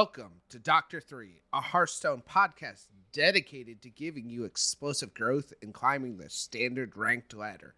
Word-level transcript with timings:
Welcome 0.00 0.40
to 0.48 0.58
Doctor 0.58 0.98
3, 0.98 1.42
a 1.52 1.60
Hearthstone 1.60 2.22
podcast 2.26 2.86
dedicated 3.12 3.82
to 3.82 3.90
giving 3.90 4.30
you 4.30 4.44
explosive 4.44 5.12
growth 5.12 5.52
and 5.60 5.74
climbing 5.74 6.16
the 6.16 6.30
standard 6.30 6.96
ranked 6.96 7.34
ladder. 7.34 7.74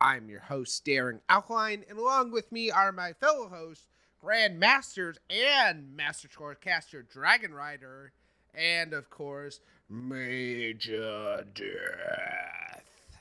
I'm 0.00 0.28
your 0.28 0.38
host, 0.38 0.84
Darren 0.84 1.18
Alkaline, 1.28 1.84
and 1.90 1.98
along 1.98 2.30
with 2.30 2.52
me 2.52 2.70
are 2.70 2.92
my 2.92 3.12
fellow 3.12 3.48
hosts, 3.48 3.88
Grand 4.20 4.60
Masters 4.60 5.18
and 5.28 5.96
Master 5.96 6.28
Chore 6.28 6.54
Caster 6.54 7.02
Dragon 7.02 7.52
Rider, 7.52 8.12
and 8.54 8.92
of 8.92 9.10
course, 9.10 9.58
Major 9.88 11.44
Death. 11.52 13.18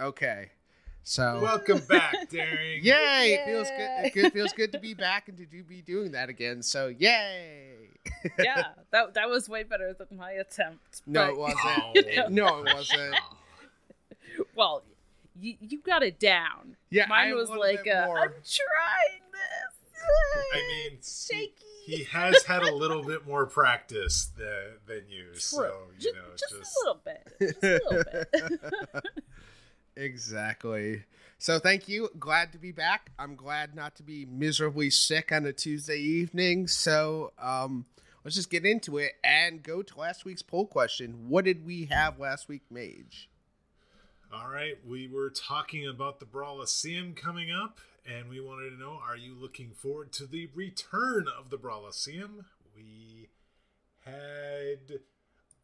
Okay. 0.00 0.52
So 1.04 1.40
Welcome 1.42 1.80
back, 1.88 2.30
Daring. 2.30 2.80
Yay! 2.84 3.34
It 3.34 3.44
feels 3.44 3.68
good. 3.68 4.24
It 4.26 4.32
feels 4.32 4.52
good 4.52 4.72
to 4.72 4.78
be 4.78 4.94
back 4.94 5.28
and 5.28 5.36
to 5.38 5.44
do, 5.46 5.64
be 5.64 5.82
doing 5.82 6.12
that 6.12 6.28
again. 6.28 6.62
So 6.62 6.86
yay! 6.88 7.88
yeah, 8.38 8.66
that 8.92 9.14
that 9.14 9.28
was 9.28 9.48
way 9.48 9.64
better 9.64 9.92
than 9.94 10.16
my 10.16 10.32
attempt. 10.32 11.02
No, 11.06 11.24
but- 11.26 11.30
it 11.32 11.38
wasn't. 11.38 11.58
Oh. 11.66 11.92
It- 11.94 12.30
no, 12.30 12.64
it 12.64 12.74
wasn't. 12.74 13.16
Well, 14.54 14.82
you 15.40 15.56
you 15.60 15.80
got 15.80 16.02
it 16.04 16.20
down. 16.20 16.76
Yeah, 16.90 17.06
Mine 17.08 17.28
I'm 17.28 17.32
a 17.32 17.36
was 17.36 17.50
like, 17.50 17.84
bit 17.84 17.92
uh, 17.96 18.06
more- 18.06 18.18
I'm 18.18 18.28
trying 18.30 19.22
this. 19.32 20.04
I 20.54 20.88
mean, 20.88 20.98
shaky. 21.02 21.52
He, 21.84 21.96
he 21.96 22.04
has 22.04 22.44
had 22.44 22.62
a 22.62 22.72
little 22.74 23.02
bit 23.02 23.26
more 23.26 23.46
practice 23.46 24.30
than, 24.36 24.76
than 24.86 25.02
you, 25.08 25.30
True. 25.32 25.40
so 25.40 25.72
you 25.98 26.00
just, 26.00 26.14
know, 26.14 26.22
just, 26.36 26.54
just, 26.58 26.76
a 26.76 26.80
little 26.80 27.00
bit. 27.04 27.26
Just 27.40 27.62
a 27.64 27.80
little 27.90 28.04
bit. 28.92 29.04
Exactly. 29.96 31.04
So 31.38 31.58
thank 31.58 31.88
you. 31.88 32.08
Glad 32.18 32.52
to 32.52 32.58
be 32.58 32.72
back. 32.72 33.10
I'm 33.18 33.34
glad 33.34 33.74
not 33.74 33.96
to 33.96 34.02
be 34.02 34.24
miserably 34.24 34.90
sick 34.90 35.32
on 35.32 35.44
a 35.44 35.52
Tuesday 35.52 35.98
evening. 35.98 36.68
So 36.68 37.32
um, 37.38 37.86
let's 38.24 38.36
just 38.36 38.50
get 38.50 38.64
into 38.64 38.98
it 38.98 39.12
and 39.24 39.62
go 39.62 39.82
to 39.82 39.98
last 39.98 40.24
week's 40.24 40.42
poll 40.42 40.66
question. 40.66 41.28
What 41.28 41.44
did 41.44 41.66
we 41.66 41.86
have 41.86 42.18
last 42.18 42.48
week, 42.48 42.62
Mage? 42.70 43.28
All 44.32 44.48
right, 44.48 44.78
we 44.86 45.08
were 45.08 45.28
talking 45.28 45.86
about 45.86 46.18
the 46.18 46.24
Brawliseum 46.24 47.14
coming 47.14 47.50
up, 47.52 47.80
and 48.06 48.30
we 48.30 48.40
wanted 48.40 48.70
to 48.70 48.80
know: 48.80 48.98
Are 49.06 49.16
you 49.16 49.34
looking 49.34 49.72
forward 49.72 50.10
to 50.12 50.26
the 50.26 50.48
return 50.54 51.26
of 51.28 51.50
the 51.50 51.58
Brawliseum? 51.58 52.46
We 52.74 53.28
had 54.06 55.00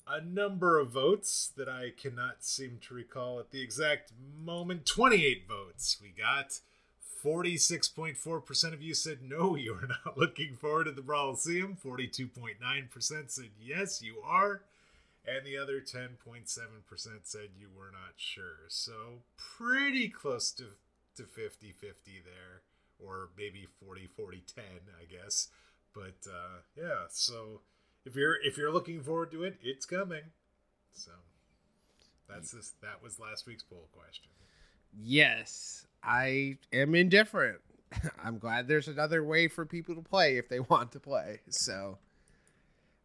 a 0.09 0.21
number 0.21 0.79
of 0.79 0.91
votes 0.91 1.53
that 1.57 1.69
I 1.69 1.91
cannot 1.97 2.45
seem 2.45 2.79
to 2.89 2.95
recall 2.95 3.39
at 3.41 3.51
the 3.51 3.63
exact 3.63 4.13
moment. 4.43 4.87
Twenty-eight 4.87 5.47
votes. 5.49 5.99
We 6.01 6.11
got. 6.11 6.61
46.4% 7.25 8.73
of 8.73 8.81
you 8.81 8.95
said 8.95 9.19
no, 9.29 9.57
you 9.57 9.75
are 9.75 9.89
not 9.89 10.17
looking 10.17 10.55
forward 10.55 10.85
to 10.85 10.93
the 10.93 11.03
Brawliseum. 11.03 11.77
42.9% 11.77 12.55
said 13.27 13.49
yes, 13.61 14.01
you 14.01 14.23
are 14.25 14.63
and 15.29 15.47
the 15.47 15.57
other 15.59 15.81
10.7% 15.81 16.47
said 17.23 17.49
you 17.59 17.69
were 17.77 17.91
not 17.91 18.15
sure. 18.17 18.67
So 18.69 19.23
pretty 19.37 20.09
close 20.09 20.51
to 20.53 20.65
to 21.17 21.25
50-50 21.25 22.23
there 22.25 22.63
or 23.05 23.31
maybe 23.37 23.67
40 23.85 24.07
40 24.07 24.43
10, 24.55 24.65
I 25.01 25.05
guess. 25.05 25.49
But 25.93 26.29
uh 26.29 26.61
yeah, 26.77 27.07
so 27.11 27.61
if 28.09 28.17
you're 28.17 28.37
if 28.43 28.57
you're 28.57 28.73
looking 28.73 29.03
forward 29.03 29.31
to 29.33 29.43
it, 29.45 29.59
it's 29.63 29.85
coming. 29.85 30.23
So 30.95 31.11
that's 32.29 32.51
this 32.51 32.73
that 32.83 33.03
was 33.03 33.21
last 33.21 33.47
week's 33.47 33.63
poll 33.63 33.87
question. 33.93 34.31
Yes, 34.99 35.87
I 36.03 36.57
am 36.73 36.95
indifferent. 36.95 37.59
I'm 38.25 38.39
glad 38.39 38.67
there's 38.67 38.89
another 38.89 39.23
way 39.23 39.49
for 39.49 39.67
people 39.67 39.95
to 39.95 40.01
play 40.01 40.39
if 40.39 40.49
they 40.49 40.61
want 40.61 40.93
to 40.93 41.01
play. 41.01 41.41
So, 41.51 41.99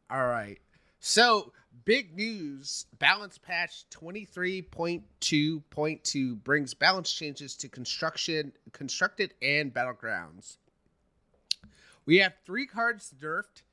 all 0.10 0.28
right. 0.28 0.60
So, 1.02 1.52
big 1.84 2.16
news 2.16 2.86
balance 2.98 3.38
patch 3.38 3.84
23.2.2 3.90 6.44
brings 6.44 6.74
balance 6.74 7.12
changes 7.12 7.58
to 7.58 7.68
construction, 7.68 8.54
constructed, 8.72 9.34
and 9.42 9.74
battlegrounds. 9.74 10.56
We 12.06 12.20
have 12.20 12.36
three 12.46 12.68
cards 12.68 13.14
nerfed, 13.22 13.64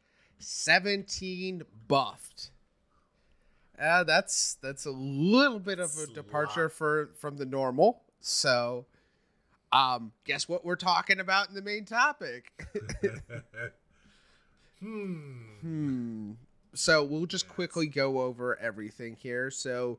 17 0.40 1.62
buffed. 1.88 2.50
Uh, 3.80 4.04
that's 4.04 4.58
that's 4.62 4.84
a 4.84 4.90
little 4.90 5.58
bit 5.58 5.78
of 5.78 5.90
a 5.96 6.06
departure 6.12 6.64
lot. 6.64 6.72
for 6.72 7.10
from 7.18 7.38
the 7.38 7.46
normal. 7.46 8.02
So, 8.20 8.84
um, 9.72 10.12
guess 10.26 10.48
what 10.48 10.64
we're 10.64 10.76
talking 10.76 11.20
about 11.20 11.48
in 11.48 11.54
the 11.54 11.62
main 11.62 11.86
topic? 11.86 12.52
hmm. 14.80 15.22
Hmm. 15.60 16.32
So 16.74 17.04
we'll 17.04 17.26
just 17.26 17.48
quickly 17.48 17.86
go 17.86 18.20
over 18.20 18.58
everything 18.58 19.16
here. 19.18 19.50
So, 19.50 19.98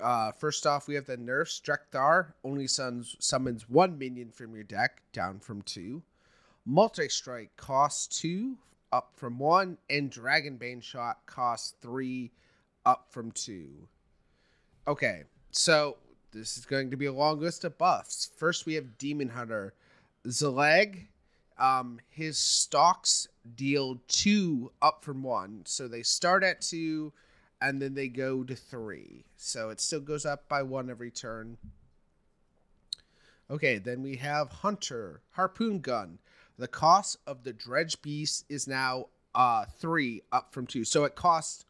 uh, 0.00 0.32
first 0.32 0.66
off, 0.66 0.86
we 0.86 0.94
have 0.94 1.06
the 1.06 1.16
Nerf 1.16 1.48
Strekthar. 1.48 2.32
Only 2.44 2.66
suns, 2.66 3.16
summons 3.18 3.68
one 3.68 3.98
minion 3.98 4.30
from 4.30 4.54
your 4.54 4.64
deck, 4.64 5.02
down 5.12 5.40
from 5.40 5.62
two. 5.62 6.02
Multi 6.66 7.08
Strike 7.08 7.56
costs 7.56 8.20
two, 8.20 8.58
up 8.92 9.12
from 9.16 9.38
one. 9.38 9.78
And 9.88 10.10
Dragon 10.10 10.56
Bane 10.56 10.80
Shot 10.80 11.18
costs 11.26 11.74
three, 11.80 12.32
up 12.84 13.06
from 13.10 13.30
two. 13.32 13.88
Okay, 14.86 15.24
so 15.50 15.96
this 16.32 16.56
is 16.56 16.64
going 16.64 16.90
to 16.90 16.96
be 16.96 17.06
a 17.06 17.12
long 17.12 17.40
list 17.40 17.64
of 17.64 17.78
buffs. 17.78 18.30
First, 18.36 18.66
we 18.66 18.74
have 18.74 18.98
Demon 18.98 19.28
Hunter. 19.28 19.74
Xhilag, 20.26 21.06
um, 21.58 22.00
his 22.08 22.38
stocks 22.38 23.28
deal 23.56 24.00
two 24.08 24.72
up 24.82 25.04
from 25.04 25.22
one. 25.22 25.62
So 25.64 25.88
they 25.88 26.02
start 26.02 26.42
at 26.42 26.60
two 26.60 27.12
and 27.60 27.80
then 27.80 27.94
they 27.94 28.08
go 28.08 28.42
to 28.42 28.54
three. 28.54 29.24
So 29.36 29.70
it 29.70 29.80
still 29.80 30.00
goes 30.00 30.24
up 30.24 30.48
by 30.48 30.62
one 30.62 30.90
every 30.90 31.10
turn. 31.10 31.58
Okay, 33.50 33.78
then 33.78 34.02
we 34.02 34.16
have 34.16 34.50
Hunter, 34.50 35.22
Harpoon 35.32 35.80
Gun. 35.80 36.18
The 36.60 36.68
cost 36.68 37.16
of 37.26 37.42
the 37.42 37.54
Dredge 37.54 38.02
Beast 38.02 38.44
is 38.50 38.68
now 38.68 39.06
uh 39.34 39.64
three 39.78 40.22
up 40.30 40.52
from 40.52 40.66
two. 40.66 40.84
So 40.84 41.04
it 41.04 41.14
costs 41.14 41.64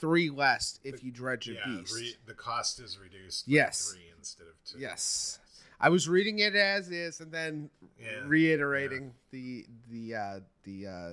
three 0.00 0.30
less 0.30 0.78
if 0.84 1.02
you 1.02 1.10
dredge 1.10 1.48
a 1.48 1.54
Yeah, 1.54 1.64
beast. 1.64 1.94
re- 1.96 2.16
the 2.26 2.34
cost 2.34 2.78
is 2.78 2.96
reduced 2.96 3.48
Yes. 3.48 3.92
3 3.92 4.02
instead 4.16 4.46
of 4.46 4.54
2. 4.64 4.78
Yes. 4.78 5.40
I 5.80 5.88
was 5.88 6.08
reading 6.08 6.38
it 6.38 6.54
as 6.54 6.90
is 6.90 7.20
and 7.20 7.32
then 7.32 7.70
Yeah, 8.00 8.20
reiterating 8.24 9.14
the 9.32 9.66
the 9.90 10.14
uh 10.14 10.40
the 10.62 10.86
uh 10.86 11.10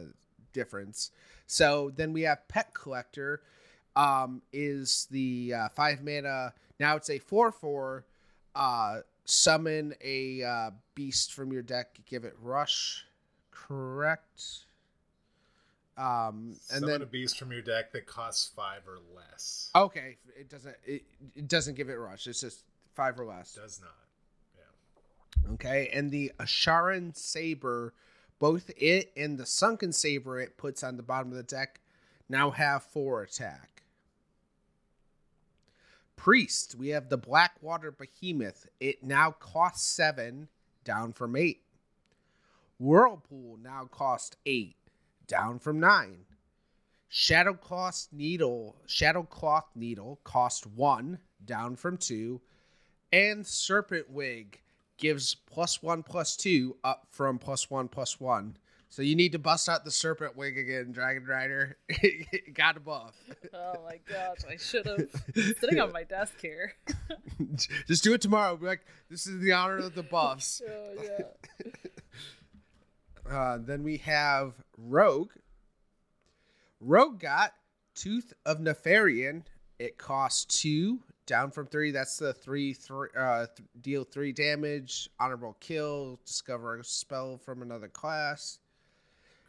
difference. 0.51 1.09
So 1.47 1.91
then 1.95 2.13
we 2.13 2.21
have 2.23 2.47
Pet 2.47 2.71
Collector 2.75 3.41
um 3.95 4.43
is 4.51 5.07
the 5.09 5.55
uh 5.55 5.69
5 5.69 6.03
mana 6.03 6.53
now 6.79 6.97
it's 6.97 7.09
a 7.09 7.17
4 7.17 7.51
4 7.51 8.05
uh 8.53 8.99
summon 9.25 9.95
a 10.03 10.43
uh 10.43 10.71
beast 10.93 11.33
from 11.33 11.51
your 11.51 11.63
deck 11.63 11.97
give 12.05 12.25
it 12.25 12.35
rush 12.39 13.07
correct 13.67 14.65
um 15.97 16.55
and 16.71 16.81
Summon 16.81 16.89
then 16.89 17.01
a 17.01 17.05
beast 17.05 17.37
from 17.37 17.51
your 17.51 17.61
deck 17.61 17.91
that 17.93 18.05
costs 18.07 18.51
5 18.55 18.81
or 18.87 18.99
less. 19.15 19.69
okay 19.75 20.17
it 20.37 20.49
doesn't 20.49 20.75
it, 20.85 21.03
it 21.35 21.47
doesn't 21.47 21.75
give 21.75 21.89
it 21.89 21.95
rush 21.95 22.25
it's 22.27 22.41
just 22.41 22.63
5 22.93 23.19
or 23.19 23.25
less 23.25 23.55
Does 23.55 23.79
not. 23.81 23.89
Yeah. 25.45 25.53
Okay, 25.53 25.89
and 25.93 26.11
the 26.11 26.31
Azsharan 26.39 27.15
Saber, 27.15 27.93
both 28.39 28.69
it 28.77 29.11
and 29.17 29.37
the 29.37 29.45
Sunken 29.45 29.91
Saber 29.91 30.39
it 30.39 30.57
puts 30.57 30.83
on 30.83 30.97
the 30.97 31.03
bottom 31.03 31.31
of 31.31 31.37
the 31.37 31.43
deck 31.43 31.79
now 32.29 32.51
have 32.51 32.83
four 32.83 33.23
attack. 33.23 33.83
Priest, 36.15 36.75
we 36.75 36.89
have 36.89 37.09
the 37.09 37.17
Blackwater 37.17 37.91
Behemoth. 37.91 38.67
It 38.79 39.03
now 39.03 39.31
costs 39.31 39.87
seven, 39.87 40.47
down 40.85 41.11
from 41.13 41.35
eight. 41.35 41.62
Whirlpool 42.83 43.57
now 43.63 43.87
costs 43.89 44.35
eight, 44.45 44.75
down 45.25 45.57
from 45.57 45.79
nine. 45.79 46.25
Shadowcloth 47.09 48.09
Needle, 48.11 48.75
Shadowcloth 48.85 49.67
Needle 49.73 50.19
cost 50.25 50.67
one, 50.67 51.19
down 51.45 51.77
from 51.77 51.95
two. 51.95 52.41
And 53.13 53.47
Serpent 53.47 54.09
Wig 54.09 54.59
gives 54.97 55.33
plus 55.33 55.81
one 55.81 56.03
plus 56.03 56.35
two 56.35 56.75
up 56.83 57.07
from 57.09 57.39
plus 57.39 57.71
one 57.71 57.87
plus 57.87 58.19
one. 58.19 58.57
So 58.89 59.01
you 59.01 59.15
need 59.15 59.31
to 59.31 59.39
bust 59.39 59.69
out 59.69 59.85
the 59.85 59.89
serpent 59.89 60.37
wig 60.37 60.55
again, 60.55 60.91
Dragon 60.91 61.25
Rider. 61.25 61.77
Got 62.53 62.77
a 62.77 62.79
buff. 62.79 63.15
oh 63.51 63.83
my 63.83 63.99
gosh, 64.07 64.39
I 64.47 64.57
should 64.57 64.85
have 64.85 65.09
sitting 65.59 65.79
on 65.79 65.91
my 65.91 66.03
desk 66.03 66.35
here. 66.39 66.73
Just 67.87 68.03
do 68.03 68.13
it 68.13 68.21
tomorrow. 68.21 68.55
Be 68.55 68.67
like, 68.67 68.85
this 69.09 69.25
is 69.25 69.39
the 69.39 69.53
honor 69.53 69.77
of 69.77 69.95
the 69.95 70.03
buffs. 70.03 70.61
Oh 70.71 70.93
yeah. 71.01 71.71
Uh, 73.29 73.57
then 73.59 73.83
we 73.83 73.97
have 73.97 74.53
Rogue. 74.77 75.31
Rogue 76.79 77.19
got 77.19 77.53
Tooth 77.95 78.33
of 78.45 78.59
Nefarian. 78.59 79.43
It 79.79 79.97
costs 79.97 80.61
two, 80.61 80.99
down 81.25 81.51
from 81.51 81.67
three. 81.67 81.91
That's 81.91 82.17
the 82.17 82.33
three, 82.33 82.73
three 82.73 83.09
uh, 83.17 83.47
th- 83.55 83.67
deal 83.81 84.03
three 84.03 84.31
damage, 84.31 85.09
honorable 85.19 85.57
kill, 85.59 86.19
discover 86.25 86.79
a 86.79 86.83
spell 86.83 87.37
from 87.37 87.61
another 87.61 87.87
class. 87.87 88.59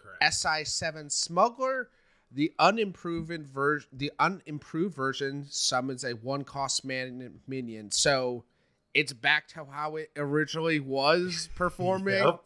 Correct. 0.00 0.22
SI7 0.22 1.10
Smuggler. 1.10 1.90
The 2.32 2.52
unimproved 2.58 3.46
version, 3.46 3.88
the 3.92 4.10
unimproved 4.18 4.96
version 4.96 5.46
summons 5.48 6.04
a 6.04 6.12
one 6.12 6.42
cost 6.42 6.84
man 6.84 7.40
minion. 7.46 7.92
So 7.92 8.44
it's 8.92 9.12
back 9.12 9.46
to 9.48 9.64
how 9.64 9.96
it 9.96 10.10
originally 10.16 10.80
was 10.80 11.48
performing. 11.54 12.14
Yep. 12.24 12.40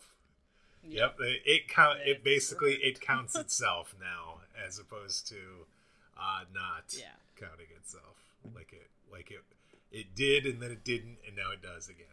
Yep. 0.91 1.17
It, 1.21 1.43
it 1.45 1.69
count. 1.69 1.99
It 2.05 2.23
basically 2.25 2.77
perfect. 2.77 2.99
it 2.99 3.01
counts 3.01 3.35
itself 3.37 3.95
now, 4.01 4.41
as 4.67 4.79
opposed 4.79 5.27
to 5.29 5.37
uh, 6.19 6.45
not 6.55 6.95
Yeah. 6.97 7.07
counting 7.39 7.67
itself 7.77 8.17
like 8.55 8.73
it 8.73 8.89
like 9.13 9.31
it 9.31 9.43
it 9.91 10.15
did 10.15 10.45
and 10.47 10.61
then 10.61 10.71
it 10.71 10.85
didn't 10.85 11.19
and 11.27 11.37
now 11.37 11.51
it 11.53 11.63
does 11.63 11.89
again. 11.89 12.07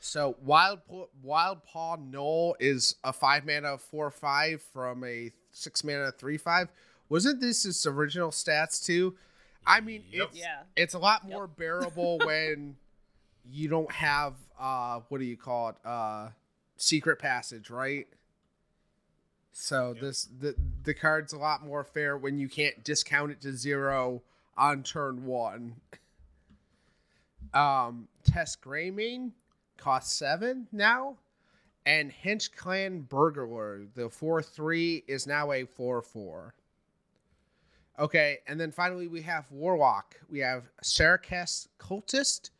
So 0.00 0.36
wild 0.42 0.80
Paw- 0.86 1.06
Wildpaw 1.26 2.10
Gnoll 2.12 2.54
is 2.60 2.96
a 3.02 3.12
five 3.12 3.44
mana 3.44 3.78
four 3.78 4.10
five 4.10 4.62
from 4.72 5.02
a 5.04 5.32
six 5.50 5.82
mana 5.84 6.12
three 6.12 6.36
five. 6.38 6.68
Wasn't 7.08 7.40
this 7.40 7.64
its 7.64 7.86
original 7.86 8.30
stats 8.30 8.84
too? 8.84 9.16
I 9.66 9.80
mean, 9.80 10.04
Yep. 10.10 10.28
it's 10.30 10.38
Yeah. 10.38 10.62
it's 10.76 10.94
a 10.94 10.98
lot 10.98 11.22
Yep. 11.24 11.32
more 11.32 11.46
bearable 11.46 12.18
when 12.24 12.76
you 13.50 13.68
don't 13.68 13.90
have 13.92 14.34
uh 14.58 15.00
what 15.08 15.18
do 15.18 15.24
you 15.24 15.36
call 15.36 15.70
it 15.70 15.76
uh 15.84 16.28
secret 16.78 17.18
passage, 17.18 17.68
right? 17.68 18.06
So 19.52 19.92
Yep. 19.92 20.00
this 20.00 20.24
the 20.40 20.54
the 20.84 20.94
card's 20.94 21.32
a 21.34 21.38
lot 21.38 21.62
more 21.64 21.84
fair 21.84 22.16
when 22.16 22.38
you 22.38 22.48
can't 22.48 22.82
discount 22.84 23.32
it 23.32 23.40
to 23.42 23.52
zero 23.52 24.22
on 24.56 24.82
turn 24.82 25.26
one. 25.26 25.76
Um, 27.52 28.08
Tess 28.24 28.56
Greymane 28.56 29.32
costs 29.76 30.14
seven 30.14 30.68
now, 30.70 31.16
and 31.86 32.12
Hench 32.12 32.54
Clan 32.54 33.00
Burglar, 33.00 33.86
the 33.94 34.08
four 34.08 34.42
three 34.42 35.02
is 35.08 35.26
now 35.26 35.52
a 35.52 35.64
four 35.64 36.02
four. 36.02 36.54
Okay, 37.98 38.38
and 38.46 38.60
then 38.60 38.70
finally 38.70 39.08
we 39.08 39.22
have 39.22 39.50
Warlock. 39.50 40.14
We 40.30 40.38
have 40.38 40.68
Sira'kess 40.84 41.66
Cultist 41.80 42.50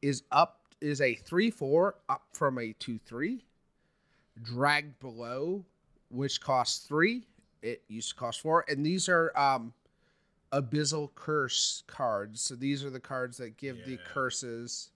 is 0.00 0.22
up 0.30 0.60
is 0.80 1.00
a 1.00 1.14
three 1.14 1.50
four 1.50 1.96
up 2.08 2.22
from 2.32 2.58
a 2.58 2.72
two 2.74 2.98
three. 2.98 3.42
Dragged 4.42 4.98
Below, 5.00 5.64
which 6.08 6.40
costs 6.40 6.86
three. 6.86 7.26
It 7.62 7.82
used 7.88 8.10
to 8.10 8.14
cost 8.16 8.40
four, 8.40 8.64
and 8.68 8.84
these 8.84 9.08
are 9.08 9.32
um 9.36 9.72
Abyssal 10.52 11.14
Curse 11.14 11.82
cards. 11.86 12.40
So 12.40 12.54
these 12.54 12.84
are 12.84 12.90
the 12.90 13.00
cards 13.00 13.38
that 13.38 13.56
give 13.56 13.84
the 13.84 13.98
curses. 14.12 14.90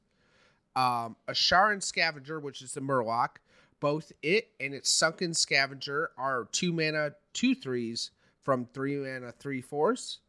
Um, 0.76 1.16
Azsharan 1.28 1.82
Scavenger, 1.82 2.40
which 2.40 2.62
is 2.62 2.72
the 2.72 2.80
Murloc. 2.80 3.36
Both 3.80 4.12
it 4.22 4.48
and 4.60 4.74
its 4.74 4.90
Sunken 4.90 5.34
Scavenger 5.34 6.10
are 6.16 6.48
two 6.52 6.72
mana, 6.72 7.12
two 7.32 7.54
threes 7.54 8.10
from 8.42 8.66
three 8.66 8.96
mana, 8.96 9.32
three 9.32 9.60
fours. 9.60 10.20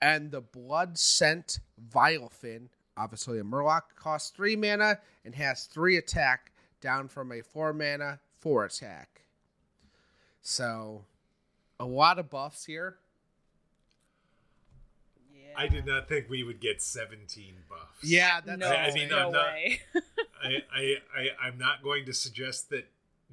And 0.00 0.30
the 0.30 0.40
Blood 0.40 0.98
Scent 0.98 1.60
Vilefin, 1.90 2.68
obviously 2.96 3.38
a 3.38 3.44
Murloc, 3.44 3.82
costs 3.96 4.30
three 4.30 4.56
mana 4.56 4.98
and 5.24 5.34
has 5.34 5.64
three 5.64 5.96
attack, 5.96 6.52
down 6.80 7.08
from 7.08 7.32
a 7.32 7.40
four 7.40 7.72
mana, 7.72 8.20
four 8.44 8.64
attack. 8.66 9.22
So, 10.42 11.06
a 11.80 11.86
lot 11.86 12.18
of 12.18 12.28
buffs 12.28 12.66
here. 12.66 12.98
Yeah. 15.34 15.54
I 15.56 15.66
did 15.66 15.86
not 15.86 16.08
think 16.08 16.28
we 16.28 16.42
would 16.44 16.60
get 16.60 16.82
17 16.82 17.54
buffs. 17.68 17.80
Yeah, 18.02 18.40
that's 18.44 18.58
no, 18.60 18.68
I 18.68 18.92
mean, 18.92 19.08
no 19.08 19.26
I'm 19.26 19.32
not- 19.32 19.46
way. 19.46 19.80
I, 20.44 20.48
I, 20.72 20.94
I, 21.16 21.28
I'm 21.46 21.56
not 21.58 21.82
going 21.82 22.04
to 22.04 22.12
suggest 22.12 22.68
that 22.68 22.86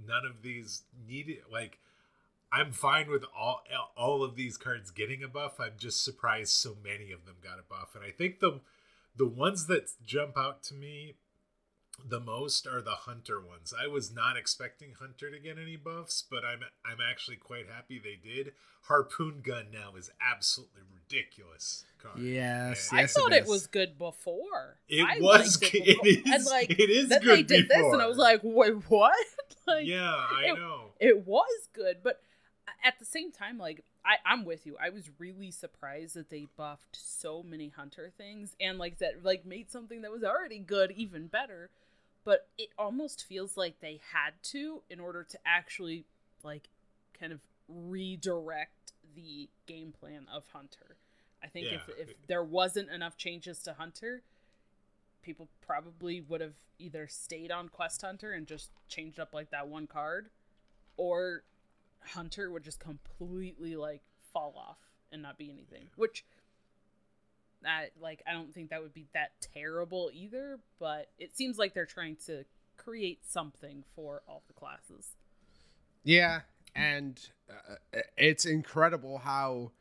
none 0.08 0.26
of 0.26 0.42
these 0.42 0.84
needed. 1.06 1.40
Like, 1.52 1.78
I'm 2.54 2.72
fine 2.72 3.10
with 3.10 3.26
all 3.38 3.64
all 3.98 4.24
of 4.24 4.36
these 4.38 4.56
cards 4.58 4.92
getting 4.92 5.24
a 5.24 5.28
buff. 5.28 5.60
I'm 5.60 5.74
just 5.78 6.04
surprised 6.06 6.52
so 6.54 6.76
many 6.82 7.12
of 7.12 7.26
them 7.26 7.36
got 7.44 7.60
a 7.60 7.64
buff, 7.70 7.96
and 7.96 8.04
I 8.04 8.12
think 8.12 8.40
the 8.40 8.62
the 9.18 9.28
ones 9.28 9.68
that 9.68 9.90
jump 10.06 10.38
out 10.38 10.64
to 10.64 10.74
me 10.74 11.16
the 12.08 12.20
most 12.20 12.68
are 12.68 12.82
the 12.82 12.92
hunter 12.92 13.40
ones. 13.40 13.74
I 13.80 13.88
was 13.88 14.14
not 14.14 14.38
expecting 14.38 14.94
hunter 15.00 15.30
to 15.32 15.40
get 15.40 15.58
any 15.58 15.76
buffs, 15.76 16.24
but 16.30 16.44
I'm 16.46 16.62
I'm 16.86 16.98
actually 17.02 17.38
quite 17.38 17.68
happy 17.68 18.00
they 18.00 18.16
did. 18.22 18.54
Harpoon 18.84 19.42
gun 19.44 19.68
now 19.72 19.96
is 19.98 20.10
absolutely 20.22 20.82
ridiculous. 20.94 21.86
Card. 22.02 22.18
Yes, 22.20 22.90
And 22.90 22.98
I 23.00 23.02
yes, 23.04 23.14
thought 23.14 23.32
it 23.32 23.38
it, 23.38 23.44
is. 23.44 23.50
was 23.50 23.68
good 23.68 23.98
before. 24.00 24.78
It 24.90 25.06
I 25.08 25.20
was 25.20 25.62
liked 25.62 25.74
good- 25.74 25.84
before. 25.86 26.06
it 26.08 26.26
is- 26.28 26.32
and 26.34 26.46
like 26.46 26.70
it 26.72 26.90
is 26.90 27.10
then 27.10 27.22
good 27.22 27.38
they 27.38 27.44
did 27.44 27.70
this, 27.70 27.94
and 27.94 28.02
I 28.02 28.08
was 28.08 28.18
like, 28.18 28.40
wait, 28.44 28.90
what? 28.90 29.16
like, 29.68 29.86
yeah, 29.86 30.12
I 30.14 30.46
it- 30.48 30.58
know. 30.58 30.86
it 31.00 31.28
was 31.28 31.68
good, 31.74 31.98
but 32.04 32.20
at 32.84 32.98
the 32.98 33.06
same 33.06 33.32
time, 33.32 33.58
like 33.60 33.84
I, 34.04 34.16
I'm 34.26 34.46
with 34.46 34.66
you. 34.66 34.78
I 34.84 34.90
was 34.90 35.12
really 35.20 35.52
surprised 35.52 36.16
that 36.16 36.32
they 36.32 36.48
buffed 36.58 36.96
so 36.96 37.44
many 37.44 37.70
hunter 37.70 38.12
things 38.18 38.56
and 38.60 38.80
like 38.80 38.98
that 38.98 39.24
like 39.24 39.46
made 39.46 39.70
something 39.70 40.02
that 40.02 40.12
was 40.12 40.24
already 40.24 40.58
good 40.58 40.92
even 40.92 41.28
better. 41.28 41.70
But 42.24 42.48
it 42.58 42.70
almost 42.78 43.26
feels 43.26 43.58
like 43.58 43.80
they 43.80 44.00
had 44.14 44.34
to 44.44 44.84
in 44.90 45.00
order 45.00 45.24
to 45.24 45.40
actually 45.46 46.06
like 46.44 46.70
kind 47.20 47.34
of 47.34 47.42
redirect 47.68 48.94
the 49.16 49.50
game 49.66 49.92
plan 49.92 50.28
of 50.32 50.48
Hunter. 50.54 50.98
I 51.44 51.48
think 51.48 51.68
if 51.68 51.88
Yeah. 51.88 51.96
if 51.98 52.28
there 52.28 52.44
wasn't 52.44 52.90
enough 52.90 53.18
changes 53.18 53.64
to 53.64 53.74
Hunter, 53.74 54.22
people 55.24 55.50
probably 55.62 56.22
would 56.22 56.42
have 56.42 56.56
either 56.80 57.08
stayed 57.08 57.52
on 57.52 57.70
Quest 57.70 58.02
Hunter 58.02 58.32
and 58.32 58.48
just 58.48 58.72
changed 58.88 59.20
up 59.20 59.34
like 59.34 59.50
that 59.52 59.68
one 59.68 59.88
card, 59.88 60.30
or 60.98 61.44
Hunter 62.00 62.52
would 62.52 62.64
just 62.64 62.80
completely 62.80 63.76
like 63.76 64.04
fall 64.32 64.54
off 64.58 64.78
and 65.12 65.22
not 65.22 65.38
be 65.38 65.50
anything. 65.50 65.90
Which 65.96 66.24
that 67.64 67.92
like 68.00 68.24
I 68.28 68.34
don't 68.34 68.54
think 68.54 68.70
that 68.70 68.82
would 68.82 68.94
be 68.94 69.08
that 69.14 69.32
terrible 69.54 70.12
either, 70.14 70.60
but 70.80 71.10
it 71.18 71.36
seems 71.36 71.58
like 71.58 71.74
they're 71.74 71.86
trying 71.86 72.18
to 72.28 72.46
create 72.78 73.20
something 73.28 73.84
for 73.96 74.22
all 74.28 74.44
the 74.48 74.54
classes. 74.54 75.12
Yeah, 76.04 76.42
and 76.76 77.20
uh, 77.50 78.00
it's 78.18 78.46
incredible 78.46 79.20
how 79.20 79.72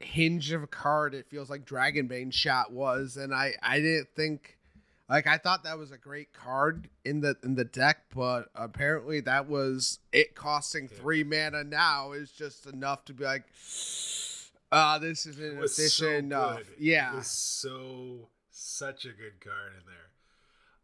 hinge 0.00 0.52
of 0.52 0.62
a 0.62 0.66
card 0.66 1.14
it 1.14 1.26
feels 1.28 1.50
like 1.50 1.64
Dragonbane 1.64 2.32
shot 2.32 2.72
was, 2.72 3.16
and 3.16 3.34
I 3.34 3.54
I 3.62 3.80
didn't 3.80 4.08
think 4.14 4.58
like 5.08 5.26
I 5.26 5.38
thought 5.38 5.64
that 5.64 5.78
was 5.78 5.90
a 5.90 5.98
great 5.98 6.32
card 6.32 6.88
in 7.04 7.20
the 7.20 7.36
in 7.42 7.54
the 7.54 7.64
deck, 7.64 8.04
but 8.14 8.48
apparently 8.54 9.20
that 9.20 9.48
was 9.48 10.00
it 10.12 10.34
costing 10.34 10.88
three 10.88 11.24
mana 11.24 11.64
now 11.64 12.12
is 12.12 12.30
just 12.30 12.66
enough 12.66 13.04
to 13.06 13.14
be 13.14 13.24
like. 13.24 13.44
Uh, 14.70 14.98
this 14.98 15.24
is 15.26 15.38
It 15.38 15.52
an 15.52 15.58
was 15.58 15.74
so 15.76 15.82
efficient 15.82 16.26
enough. 16.26 16.56
good. 16.58 16.66
Yeah. 16.78 17.12
It 17.12 17.16
was 17.16 17.26
so 17.28 18.28
such 18.50 19.04
a 19.04 19.08
good 19.12 19.40
card 19.40 19.72
in 19.78 19.84
there. 19.86 20.10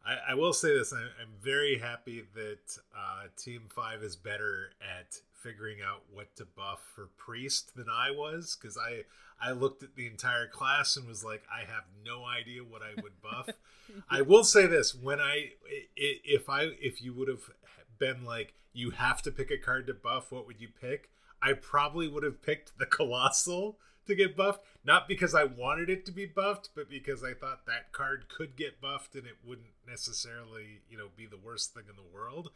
I, 0.07 0.33
I 0.33 0.35
will 0.35 0.53
say 0.53 0.77
this: 0.77 0.93
I, 0.93 1.01
I'm 1.21 1.33
very 1.43 1.79
happy 1.79 2.25
that 2.35 2.79
uh, 2.97 3.25
Team 3.37 3.63
Five 3.75 4.03
is 4.03 4.17
better 4.17 4.71
at 4.81 5.17
figuring 5.43 5.79
out 5.87 6.03
what 6.13 6.35
to 6.37 6.47
buff 6.47 6.81
for 6.95 7.09
Priest 7.19 7.75
than 7.77 7.87
I 7.91 8.11
was, 8.11 8.57
because 8.61 8.79
I 8.79 9.03
I 9.41 9.53
looked 9.53 9.83
at 9.83 9.97
the 9.97 10.07
entire 10.07 10.47
class 10.47 10.97
and 10.97 11.07
was 11.07 11.25
like, 11.25 11.43
I 11.53 11.61
have 11.61 11.85
no 12.05 12.25
idea 12.25 12.63
what 12.63 12.81
I 12.83 13.01
would 13.03 13.21
buff. 13.23 13.49
I 14.11 14.23
will 14.23 14.45
say 14.45 14.67
this: 14.67 14.95
when 14.95 15.21
I 15.21 15.51
i- 15.69 15.89
i- 15.99 16.21
if 16.25 16.49
I 16.49 16.63
if 16.81 17.03
you 17.03 17.13
would 17.15 17.29
have 17.29 17.51
been 17.99 18.25
like, 18.25 18.55
you 18.73 18.91
have 18.91 19.21
to 19.23 19.31
pick 19.31 19.51
a 19.51 19.59
card 19.59 19.87
to 19.89 19.95
buff, 19.95 20.31
what 20.33 20.47
would 20.47 20.61
you 20.61 20.69
pick? 20.81 21.11
I 21.45 21.53
probably 21.53 22.09
would 22.09 22.23
have 22.25 22.43
picked 22.43 22.79
the 22.79 22.87
Colossal 22.87 23.79
to 24.07 24.15
get 24.15 24.35
buffed, 24.37 24.65
not 24.83 25.07
because 25.07 25.35
I 25.35 25.45
wanted 25.45 25.91
it 25.91 26.07
to 26.07 26.13
be 26.13 26.25
buffed, 26.25 26.71
but 26.75 26.89
because 26.89 27.23
I 27.23 27.35
thought 27.35 27.67
that 27.67 27.93
card 27.93 28.27
could 28.29 28.57
get 28.57 28.81
buffed 28.81 29.15
and 29.15 29.27
it 29.27 29.37
wouldn't 29.45 29.75
necessarily, 29.87 30.81
you 30.89 30.97
know, 30.97 31.09
be 31.15 31.27
the 31.27 31.37
worst 31.37 31.75
thing 31.75 31.85
in 31.89 31.97
the 31.97 32.15
world. 32.17 32.51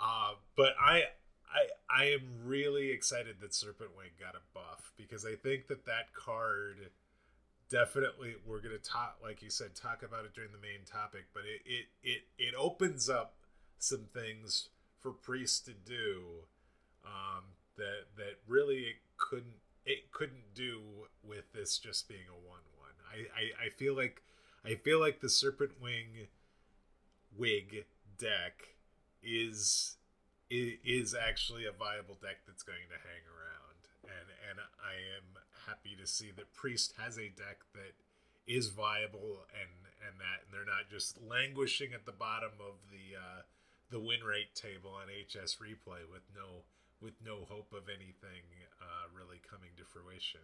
Uh, 0.00 0.34
but 0.56 0.74
I, 0.80 1.02
I, 1.52 1.66
I 1.90 2.04
am 2.04 2.22
really 2.44 2.90
excited 2.90 3.36
that 3.40 3.52
Serpent 3.52 3.90
Wig 3.96 4.12
got 4.18 4.36
a 4.36 4.42
buff 4.54 4.92
because 4.96 5.26
I 5.26 5.34
think 5.34 5.66
that 5.66 5.86
that 5.86 6.14
card 6.14 6.90
definitely 7.68 8.34
we're 8.46 8.60
gonna 8.60 8.78
talk, 8.78 9.18
like 9.22 9.42
you 9.42 9.50
said, 9.50 9.74
talk 9.74 10.02
about 10.02 10.24
it 10.24 10.34
during 10.34 10.52
the 10.52 10.58
main 10.58 10.84
topic, 10.86 11.26
but 11.34 11.42
it 11.44 11.62
it 11.64 11.86
it, 12.02 12.22
it 12.38 12.54
opens 12.58 13.08
up 13.08 13.34
some 13.78 14.06
things 14.12 14.68
for 15.00 15.10
Priest 15.12 15.64
to 15.66 15.72
do 15.72 16.22
um, 17.04 17.44
that 17.76 18.06
that 18.16 18.38
really 18.46 18.78
it 18.80 18.96
couldn't 19.16 19.60
it 19.84 20.12
couldn't 20.12 20.54
do 20.54 20.80
with 21.22 21.52
this 21.52 21.78
just 21.78 22.08
being 22.08 22.28
a 22.28 22.48
one 22.48 22.64
one. 22.78 22.96
I, 23.10 23.64
I 23.64 23.66
I 23.66 23.68
feel 23.70 23.96
like 23.96 24.22
I 24.64 24.74
feel 24.74 25.00
like 25.00 25.20
the 25.20 25.28
Serpent 25.28 25.80
Wing 25.80 26.28
wig 27.36 27.84
deck 28.18 28.74
is 29.22 29.96
is 30.50 31.14
actually 31.14 31.64
a 31.64 31.72
viable 31.72 32.18
deck 32.20 32.42
that's 32.46 32.62
going 32.64 32.90
to 32.90 32.98
hang 32.98 33.22
around 33.30 33.60
and 34.04 34.28
and 34.50 34.58
I 34.82 34.98
am 35.16 35.38
happy 35.66 35.94
to 36.00 36.06
see 36.06 36.30
that 36.36 36.52
Priest 36.52 36.94
has 36.98 37.16
a 37.18 37.28
deck 37.28 37.62
that 37.74 37.94
is 38.46 38.68
viable 38.68 39.46
and 39.54 39.70
and 40.06 40.18
that 40.18 40.42
and 40.44 40.50
they're 40.50 40.66
not 40.66 40.90
just 40.90 41.20
languishing 41.22 41.92
at 41.94 42.04
the 42.06 42.12
bottom 42.12 42.52
of 42.58 42.82
the 42.90 43.16
uh 43.16 43.42
the 43.90 44.00
win 44.00 44.22
rate 44.22 44.54
table 44.54 44.90
on 44.90 45.06
HS 45.06 45.56
replay 45.62 46.02
with 46.10 46.22
no 46.34 46.62
with 47.00 47.14
no 47.24 47.46
hope 47.48 47.72
of 47.72 47.88
anything 47.88 48.42
uh, 48.80 49.08
really 49.16 49.40
coming 49.48 49.70
to 49.76 49.84
fruition. 49.84 50.40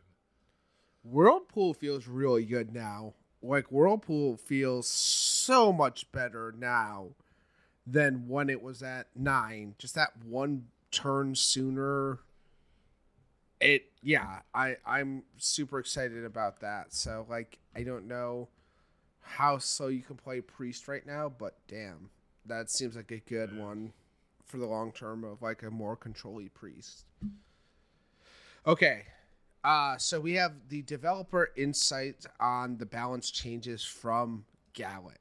Whirlpool 1.04 1.75
feels 1.75 2.06
really 2.06 2.44
good 2.44 2.75
now. 2.75 3.14
Like 3.42 3.66
Whirlpool 3.66 4.36
feels 4.36 4.88
so 4.88 5.72
much 5.72 6.10
better 6.10 6.54
now 6.56 7.10
than 7.86 8.26
when 8.28 8.50
it 8.50 8.62
was 8.62 8.82
at 8.82 9.08
nine. 9.14 9.75
Just 9.78 9.94
that 9.94 10.12
one 10.25 10.66
turn 10.90 11.34
sooner. 11.34 12.20
It 13.60 13.92
yeah, 14.02 14.40
I 14.54 14.76
I'm 14.84 15.22
super 15.36 15.78
excited 15.78 16.25
about 16.25 16.60
that. 16.60 16.92
So 16.92 17.26
like 17.28 17.58
I 17.75 17.82
don't 17.82 18.08
know 18.08 18.48
how 19.20 19.58
slow 19.58 19.88
you 19.88 20.02
can 20.02 20.16
play 20.16 20.40
Priest 20.40 20.88
right 20.88 21.06
now, 21.06 21.28
but 21.28 21.58
damn, 21.68 22.10
that 22.46 22.70
seems 22.70 22.96
like 22.96 23.10
a 23.10 23.18
good 23.18 23.56
one 23.56 23.92
for 24.46 24.58
the 24.58 24.66
long 24.66 24.92
term 24.92 25.24
of 25.24 25.42
like 25.42 25.62
a 25.62 25.70
more 25.70 25.96
controlly 25.96 26.48
Priest. 26.48 27.04
Okay, 28.66 29.02
uh, 29.64 29.96
so 29.98 30.20
we 30.20 30.34
have 30.34 30.52
the 30.68 30.82
developer 30.82 31.50
insight 31.56 32.24
on 32.40 32.78
the 32.78 32.86
balance 32.86 33.30
changes 33.30 33.84
from 33.84 34.44
Galen. 34.72 35.14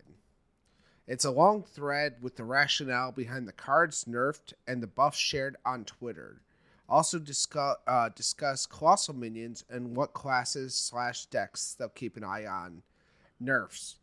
It's 1.08 1.25
a 1.25 1.32
long 1.32 1.63
thread 1.63 2.15
with 2.22 2.36
the 2.36 2.44
rationale 2.44 3.12
behind 3.12 3.48
the 3.48 3.53
cards 3.53 4.05
nerfed 4.05 4.53
and 4.67 4.82
the 4.82 4.88
buffs 4.88 5.17
shared 5.17 5.55
on 5.65 5.86
Twitter. 5.86 6.41
Also 6.88 7.17
discuss 7.17 7.77
uh, 7.88 8.10
discuss 8.10 8.65
colossal 8.65 9.15
minions 9.15 9.63
and 9.70 9.96
what 9.96 10.13
classes 10.13 10.75
slash 10.75 11.25
decks 11.25 11.75
they'll 11.77 11.89
keep 11.89 12.15
an 12.15 12.24
eye 12.24 12.46
on. 12.46 12.84
Nerfs. 13.39 13.98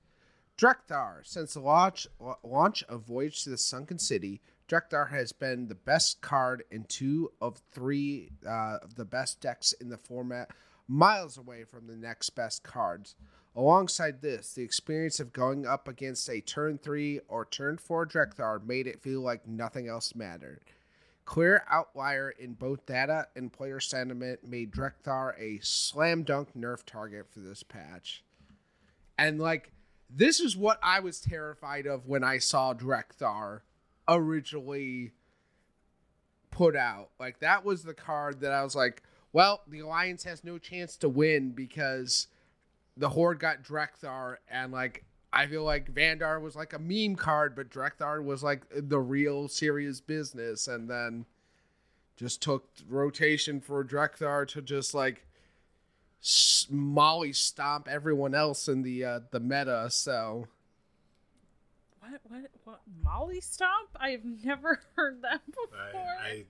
Drekthar. 0.58 1.24
Since 1.24 1.54
the 1.54 1.60
launch 1.60 2.06
launch 2.42 2.82
of 2.84 3.02
Voyage 3.02 3.44
to 3.44 3.50
the 3.50 3.58
Sunken 3.58 3.98
City, 3.98 4.40
Drekthar 4.72 5.10
has 5.10 5.32
been 5.32 5.68
the 5.68 5.74
best 5.74 6.22
card 6.22 6.64
in 6.70 6.84
two 6.84 7.30
of 7.42 7.60
three 7.72 8.30
uh, 8.46 8.78
of 8.82 8.94
the 8.94 9.04
best 9.04 9.42
decks 9.42 9.74
in 9.74 9.90
the 9.90 9.98
format, 9.98 10.50
miles 10.88 11.36
away 11.36 11.64
from 11.64 11.86
the 11.86 11.96
next 11.96 12.30
best 12.30 12.62
cards. 12.62 13.14
Alongside 13.54 14.22
this, 14.22 14.54
the 14.54 14.62
experience 14.62 15.20
of 15.20 15.34
going 15.34 15.66
up 15.66 15.88
against 15.88 16.30
a 16.30 16.40
turn 16.40 16.78
3 16.78 17.20
or 17.28 17.44
turn 17.44 17.76
4 17.76 18.06
Drekthar 18.06 18.64
made 18.66 18.86
it 18.86 19.02
feel 19.02 19.20
like 19.20 19.46
nothing 19.46 19.88
else 19.88 20.14
mattered. 20.14 20.62
Clear 21.26 21.64
outlier 21.68 22.30
in 22.30 22.54
both 22.54 22.86
data 22.86 23.28
and 23.36 23.52
player 23.52 23.78
sentiment 23.78 24.42
made 24.42 24.72
Drekthar 24.72 25.38
a 25.38 25.58
slam 25.62 26.22
dunk 26.22 26.54
nerf 26.56 26.82
target 26.86 27.26
for 27.30 27.40
this 27.40 27.62
patch. 27.62 28.24
And 29.18 29.38
like, 29.38 29.70
this 30.08 30.40
is 30.40 30.56
what 30.56 30.78
I 30.82 31.00
was 31.00 31.20
terrified 31.20 31.86
of 31.86 32.06
when 32.06 32.24
I 32.24 32.38
saw 32.38 32.72
Drekthar 32.72 33.60
originally 34.08 35.12
put 36.50 36.76
out. 36.76 37.10
Like 37.18 37.40
that 37.40 37.64
was 37.64 37.82
the 37.82 37.94
card 37.94 38.40
that 38.40 38.52
I 38.52 38.62
was 38.62 38.74
like, 38.74 39.02
well, 39.32 39.62
the 39.66 39.80
alliance 39.80 40.24
has 40.24 40.44
no 40.44 40.58
chance 40.58 40.96
to 40.98 41.08
win 41.08 41.50
because 41.50 42.28
the 42.96 43.10
horde 43.10 43.40
got 43.40 43.62
Drekthar 43.62 44.36
and 44.50 44.72
like 44.72 45.04
I 45.32 45.46
feel 45.46 45.64
like 45.64 45.92
Vandar 45.92 46.40
was 46.40 46.54
like 46.54 46.74
a 46.74 46.78
meme 46.78 47.16
card, 47.16 47.56
but 47.56 47.70
Drekthar 47.70 48.22
was 48.22 48.42
like 48.42 48.62
the 48.70 49.00
real 49.00 49.48
serious 49.48 50.00
business, 50.00 50.68
and 50.68 50.90
then 50.90 51.24
just 52.16 52.42
took 52.42 52.68
rotation 52.86 53.60
for 53.60 53.82
Drekthar 53.82 54.46
to 54.48 54.60
just 54.60 54.92
like 54.92 55.26
molly 56.70 57.32
stomp 57.32 57.88
everyone 57.88 58.34
else 58.34 58.68
in 58.68 58.82
the 58.82 59.04
uh, 59.04 59.20
the 59.30 59.40
meta. 59.40 59.88
So 59.90 60.48
what 62.02 62.20
what 62.24 62.50
what 62.64 62.80
Molly 63.02 63.40
Stomp? 63.40 63.90
I've 63.96 64.24
never 64.24 64.80
heard 64.96 65.22
that 65.22 65.44
before. 65.46 65.78
I, 66.20 66.44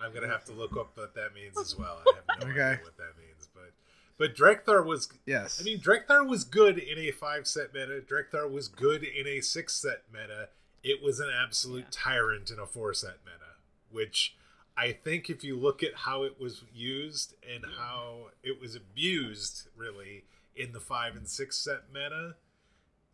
I 0.00 0.06
am 0.06 0.14
gonna 0.14 0.28
have 0.28 0.44
to 0.46 0.52
look 0.52 0.76
up 0.76 0.96
what 0.96 1.14
that 1.14 1.34
means 1.34 1.58
as 1.58 1.76
well. 1.76 2.00
I 2.06 2.12
have 2.16 2.40
no 2.40 2.46
okay. 2.52 2.60
idea 2.60 2.84
what 2.84 2.96
that 2.98 3.16
means, 3.18 3.48
but 3.54 3.72
but 4.18 4.36
Drekthar 4.36 4.84
was 4.84 5.08
yes. 5.24 5.60
I 5.60 5.64
mean 5.64 5.80
Drekthar 5.80 6.28
was 6.28 6.44
good 6.44 6.78
in 6.78 6.98
a 6.98 7.10
five 7.10 7.46
set 7.46 7.72
meta. 7.72 8.00
Drekthar 8.00 8.50
was 8.50 8.68
good 8.68 9.02
in 9.02 9.26
a 9.26 9.40
six 9.40 9.74
set 9.74 10.02
meta. 10.12 10.50
It 10.82 11.02
was 11.02 11.18
an 11.18 11.30
absolute 11.30 11.86
yeah. 11.90 11.90
tyrant 11.90 12.50
in 12.50 12.58
a 12.58 12.66
four 12.66 12.94
set 12.94 13.18
meta, 13.24 13.56
which 13.90 14.36
I 14.76 14.92
think 14.92 15.30
if 15.30 15.42
you 15.42 15.56
look 15.56 15.82
at 15.82 15.94
how 15.94 16.22
it 16.24 16.38
was 16.38 16.62
used 16.74 17.34
and 17.42 17.64
how 17.78 18.28
it 18.42 18.60
was 18.60 18.76
abused, 18.76 19.68
really 19.74 20.24
in 20.54 20.72
the 20.72 20.80
five 20.80 21.16
and 21.16 21.26
six 21.26 21.56
set 21.56 21.92
meta, 21.92 22.36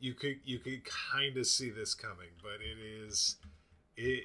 you 0.02 0.14
could 0.14 0.40
you 0.44 0.58
could 0.58 0.82
kind 0.84 1.36
of 1.36 1.46
see 1.46 1.70
this 1.70 1.94
coming, 1.94 2.34
but 2.42 2.58
it 2.60 2.76
is 2.76 3.36
it 3.96 4.24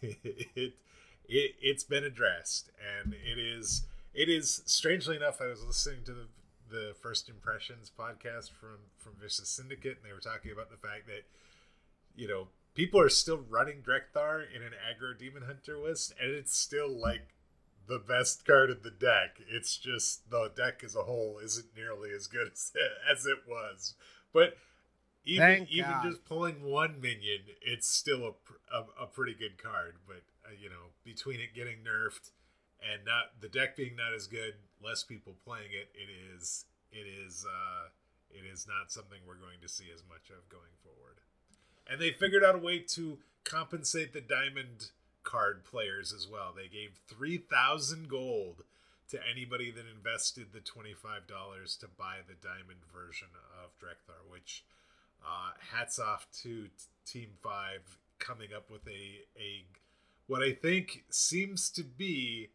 it 0.00 0.74
it 1.28 1.54
it's 1.60 1.82
been 1.82 2.04
addressed, 2.04 2.70
and 3.02 3.12
it 3.12 3.36
is 3.36 3.82
it 4.14 4.28
is 4.28 4.62
strangely 4.66 5.16
enough. 5.16 5.40
I 5.40 5.46
was 5.46 5.64
listening 5.64 6.04
to 6.04 6.12
the 6.12 6.26
the 6.70 6.94
first 7.02 7.28
impressions 7.28 7.90
podcast 7.90 8.52
from 8.52 8.78
from 8.98 9.14
Vicious 9.20 9.48
Syndicate, 9.48 9.98
and 10.00 10.08
they 10.08 10.12
were 10.12 10.20
talking 10.20 10.52
about 10.52 10.70
the 10.70 10.76
fact 10.76 11.08
that 11.08 11.24
you 12.14 12.28
know 12.28 12.46
people 12.74 13.00
are 13.00 13.08
still 13.08 13.40
running 13.50 13.82
Drekthar 13.82 14.44
in 14.54 14.62
an 14.62 14.74
aggro 14.74 15.18
demon 15.18 15.42
hunter 15.42 15.76
list, 15.76 16.14
and 16.22 16.30
it's 16.30 16.56
still 16.56 16.88
like 16.88 17.34
the 17.88 17.98
best 17.98 18.46
card 18.46 18.70
in 18.70 18.78
the 18.84 18.92
deck. 18.92 19.40
It's 19.50 19.76
just 19.76 20.30
the 20.30 20.52
deck 20.56 20.82
as 20.84 20.94
a 20.94 21.02
whole 21.02 21.40
isn't 21.42 21.76
nearly 21.76 22.10
as 22.14 22.28
good 22.28 22.46
as, 22.52 22.72
as 23.10 23.26
it 23.26 23.38
was. 23.48 23.94
But 24.32 24.56
even 25.26 25.46
Thank 25.46 25.70
even 25.70 25.90
God. 25.90 26.04
just 26.04 26.24
pulling 26.24 26.62
one 26.62 27.00
minion, 27.00 27.40
it's 27.60 27.88
still 27.88 28.22
a, 28.24 28.76
a, 28.76 29.04
a 29.04 29.06
pretty 29.06 29.34
good 29.34 29.60
card. 29.62 29.96
But 30.06 30.22
uh, 30.46 30.54
you 30.58 30.70
know, 30.70 30.94
between 31.04 31.40
it 31.40 31.54
getting 31.54 31.78
nerfed 31.78 32.30
and 32.80 33.04
not 33.04 33.40
the 33.40 33.48
deck 33.48 33.76
being 33.76 33.96
not 33.96 34.14
as 34.14 34.26
good, 34.26 34.54
less 34.82 35.02
people 35.02 35.34
playing 35.44 35.70
it, 35.72 35.88
it 35.94 36.08
is 36.34 36.64
it 36.92 37.06
is 37.06 37.44
uh, 37.44 37.88
it 38.30 38.44
is 38.50 38.66
not 38.66 38.92
something 38.92 39.18
we're 39.26 39.34
going 39.34 39.60
to 39.62 39.68
see 39.68 39.86
as 39.92 40.02
much 40.08 40.30
of 40.30 40.48
going 40.48 40.74
forward. 40.82 41.18
And 41.90 42.00
they 42.00 42.10
figured 42.10 42.44
out 42.44 42.54
a 42.54 42.58
way 42.58 42.78
to 42.78 43.18
compensate 43.44 44.12
the 44.12 44.20
diamond 44.20 44.90
card 45.22 45.64
players 45.64 46.12
as 46.12 46.26
well. 46.26 46.52
They 46.54 46.68
gave 46.68 47.00
three 47.08 47.38
thousand 47.38 48.08
gold 48.08 48.62
to 49.08 49.18
anybody 49.28 49.70
that 49.70 49.84
invested 49.86 50.52
the 50.52 50.60
twenty 50.60 50.94
five 50.94 51.26
dollars 51.26 51.76
to 51.76 51.86
buy 51.88 52.18
the 52.26 52.34
diamond 52.34 52.80
version 52.92 53.28
of 53.62 53.70
Drekthar, 53.78 54.30
which 54.30 54.64
uh, 55.26 55.50
hats 55.74 55.98
off 55.98 56.26
to 56.42 56.68
Team 57.04 57.30
Five 57.42 57.98
coming 58.18 58.48
up 58.54 58.70
with 58.70 58.86
a 58.86 59.24
a 59.38 59.64
what 60.26 60.42
I 60.42 60.52
think 60.52 61.04
seems 61.10 61.70
to 61.70 61.82
be 61.84 62.48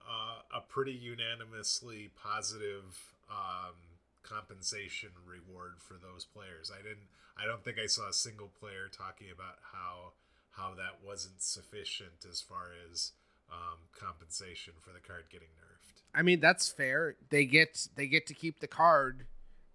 uh, 0.00 0.58
a 0.58 0.60
pretty 0.60 0.92
unanimously 0.92 2.10
positive 2.20 3.14
um, 3.30 3.74
compensation 4.22 5.10
reward 5.26 5.74
for 5.78 5.94
those 5.94 6.24
players. 6.24 6.70
I 6.72 6.82
didn't. 6.82 7.08
I 7.36 7.46
don't 7.46 7.64
think 7.64 7.78
I 7.82 7.86
saw 7.86 8.08
a 8.08 8.12
single 8.12 8.50
player 8.60 8.88
talking 8.90 9.28
about 9.32 9.56
how 9.72 10.12
how 10.52 10.74
that 10.74 11.04
wasn't 11.04 11.42
sufficient 11.42 12.24
as 12.30 12.40
far 12.40 12.70
as 12.90 13.12
um, 13.50 13.78
compensation 13.98 14.74
for 14.80 14.90
the 14.90 15.00
card 15.00 15.24
getting 15.30 15.48
nerfed. 15.48 16.02
I 16.14 16.22
mean, 16.22 16.40
that's 16.40 16.70
fair. 16.70 17.16
They 17.30 17.44
get 17.44 17.88
they 17.96 18.06
get 18.06 18.26
to 18.28 18.34
keep 18.34 18.60
the 18.60 18.68
card, 18.68 19.26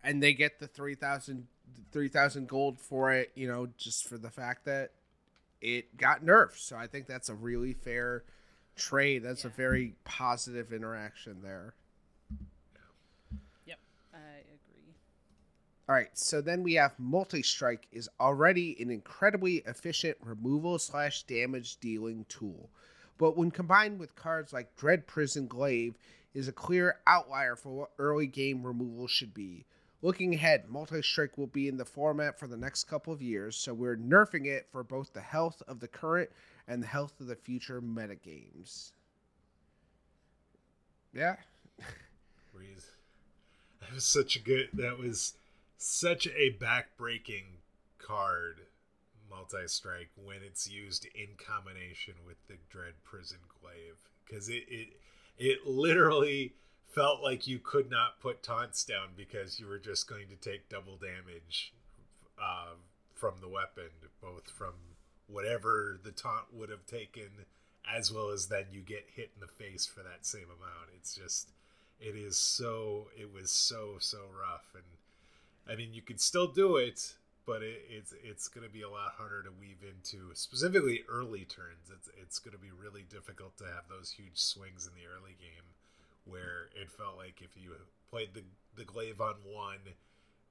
and 0.03 0.23
they 0.23 0.33
get 0.33 0.59
the 0.59 0.67
3,000 1.91 1.91
3,000 1.91 2.47
gold 2.47 2.79
for 2.79 3.11
it, 3.11 3.31
you 3.35 3.47
know, 3.47 3.67
just 3.77 4.07
for 4.07 4.17
the 4.17 4.29
fact 4.29 4.65
that 4.65 4.91
it 5.61 5.97
got 5.97 6.23
nerfed. 6.23 6.57
So 6.57 6.75
I 6.75 6.87
think 6.87 7.07
that's 7.07 7.29
a 7.29 7.33
really 7.33 7.73
fair 7.73 8.23
trade. 8.75 9.23
That's 9.23 9.43
yeah. 9.43 9.51
a 9.51 9.53
very 9.53 9.95
positive 10.03 10.71
interaction 10.71 11.41
there. 11.41 11.73
Yep, 13.65 13.79
I 14.13 14.17
agree. 14.17 14.93
All 15.87 15.95
right, 15.95 16.17
so 16.17 16.41
then 16.41 16.63
we 16.63 16.75
have 16.75 16.93
multi 16.97 17.41
strike 17.41 17.87
is 17.91 18.09
already 18.19 18.77
an 18.79 18.89
incredibly 18.89 19.57
efficient 19.65 20.17
removal 20.23 20.79
slash 20.79 21.23
damage 21.23 21.77
dealing 21.77 22.25
tool, 22.29 22.69
but 23.17 23.35
when 23.35 23.51
combined 23.51 23.99
with 23.99 24.15
cards 24.15 24.53
like 24.53 24.75
Dread 24.75 25.07
Prison 25.07 25.47
Glaive, 25.47 25.95
is 26.33 26.47
a 26.47 26.53
clear 26.53 26.97
outlier 27.07 27.55
for 27.55 27.69
what 27.69 27.91
early 27.97 28.27
game 28.27 28.65
removal 28.65 29.07
should 29.07 29.33
be. 29.33 29.65
Looking 30.01 30.33
ahead, 30.33 30.69
Multi 30.69 31.01
Strike 31.01 31.37
will 31.37 31.47
be 31.47 31.67
in 31.67 31.75
the 31.75 31.85
format 31.85 32.39
for 32.39 32.47
the 32.47 32.55
next 32.55 32.85
couple 32.85 33.11
of 33.11 33.21
years, 33.21 33.57
so 33.57 33.73
we're 33.73 33.97
nerfing 33.97 34.45
it 34.45 34.67
for 34.71 34.81
both 34.81 35.11
the 35.11 35.21
health 35.21 35.61
of 35.67 35.81
the 35.81 35.89
current 35.89 36.29
and 36.67 36.81
the 36.81 36.87
health 36.87 37.19
of 37.19 37.27
the 37.27 37.35
future 37.35 37.81
metagames. 37.81 38.91
Yeah. 41.13 41.35
Breeze. 42.53 42.85
That 43.81 43.95
was 43.95 44.05
such 44.05 44.35
a 44.35 44.39
good. 44.39 44.69
That 44.73 44.99
was 44.99 45.33
such 45.77 46.27
a 46.27 46.55
backbreaking 46.61 47.45
card, 47.97 48.59
Multi 49.29 49.67
Strike, 49.67 50.09
when 50.21 50.43
it's 50.45 50.69
used 50.69 51.07
in 51.15 51.29
combination 51.37 52.15
with 52.27 52.35
the 52.47 52.57
Dread 52.69 52.93
Prison 53.03 53.39
Glaive, 53.61 53.97
because 54.27 54.49
it 54.49 54.65
it 54.67 54.89
it 55.39 55.65
literally 55.65 56.53
felt 56.89 57.21
like 57.21 57.47
you 57.47 57.59
could 57.59 57.89
not 57.89 58.19
put 58.19 58.43
taunts 58.43 58.83
down 58.83 59.09
because 59.15 59.59
you 59.59 59.67
were 59.67 59.79
just 59.79 60.09
going 60.09 60.27
to 60.27 60.35
take 60.35 60.69
double 60.69 60.97
damage 60.97 61.73
uh, 62.41 62.73
from 63.13 63.35
the 63.41 63.47
weapon, 63.47 63.89
both 64.21 64.49
from 64.49 64.73
whatever 65.27 65.99
the 66.03 66.11
taunt 66.11 66.45
would 66.51 66.69
have 66.69 66.85
taken 66.85 67.29
as 67.91 68.11
well 68.11 68.29
as 68.29 68.47
then 68.47 68.65
you 68.71 68.81
get 68.81 69.05
hit 69.15 69.31
in 69.35 69.41
the 69.41 69.47
face 69.47 69.85
for 69.85 70.01
that 70.01 70.25
same 70.25 70.45
amount. 70.45 70.89
It's 70.95 71.15
just 71.15 71.51
it 71.99 72.15
is 72.15 72.37
so 72.37 73.07
it 73.17 73.31
was 73.33 73.51
so 73.51 73.97
so 73.99 74.19
rough 74.39 74.73
and 74.73 74.83
I 75.67 75.75
mean 75.75 75.93
you 75.93 76.01
could 76.01 76.21
still 76.21 76.47
do 76.47 76.77
it, 76.77 77.15
but 77.45 77.61
it, 77.61 77.81
it's 77.89 78.13
it's 78.23 78.47
going 78.47 78.65
to 78.65 78.71
be 78.71 78.81
a 78.81 78.89
lot 78.89 79.13
harder 79.17 79.43
to 79.43 79.51
weave 79.59 79.83
into 79.83 80.33
specifically 80.33 81.03
early 81.09 81.45
turns. 81.45 81.89
It's 81.91 82.09
it's 82.21 82.39
going 82.39 82.53
to 82.53 82.61
be 82.61 82.71
really 82.71 83.03
difficult 83.09 83.57
to 83.57 83.65
have 83.65 83.85
those 83.89 84.11
huge 84.11 84.37
swings 84.37 84.87
in 84.87 84.93
the 84.93 85.07
early 85.07 85.35
game 85.39 85.65
where 86.29 86.69
it 86.79 86.89
felt 86.89 87.17
like 87.17 87.41
if 87.41 87.55
you 87.55 87.73
played 88.09 88.33
the 88.33 88.43
the 88.75 88.85
glaive 88.85 89.19
on 89.19 89.35
one 89.43 89.95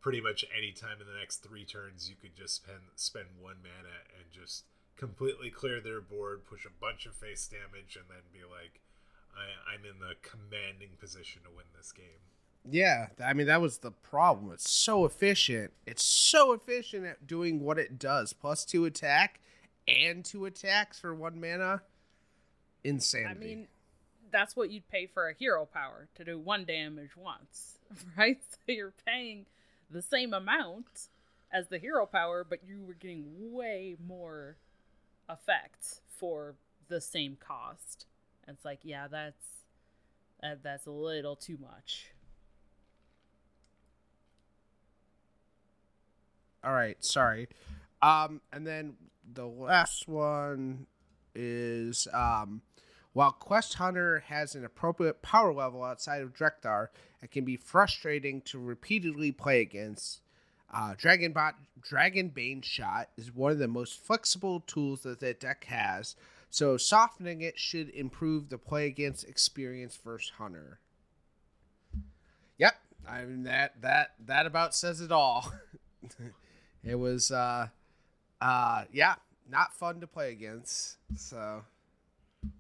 pretty 0.01 0.21
much 0.21 0.45
any 0.57 0.73
time 0.73 1.01
in 1.01 1.07
the 1.07 1.19
next 1.19 1.39
three 1.39 1.65
turns 1.65 2.09
you 2.09 2.17
could 2.21 2.37
just 2.37 2.55
spend 2.55 2.81
spend 2.97 3.27
one 3.41 3.57
mana 3.63 4.05
and 4.19 4.31
just 4.31 4.65
completely 4.99 5.49
clear 5.49 5.81
their 5.81 6.01
board, 6.01 6.45
push 6.45 6.67
a 6.67 6.81
bunch 6.81 7.07
of 7.07 7.15
face 7.15 7.47
damage, 7.47 7.97
and 7.97 8.05
then 8.11 8.23
be 8.33 8.41
like, 8.41 8.81
I, 9.35 9.73
I'm 9.73 9.85
in 9.85 10.01
the 10.01 10.15
commanding 10.21 10.91
position 10.99 11.43
to 11.45 11.51
win 11.51 11.67
this 11.77 11.93
game. 11.93 12.21
Yeah, 12.71 13.07
I 13.25 13.33
mean 13.33 13.47
that 13.47 13.63
was 13.63 13.79
the 13.79 13.93
problem. 13.93 14.53
It's 14.53 14.71
so 14.71 15.05
efficient. 15.05 15.73
It's 15.87 16.03
so 16.03 16.53
efficient 16.53 17.07
at 17.07 17.27
doing 17.27 17.61
what 17.61 17.79
it 17.79 17.99
does. 17.99 18.33
Plus 18.33 18.65
two 18.65 18.85
attack 18.85 19.41
and 19.87 20.25
two 20.25 20.45
attacks 20.45 20.99
for 20.99 21.15
one 21.15 21.41
mana. 21.41 21.83
Insanity. 22.85 23.31
I 23.31 23.35
mean, 23.35 23.69
that's 24.31 24.57
what 24.57 24.71
you'd 24.71 24.89
pay 24.89 25.07
for 25.07 25.29
a 25.29 25.35
hero 25.35 25.67
power 25.67 26.09
to 26.17 26.25
do 26.25 26.39
one 26.39 26.65
damage 26.65 27.17
once, 27.17 27.79
right? 28.17 28.39
So 28.51 28.73
you're 28.73 28.95
paying 29.07 29.47
the 29.91 30.03
same 30.03 30.33
amount 30.35 31.09
as 31.53 31.69
the 31.69 31.79
hero 31.79 32.07
power, 32.07 32.45
but 32.49 32.61
you 32.67 32.83
were 32.83 32.95
getting 32.95 33.25
way 33.53 33.97
more 34.07 34.57
effect 35.29 36.01
for 36.09 36.55
the 36.89 37.01
same 37.01 37.37
cost. 37.39 38.07
And 38.47 38.57
it's 38.57 38.65
like, 38.65 38.81
yeah, 38.83 39.09
that's 39.09 39.45
that, 40.43 40.63
that's 40.63 40.87
a 40.87 40.91
little 40.91 41.37
too 41.37 41.59
much. 41.61 42.09
All 46.65 46.73
right, 46.73 47.03
sorry. 47.05 47.49
Um, 48.03 48.41
and 48.53 48.67
then 48.67 48.95
the 49.33 49.47
last 49.47 50.09
one 50.09 50.87
is 51.35 52.09
um, 52.13 52.63
while 53.13 53.33
Quest 53.33 53.75
Hunter 53.75 54.21
has 54.27 54.55
an 54.55 54.65
appropriate 54.65 55.23
power 55.23 55.53
level 55.53 55.83
outside 55.83 56.23
of 56.23 56.35
Drekthar, 56.35 56.89
it 57.23 57.31
can 57.31 57.45
be 57.45 57.57
frustrating 57.57 58.41
to 58.43 58.59
repeatedly 58.59 59.33
play 59.33 59.61
against. 59.61 60.21
Uh, 60.73 60.95
Dragonbot 60.95 61.55
Dragon 61.81 62.29
Bane 62.29 62.61
Shot 62.61 63.09
is 63.17 63.35
one 63.35 63.53
of 63.53 63.59
the 63.59 63.69
most 63.69 63.99
flexible 64.05 64.61
tools 64.61 65.03
that 65.03 65.21
the 65.21 65.33
deck 65.33 65.65
has, 65.65 66.15
so 66.51 66.77
softening 66.77 67.41
it 67.41 67.59
should 67.59 67.89
improve 67.91 68.51
the 68.51 68.59
play 68.59 68.87
against 68.87 69.27
experience 69.27 69.97
versus 69.97 70.33
Hunter. 70.37 70.79
Yep, 72.59 72.75
I 73.09 73.25
mean 73.25 73.45
that 73.45 73.81
that 73.81 74.13
that 74.27 74.45
about 74.45 74.75
says 74.75 75.01
it 75.01 75.11
all. 75.11 75.51
it 76.85 76.97
was 76.97 77.31
uh 77.31 77.69
uh 78.41 78.85
yeah, 78.93 79.15
not 79.51 79.73
fun 79.73 80.01
to 80.01 80.07
play 80.07 80.33
against. 80.33 80.99
So 81.17 81.63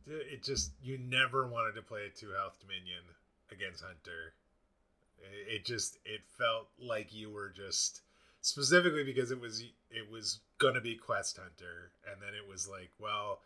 it 0.07 0.43
just 0.43 0.73
you 0.83 0.99
never 0.99 1.47
wanted 1.47 1.75
to 1.75 1.83
play 1.83 2.07
a 2.07 2.11
two 2.11 2.31
health 2.31 2.59
Dominion 2.61 3.03
against 3.51 3.83
Hunter. 3.83 4.35
It 5.49 5.65
just 5.65 5.99
it 6.05 6.21
felt 6.39 6.69
like 6.81 7.13
you 7.13 7.31
were 7.31 7.51
just 7.51 8.03
specifically 8.41 9.05
because 9.05 9.31
it 9.31 9.41
was 9.41 9.63
it 9.91 10.11
was 10.11 10.41
gonna 10.59 10.81
be 10.81 10.95
Quest 10.95 11.37
Hunter, 11.37 11.93
and 12.11 12.21
then 12.23 12.35
it 12.35 12.49
was 12.49 12.69
like, 12.69 12.91
well, 12.99 13.41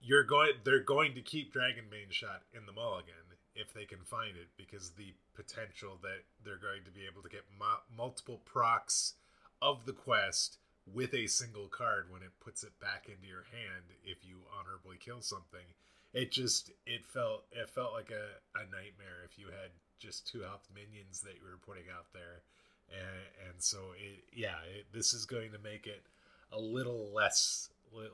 you're 0.00 0.24
going 0.24 0.52
they're 0.64 0.80
going 0.80 1.14
to 1.14 1.22
keep 1.22 1.52
Dragonbane 1.52 2.12
shot 2.12 2.42
in 2.52 2.66
the 2.66 2.72
mulligan 2.72 3.14
if 3.54 3.72
they 3.72 3.84
can 3.84 4.00
find 4.04 4.36
it 4.36 4.48
because 4.56 4.90
the 4.90 5.14
potential 5.34 5.98
that 6.02 6.22
they're 6.44 6.56
going 6.56 6.84
to 6.84 6.90
be 6.90 7.06
able 7.10 7.22
to 7.22 7.28
get 7.28 7.44
mu- 7.58 7.96
multiple 7.96 8.40
procs 8.44 9.14
of 9.62 9.86
the 9.86 9.92
quest 9.92 10.58
with 10.92 11.14
a 11.14 11.26
single 11.26 11.68
card 11.68 12.06
when 12.10 12.22
it 12.22 12.32
puts 12.40 12.62
it 12.62 12.78
back 12.80 13.08
into 13.08 13.26
your 13.26 13.44
hand 13.50 13.84
if 14.04 14.24
you 14.24 14.40
honorably 14.58 14.96
kill 14.98 15.22
something. 15.22 15.64
It 16.12 16.30
just 16.30 16.70
it 16.86 17.04
felt 17.04 17.44
it 17.52 17.68
felt 17.68 17.92
like 17.92 18.10
a, 18.10 18.58
a 18.58 18.64
nightmare 18.64 19.24
if 19.24 19.38
you 19.38 19.46
had 19.46 19.70
just 19.98 20.26
two 20.26 20.42
health 20.42 20.68
minions 20.74 21.20
that 21.22 21.34
you 21.36 21.42
were 21.42 21.58
putting 21.66 21.90
out 21.90 22.06
there, 22.12 22.42
and, 22.90 23.48
and 23.48 23.62
so 23.62 23.78
it 23.96 24.24
yeah 24.32 24.60
it, 24.78 24.86
this 24.92 25.12
is 25.12 25.26
going 25.26 25.50
to 25.52 25.58
make 25.58 25.86
it 25.86 26.04
a 26.52 26.58
little 26.60 27.10
less 27.12 27.70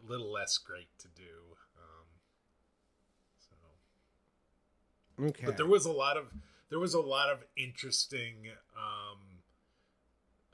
little 0.09 0.33
less 0.33 0.57
great 0.59 0.89
to 0.99 1.09
do. 1.09 1.23
Um, 1.77 2.07
so. 3.39 5.25
Okay, 5.27 5.45
but 5.45 5.57
there 5.57 5.67
was 5.67 5.85
a 5.85 5.93
lot 5.93 6.17
of 6.17 6.33
there 6.71 6.79
was 6.79 6.95
a 6.95 7.01
lot 7.01 7.29
of 7.29 7.45
interesting 7.57 8.49
um, 8.77 9.19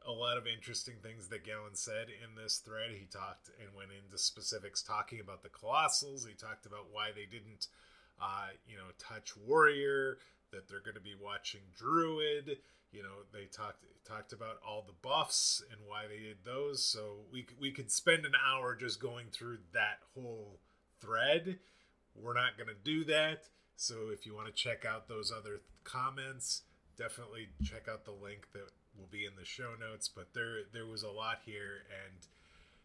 a 0.07 0.13
lot 0.13 0.39
of 0.39 0.47
interesting 0.47 0.95
things 1.03 1.29
that 1.29 1.45
Galen 1.45 1.75
said 1.75 2.07
in 2.09 2.41
this 2.41 2.59
thread. 2.59 2.93
He 2.93 3.07
talked 3.07 3.51
and 3.61 3.75
went 3.77 3.91
into 3.91 4.19
specifics 4.19 4.83
talking 4.83 5.21
about 5.21 5.43
the 5.43 5.49
Colossals. 5.49 6.27
He 6.27 6.35
talked 6.35 6.65
about 6.67 6.87
why 6.93 7.11
they 7.15 7.27
didn't, 7.27 7.67
uh, 8.21 8.55
you 8.69 8.77
know, 8.77 8.95
touch 8.99 9.37
Warrior 9.37 10.19
that 10.53 10.69
they're 10.69 10.81
going 10.81 10.95
to 10.95 11.01
be 11.01 11.17
watching 11.21 11.61
Druid. 11.77 12.59
You 12.93 13.03
know, 13.03 13.27
they 13.33 13.47
talked 13.47 13.85
talked 14.05 14.33
about 14.33 14.59
all 14.67 14.85
the 14.87 14.95
buffs 15.03 15.63
and 15.73 15.81
why 15.87 16.07
they 16.09 16.21
did 16.23 16.39
those. 16.45 16.85
So 16.85 17.25
we 17.33 17.47
we 17.61 17.73
could 17.73 17.91
spend 17.91 18.25
an 18.25 18.35
hour 18.47 18.77
just 18.77 19.01
going 19.01 19.27
through 19.33 19.59
that 19.75 19.99
whole 20.15 20.61
thread. 21.01 21.59
We're 22.15 22.35
not 22.35 22.57
going 22.57 22.69
to 22.69 22.83
do 22.83 23.05
that. 23.07 23.49
So 23.77 24.09
if 24.11 24.25
you 24.25 24.35
want 24.35 24.47
to 24.47 24.53
check 24.53 24.85
out 24.85 25.09
those 25.09 25.33
other 25.37 25.61
comments, 25.85 26.63
definitely 26.97 27.49
check 27.63 27.89
out 27.91 28.05
the 28.05 28.13
link 28.13 28.49
that 28.55 28.71
will 28.99 29.09
be 29.11 29.25
in 29.25 29.33
the 29.39 29.45
show 29.45 29.75
notes. 29.79 30.09
But 30.09 30.35
there 30.35 30.61
there 30.73 30.87
was 30.87 31.03
a 31.03 31.11
lot 31.11 31.39
here, 31.45 31.85
and 32.05 32.27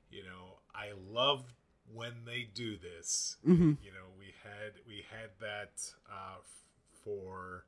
you 0.09 0.23
know 0.23 0.59
I 0.73 0.91
love 1.09 1.53
when 1.93 2.25
they 2.25 2.47
do 2.53 2.77
this. 2.77 3.37
Mm-hmm. 3.47 3.73
You 3.83 3.91
know 3.91 4.07
we 4.17 4.33
had 4.43 4.73
we 4.87 5.05
had 5.09 5.29
that 5.39 5.81
uh, 6.09 6.41
for 7.03 7.65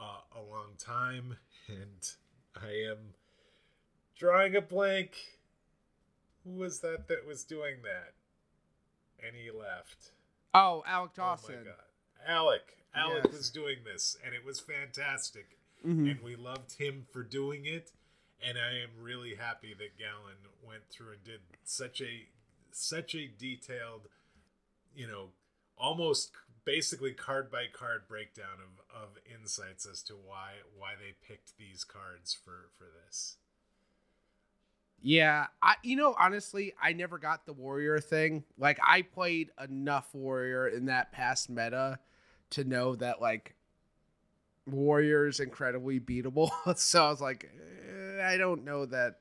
uh, 0.00 0.38
a 0.38 0.42
long 0.42 0.72
time, 0.78 1.36
and 1.68 2.10
I 2.56 2.90
am 2.90 3.14
drawing 4.16 4.56
a 4.56 4.60
blank. 4.60 5.16
Who 6.44 6.52
was 6.52 6.80
that 6.80 7.08
that 7.08 7.26
was 7.26 7.44
doing 7.44 7.76
that? 7.82 8.14
And 9.24 9.36
he 9.36 9.50
left. 9.50 10.12
Oh, 10.54 10.82
Alec 10.86 11.14
Dawson. 11.14 11.54
Oh 11.54 11.58
my 11.58 11.64
god, 11.64 12.26
Alec. 12.26 12.76
Alec 12.94 13.24
yes. 13.26 13.32
was 13.32 13.50
doing 13.50 13.76
this, 13.84 14.16
and 14.24 14.34
it 14.34 14.44
was 14.44 14.58
fantastic. 14.58 15.59
Mm-hmm. 15.86 16.06
And 16.06 16.20
we 16.22 16.36
loved 16.36 16.78
him 16.78 17.06
for 17.10 17.22
doing 17.22 17.66
it. 17.66 17.92
And 18.46 18.58
I 18.58 18.82
am 18.82 19.02
really 19.02 19.34
happy 19.34 19.74
that 19.78 19.98
Galen 19.98 20.36
went 20.66 20.82
through 20.90 21.12
and 21.12 21.24
did 21.24 21.40
such 21.64 22.00
a 22.00 22.26
such 22.72 23.14
a 23.14 23.28
detailed, 23.38 24.08
you 24.94 25.06
know, 25.06 25.28
almost 25.76 26.32
basically 26.64 27.12
card 27.12 27.50
by 27.50 27.64
card 27.72 28.02
breakdown 28.08 28.58
of, 28.62 29.02
of 29.02 29.08
insights 29.30 29.86
as 29.86 30.02
to 30.02 30.14
why 30.14 30.52
why 30.76 30.92
they 30.98 31.14
picked 31.26 31.56
these 31.58 31.84
cards 31.84 32.32
for 32.34 32.70
for 32.78 32.86
this. 33.04 33.36
Yeah, 35.02 35.46
I 35.62 35.76
you 35.82 35.96
know 35.96 36.14
honestly, 36.18 36.74
I 36.80 36.92
never 36.92 37.18
got 37.18 37.46
the 37.46 37.52
warrior 37.52 38.00
thing. 38.00 38.44
Like 38.58 38.78
I 38.86 39.02
played 39.02 39.50
enough 39.62 40.14
warrior 40.14 40.68
in 40.68 40.86
that 40.86 41.12
past 41.12 41.48
meta 41.48 41.98
to 42.50 42.64
know 42.64 42.94
that 42.96 43.20
like 43.20 43.54
warrior 44.72 45.26
is 45.26 45.40
incredibly 45.40 46.00
beatable. 46.00 46.50
so 46.76 47.06
I 47.06 47.10
was 47.10 47.20
like, 47.20 47.50
eh, 47.50 48.22
I 48.22 48.36
don't 48.36 48.64
know 48.64 48.86
that 48.86 49.20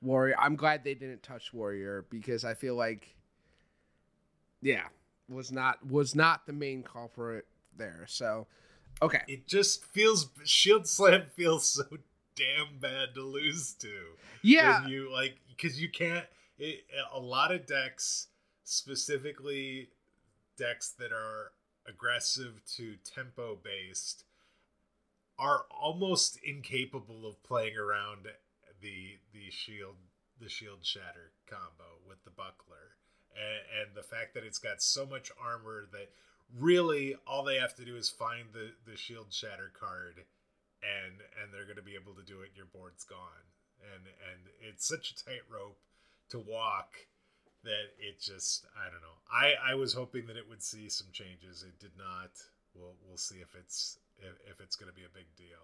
warrior. 0.00 0.36
I'm 0.38 0.56
glad 0.56 0.84
they 0.84 0.94
didn't 0.94 1.22
touch 1.22 1.52
warrior 1.52 2.06
because 2.10 2.44
I 2.44 2.54
feel 2.54 2.74
like 2.74 3.16
yeah, 4.62 4.84
was 5.28 5.52
not 5.52 5.84
was 5.86 6.14
not 6.14 6.46
the 6.46 6.52
main 6.52 6.82
culprit 6.82 7.46
there. 7.76 8.04
So, 8.06 8.46
okay. 9.02 9.22
It 9.26 9.46
just 9.46 9.84
feels 9.86 10.30
Shield 10.44 10.86
Slam 10.86 11.24
feels 11.34 11.68
so 11.68 11.84
damn 12.36 12.78
bad 12.80 13.14
to 13.14 13.22
lose 13.22 13.74
to. 13.74 13.92
Yeah, 14.42 14.86
you 14.86 15.12
like 15.12 15.36
because 15.48 15.80
you 15.80 15.90
can't. 15.90 16.26
It, 16.58 16.84
a 17.12 17.18
lot 17.18 17.52
of 17.52 17.66
decks, 17.66 18.28
specifically 18.62 19.88
decks 20.56 20.94
that 20.98 21.12
are 21.12 21.52
aggressive 21.88 22.62
to 22.76 22.96
tempo 23.04 23.58
based, 23.62 24.24
are 25.42 25.64
almost 25.70 26.38
incapable 26.44 27.26
of 27.26 27.42
playing 27.42 27.76
around 27.76 28.28
the 28.80 29.18
the 29.32 29.50
shield 29.50 29.96
the 30.40 30.48
shield 30.48 30.78
shatter 30.82 31.32
combo 31.48 31.98
with 32.06 32.22
the 32.24 32.30
buckler 32.30 32.94
and, 33.34 33.88
and 33.88 33.96
the 33.96 34.02
fact 34.02 34.34
that 34.34 34.44
it's 34.44 34.58
got 34.58 34.80
so 34.82 35.04
much 35.04 35.30
armor 35.42 35.86
that 35.90 36.10
really 36.58 37.16
all 37.26 37.42
they 37.42 37.56
have 37.56 37.74
to 37.74 37.84
do 37.84 37.96
is 37.96 38.08
find 38.08 38.46
the 38.52 38.70
the 38.88 38.96
shield 38.96 39.32
shatter 39.32 39.72
card 39.78 40.24
and 40.82 41.14
and 41.40 41.52
they're 41.52 41.64
going 41.66 41.76
to 41.76 41.82
be 41.82 41.98
able 41.98 42.14
to 42.14 42.24
do 42.24 42.42
it 42.42 42.50
your 42.54 42.66
board's 42.66 43.04
gone 43.04 43.46
and 43.94 44.06
and 44.30 44.40
it's 44.68 44.86
such 44.86 45.10
a 45.10 45.24
tightrope 45.24 45.78
to 46.30 46.38
walk 46.38 46.94
that 47.64 47.94
it 47.98 48.20
just 48.20 48.66
I 48.76 48.90
don't 48.90 49.02
know. 49.02 49.18
I 49.30 49.72
I 49.72 49.74
was 49.74 49.94
hoping 49.94 50.26
that 50.26 50.36
it 50.36 50.48
would 50.48 50.62
see 50.62 50.88
some 50.88 51.08
changes. 51.12 51.62
It 51.62 51.78
did 51.78 51.96
not. 51.96 52.30
We'll 52.74 52.94
we'll 53.06 53.18
see 53.18 53.36
if 53.36 53.54
it's 53.54 53.98
if, 54.22 54.52
if 54.52 54.60
it's 54.60 54.76
going 54.76 54.88
to 54.90 54.94
be 54.94 55.02
a 55.04 55.08
big 55.14 55.26
deal. 55.36 55.58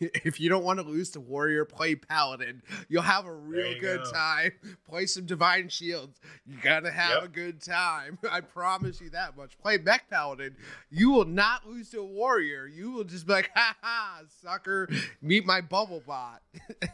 if 0.24 0.38
you 0.38 0.48
don't 0.48 0.64
want 0.64 0.78
to 0.78 0.84
lose 0.86 1.10
to 1.10 1.20
Warrior, 1.20 1.64
play 1.64 1.94
Paladin. 1.94 2.62
You'll 2.88 3.02
have 3.02 3.26
a 3.26 3.32
real 3.32 3.78
good 3.80 4.04
go. 4.04 4.10
time. 4.12 4.52
Play 4.88 5.06
some 5.06 5.26
Divine 5.26 5.68
Shields. 5.68 6.20
You're 6.46 6.60
gonna 6.60 6.90
have 6.90 7.22
Yep. 7.22 7.24
a 7.24 7.28
good 7.28 7.60
time. 7.62 8.18
I 8.30 8.40
promise 8.42 9.00
you 9.00 9.10
that 9.10 9.36
much. 9.36 9.58
Play 9.58 9.78
Mech 9.78 10.08
Paladin. 10.10 10.56
You 10.90 11.10
will 11.10 11.24
not 11.24 11.66
lose 11.66 11.90
to 11.90 12.00
a 12.00 12.04
Warrior. 12.04 12.66
You 12.66 12.90
will 12.92 13.04
just 13.04 13.26
be 13.26 13.32
like, 13.32 13.50
ha 13.54 13.76
ha, 13.82 14.20
sucker, 14.42 14.88
meet 15.22 15.44
my 15.46 15.60
bubble 15.60 16.02
bot. 16.06 16.42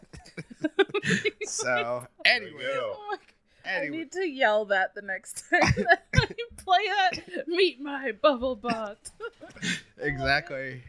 so 1.47 2.07
There 2.25 2.43
you 2.43 2.47
anyway, 2.49 2.63
go. 2.75 2.95
Oh 2.97 3.09
my 3.11 3.19
I 3.67 3.89
need 3.89 4.13
to 4.13 4.29
yell 4.29 4.67
that 4.67 4.95
the 4.95 5.01
next 5.03 5.45
time 5.51 5.73
that 5.77 6.03
I 6.15 6.27
play 6.59 6.87
that. 6.87 7.49
Meet 7.49 7.81
my 7.81 8.13
bubble 8.13 8.57
bot. 8.57 8.99
Exactly. 9.98 10.83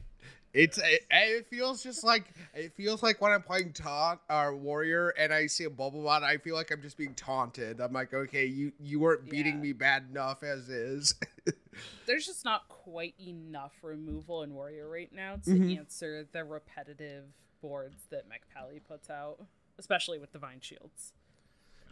It's 0.53 0.77
it, 0.77 1.05
it 1.11 1.47
feels 1.47 1.83
just 1.83 2.03
like 2.05 2.31
it 2.53 2.73
feels 2.75 3.03
like 3.03 3.19
when 3.19 3.33
I'm 3.33 3.41
playing 3.41 3.73
taunt 3.73 4.21
or 4.29 4.55
warrior 4.55 5.09
and 5.19 5.33
I 5.33 5.47
see 5.47 5.65
a 5.65 5.69
bubble 5.69 6.01
bot, 6.03 6.23
I 6.23 6.37
feel 6.37 6.55
like 6.55 6.71
I'm 6.71 6.81
just 6.81 6.97
being 6.97 7.13
taunted. 7.13 7.81
I'm 7.81 7.91
like, 7.91 8.13
okay, 8.13 8.45
you 8.45 8.71
you 8.79 9.01
weren't 9.01 9.29
beating 9.29 9.55
Yeah. 9.55 9.61
me 9.61 9.73
bad 9.73 10.05
enough 10.09 10.43
as 10.43 10.69
is. 10.69 11.13
There's 12.05 12.25
just 12.25 12.45
not 12.45 12.69
quite 12.69 13.15
enough 13.19 13.73
removal 13.81 14.43
in 14.43 14.53
Warrior 14.53 14.87
right 14.89 15.11
now 15.11 15.35
to 15.43 15.49
Mhm. 15.49 15.77
answer 15.77 16.25
the 16.31 16.45
repetitive 16.45 17.25
boards 17.61 18.03
that 18.11 18.29
Mech 18.29 18.43
Pally 18.53 18.79
puts 18.79 19.09
out, 19.09 19.43
especially 19.77 20.19
with 20.19 20.31
Divine 20.31 20.61
Shields. 20.61 21.11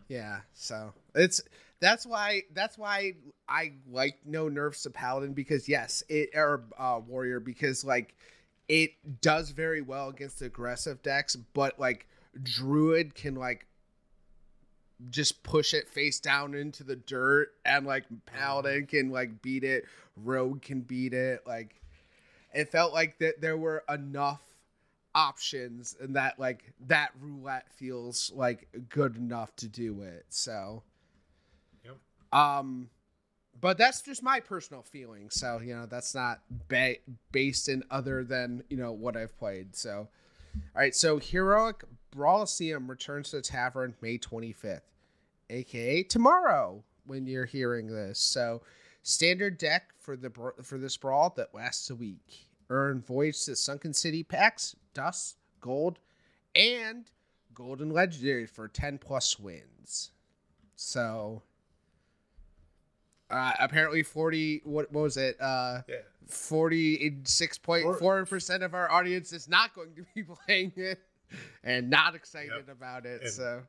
Yeah, 0.07 0.39
so 0.53 0.93
it's 1.15 1.41
that's 1.79 2.05
why 2.05 2.43
that's 2.53 2.77
why 2.77 3.13
I 3.47 3.73
like 3.91 4.19
no 4.25 4.47
nerfs 4.47 4.83
to 4.83 4.89
paladin 4.89 5.33
because 5.33 5.67
yes, 5.67 6.03
it 6.09 6.29
or 6.35 6.63
uh, 6.77 7.01
warrior 7.05 7.39
because 7.39 7.83
like 7.83 8.15
it 8.67 8.91
does 9.21 9.49
very 9.49 9.81
well 9.81 10.09
against 10.09 10.41
aggressive 10.41 11.01
decks, 11.03 11.35
but 11.35 11.79
like 11.79 12.07
druid 12.41 13.15
can 13.15 13.35
like 13.35 13.67
just 15.09 15.43
push 15.43 15.73
it 15.73 15.87
face 15.89 16.19
down 16.19 16.53
into 16.53 16.83
the 16.83 16.95
dirt 16.95 17.49
and 17.65 17.85
like 17.85 18.05
paladin 18.25 18.85
can 18.85 19.09
like 19.09 19.41
beat 19.41 19.63
it. 19.63 19.85
Rogue 20.15 20.61
can 20.61 20.81
beat 20.81 21.13
it. 21.13 21.41
Like 21.45 21.81
it 22.53 22.69
felt 22.69 22.93
like 22.93 23.17
that 23.19 23.41
there 23.41 23.57
were 23.57 23.83
enough 23.89 24.41
options 25.15 25.95
and 25.99 26.15
that 26.15 26.39
like 26.39 26.73
that 26.87 27.11
roulette 27.21 27.71
feels 27.71 28.31
like 28.35 28.67
good 28.89 29.15
enough 29.15 29.55
to 29.57 29.67
do 29.67 30.01
it 30.01 30.25
so. 30.29 30.83
Yep. 31.85 31.97
um 32.31 32.89
but 33.61 33.77
that's 33.77 34.01
just 34.01 34.23
my 34.23 34.39
personal 34.39 34.81
feeling 34.81 35.29
so 35.29 35.59
you 35.63 35.75
know 35.75 35.85
that's 35.85 36.15
not 36.15 36.41
ba- 36.67 36.97
based 37.31 37.69
in 37.69 37.83
other 37.91 38.23
than 38.23 38.63
you 38.69 38.77
know 38.77 38.91
what 38.91 39.15
i've 39.15 39.37
played 39.37 39.75
so. 39.75 40.07
All 40.55 40.59
right 40.75 40.95
so 40.95 41.17
heroic 41.19 41.83
brawliseum 42.11 42.87
returns 42.89 43.29
to 43.31 43.37
the 43.37 43.41
tavern 43.41 43.95
may 44.01 44.17
25th 44.17 44.81
aka 45.49 46.03
tomorrow 46.03 46.83
when 47.05 47.27
you're 47.27 47.45
hearing 47.45 47.87
this 47.87 48.19
so. 48.19 48.61
Standard 49.05 49.57
deck 49.57 49.89
for 49.99 50.15
the 50.15 50.31
for 50.61 50.77
this 50.77 50.95
brawl 50.95 51.33
that 51.35 51.53
lasts 51.53 51.89
a 51.89 51.95
week. 51.95 52.47
Earn 52.69 53.01
voyage 53.01 53.43
to 53.43 53.55
sunken 53.57 53.93
city 53.93 54.23
packs 54.23 54.77
dust 54.93 55.37
gold 55.61 55.99
and 56.55 57.09
golden 57.53 57.89
legendary 57.89 58.45
for 58.45 58.67
10 58.67 58.97
plus 58.97 59.39
wins 59.39 60.11
so 60.75 61.41
uh, 63.29 63.53
apparently 63.59 64.03
40 64.03 64.61
what, 64.65 64.91
what 64.91 65.03
was 65.03 65.15
it 65.17 65.37
uh 65.41 65.81
Yeah. 65.87 65.95
46.4% 66.29 68.61
of 68.63 68.73
our 68.73 68.89
audience 68.91 69.33
is 69.33 69.47
not 69.49 69.73
going 69.73 69.93
to 69.95 70.05
be 70.15 70.23
playing 70.45 70.71
it 70.75 70.99
and 71.63 71.89
not 71.89 72.15
excited 72.15 72.51
Yep. 72.67 72.69
about 72.69 73.05
it 73.05 73.21
And- 73.21 73.31
so 73.31 73.63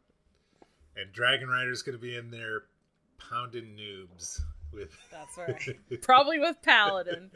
And 0.96 1.12
Dragon 1.12 1.48
Rider's 1.48 1.82
going 1.82 1.96
to 1.98 2.02
be 2.02 2.16
in 2.16 2.30
there 2.30 2.62
pounding 3.18 3.76
noobs 3.76 4.40
with. 4.72 4.92
That's 5.10 5.36
right. 5.38 6.00
Probably 6.02 6.38
with 6.38 6.60
Paladin. 6.62 7.30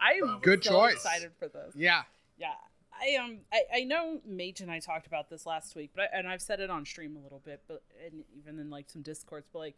I'm 0.00 0.40
Good 0.40 0.64
so 0.64 0.70
choice. 0.72 0.94
excited 0.94 1.30
for 1.38 1.46
this. 1.48 1.74
yeah 1.76 2.02
Yeah, 2.38 2.54
I 3.00 3.16
um, 3.16 3.38
I, 3.52 3.80
I 3.80 3.84
know 3.84 4.20
Mage 4.26 4.60
and 4.60 4.70
I 4.70 4.78
talked 4.78 5.06
about 5.06 5.28
this 5.28 5.46
last 5.46 5.74
week, 5.74 5.90
but 5.94 6.04
I, 6.04 6.18
and 6.18 6.28
I've 6.28 6.42
said 6.42 6.60
it 6.60 6.70
on 6.70 6.84
stream 6.84 7.16
a 7.16 7.20
little 7.20 7.42
bit, 7.44 7.62
but 7.66 7.82
and 8.04 8.24
even 8.36 8.58
in 8.58 8.70
like 8.70 8.90
some 8.90 9.02
discords, 9.02 9.48
but 9.52 9.58
like, 9.58 9.74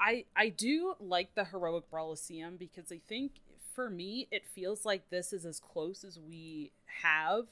I 0.00 0.24
I 0.36 0.48
do 0.50 0.94
like 1.00 1.34
the 1.34 1.44
heroic 1.44 1.90
brawliseum 1.90 2.56
because 2.58 2.92
I 2.92 3.00
think 3.08 3.32
for 3.74 3.90
me 3.90 4.28
it 4.30 4.46
feels 4.46 4.84
like 4.84 5.10
this 5.10 5.32
is 5.32 5.44
as 5.44 5.58
close 5.58 6.04
as 6.04 6.18
we 6.18 6.70
have 7.02 7.46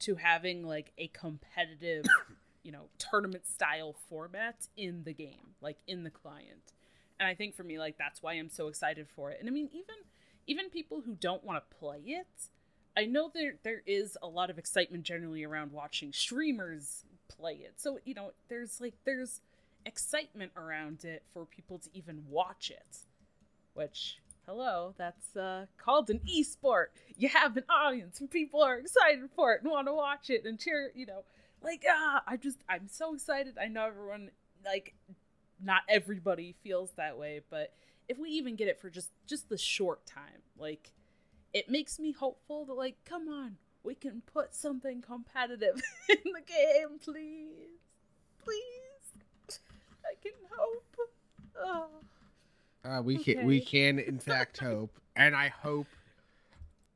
to 0.00 0.16
having 0.16 0.66
like 0.66 0.92
a 0.98 1.08
competitive, 1.08 2.04
you 2.62 2.72
know, 2.72 2.88
tournament 2.98 3.46
style 3.46 3.94
format 4.08 4.68
in 4.76 5.04
the 5.04 5.12
game, 5.12 5.54
like 5.60 5.78
in 5.86 6.04
the 6.04 6.10
client. 6.10 6.72
And 7.20 7.28
I 7.28 7.34
think 7.34 7.54
for 7.54 7.62
me, 7.64 7.78
like 7.78 7.98
that's 7.98 8.22
why 8.22 8.34
I'm 8.34 8.50
so 8.50 8.68
excited 8.68 9.08
for 9.08 9.30
it. 9.30 9.38
And 9.40 9.48
I 9.48 9.52
mean, 9.52 9.68
even 9.72 9.96
even 10.46 10.70
people 10.70 11.02
who 11.04 11.14
don't 11.14 11.44
want 11.44 11.62
to 11.62 11.76
play 11.76 12.00
it, 12.04 12.48
I 12.96 13.06
know 13.06 13.30
there 13.32 13.54
there 13.62 13.82
is 13.86 14.18
a 14.22 14.26
lot 14.28 14.50
of 14.50 14.58
excitement 14.58 15.04
generally 15.04 15.44
around 15.44 15.72
watching 15.72 16.12
streamers 16.12 17.04
play 17.28 17.54
it. 17.54 17.74
So, 17.76 17.98
you 18.04 18.14
know, 18.14 18.32
there's 18.48 18.80
like 18.80 18.94
there's 19.04 19.40
excitement 19.86 20.52
around 20.56 21.04
it 21.04 21.22
for 21.32 21.44
people 21.44 21.78
to 21.78 21.88
even 21.94 22.24
watch 22.28 22.70
it. 22.70 22.98
Which 23.74 24.18
hello, 24.46 24.94
that's 24.98 25.36
uh 25.36 25.66
called 25.78 26.10
an 26.10 26.20
esport. 26.28 26.86
You 27.16 27.28
have 27.30 27.56
an 27.56 27.64
audience 27.70 28.20
and 28.20 28.30
people 28.30 28.62
are 28.62 28.78
excited 28.78 29.30
for 29.34 29.54
it 29.54 29.62
and 29.62 29.70
want 29.70 29.86
to 29.86 29.94
watch 29.94 30.28
it 30.28 30.44
and 30.44 30.58
cheer, 30.58 30.90
you 30.94 31.06
know. 31.06 31.24
Like 31.62 31.84
ah, 31.88 32.22
I 32.26 32.36
just 32.36 32.58
I'm 32.68 32.88
so 32.88 33.14
excited. 33.14 33.56
I 33.60 33.68
know 33.68 33.86
everyone 33.86 34.30
like 34.64 34.94
not 35.62 35.82
everybody 35.88 36.54
feels 36.62 36.90
that 36.96 37.16
way, 37.16 37.40
but 37.48 37.72
if 38.08 38.18
we 38.18 38.30
even 38.30 38.56
get 38.56 38.68
it 38.68 38.80
for 38.80 38.90
just 38.90 39.10
just 39.26 39.48
the 39.48 39.56
short 39.56 40.04
time, 40.04 40.42
like 40.58 40.90
it 41.52 41.68
makes 41.68 41.98
me 41.98 42.12
hopeful 42.12 42.64
that 42.64 42.74
like 42.74 42.96
come 43.04 43.28
on 43.28 43.56
we 43.84 43.94
can 43.94 44.22
put 44.32 44.54
something 44.54 45.02
competitive 45.02 45.80
in 46.08 46.32
the 46.32 46.42
game 46.46 46.98
please 47.02 47.80
please 48.44 49.60
i 50.04 50.14
can 50.22 50.32
hope 50.50 50.84
oh. 51.58 51.86
Uh, 52.84 53.00
we 53.00 53.16
can 53.16 53.46
we 53.46 53.60
can 53.60 53.98
in 53.98 54.18
fact 54.18 54.58
hope, 54.58 54.98
and 55.14 55.36
I 55.36 55.48
hope, 55.48 55.86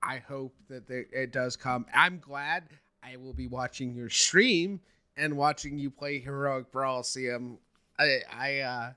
I 0.02 0.18
hope 0.18 0.52
that 0.68 0.88
there, 0.88 1.06
it 1.12 1.32
does 1.32 1.56
come. 1.56 1.86
I'm 1.94 2.18
glad 2.18 2.64
I 3.02 3.16
will 3.16 3.32
be 3.32 3.46
watching 3.46 3.94
your 3.94 4.10
stream 4.10 4.80
and 5.16 5.36
watching 5.36 5.78
you 5.78 5.90
play 5.90 6.18
heroic 6.18 6.72
brawliseum. 6.72 7.58
I 7.98 8.20
I 8.32 8.58
uh, 8.58 8.92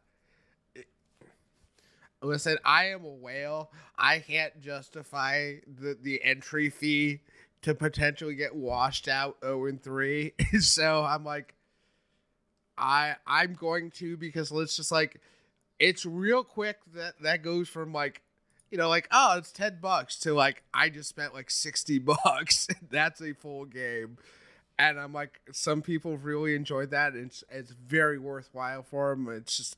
listen. 2.22 2.58
I 2.64 2.88
am 2.88 3.06
a 3.06 3.10
whale. 3.10 3.72
I 3.98 4.20
can't 4.20 4.60
justify 4.62 5.56
the 5.68 5.98
the 6.02 6.24
entry 6.24 6.70
fee 6.70 7.22
to 7.62 7.76
potentially 7.76 8.36
get 8.36 8.56
washed 8.56 9.08
out 9.08 9.38
zero 9.44 9.66
and 9.66 9.82
three. 9.82 10.34
so 10.60 11.04
I'm 11.04 11.24
like, 11.24 11.56
I 12.78 13.16
I'm 13.28 13.54
going 13.54 13.92
to 13.92 14.18
because 14.18 14.52
let's 14.52 14.76
just 14.76 14.92
like 14.92 15.20
it's 15.80 16.06
real 16.06 16.44
quick 16.44 16.78
that 16.94 17.14
that 17.22 17.42
goes 17.42 17.70
from 17.70 17.94
like 17.94 18.22
you 18.72 18.78
know 18.78 18.90
like 18.90 19.08
oh 19.12 19.38
it's 19.38 19.52
10 19.52 19.80
bucks 19.82 20.20
to 20.20 20.34
like 20.34 20.64
i 20.74 20.90
just 20.90 21.10
spent 21.10 21.34
like 21.34 21.50
60 21.50 22.00
bucks 22.24 22.68
that's 22.92 23.22
a 23.22 23.34
full 23.34 23.66
game 23.66 24.18
and 24.78 25.00
i'm 25.00 25.14
like 25.14 25.40
some 25.52 25.82
people 25.82 26.18
really 26.18 26.54
enjoyed 26.54 26.92
that 26.92 27.16
it's, 27.16 27.44
it's 27.50 27.72
very 27.72 28.20
worthwhile 28.20 28.84
for 28.84 29.12
them 29.12 29.30
it's 29.30 29.58
just 29.58 29.78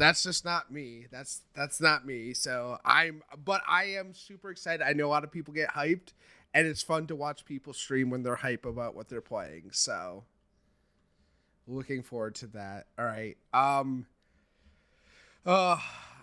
that's 0.00 0.22
just 0.22 0.44
not 0.44 0.72
me. 0.72 1.06
That's 1.10 1.42
that's 1.54 1.80
not 1.80 2.06
me. 2.06 2.32
So 2.34 2.78
i'm 2.84 3.22
but 3.44 3.62
i 3.68 3.84
am 3.84 4.14
super 4.14 4.50
excited. 4.50 4.84
I 4.84 4.92
know 4.92 5.06
a 5.06 5.08
lot 5.08 5.24
of 5.24 5.30
people 5.30 5.54
get 5.54 5.70
hyped 5.70 6.12
and 6.54 6.66
it's 6.66 6.82
fun 6.82 7.06
to 7.08 7.16
watch 7.16 7.44
people 7.44 7.72
stream 7.72 8.10
when 8.10 8.22
they're 8.22 8.36
hype 8.36 8.64
about 8.66 8.94
what 8.94 9.08
they're 9.08 9.20
playing. 9.20 9.70
So 9.72 10.24
looking 11.66 12.02
forward 12.02 12.34
to 12.36 12.46
that. 12.48 12.86
All 12.98 13.04
right. 13.04 13.36
Um 13.52 14.06
uh, 15.46 15.78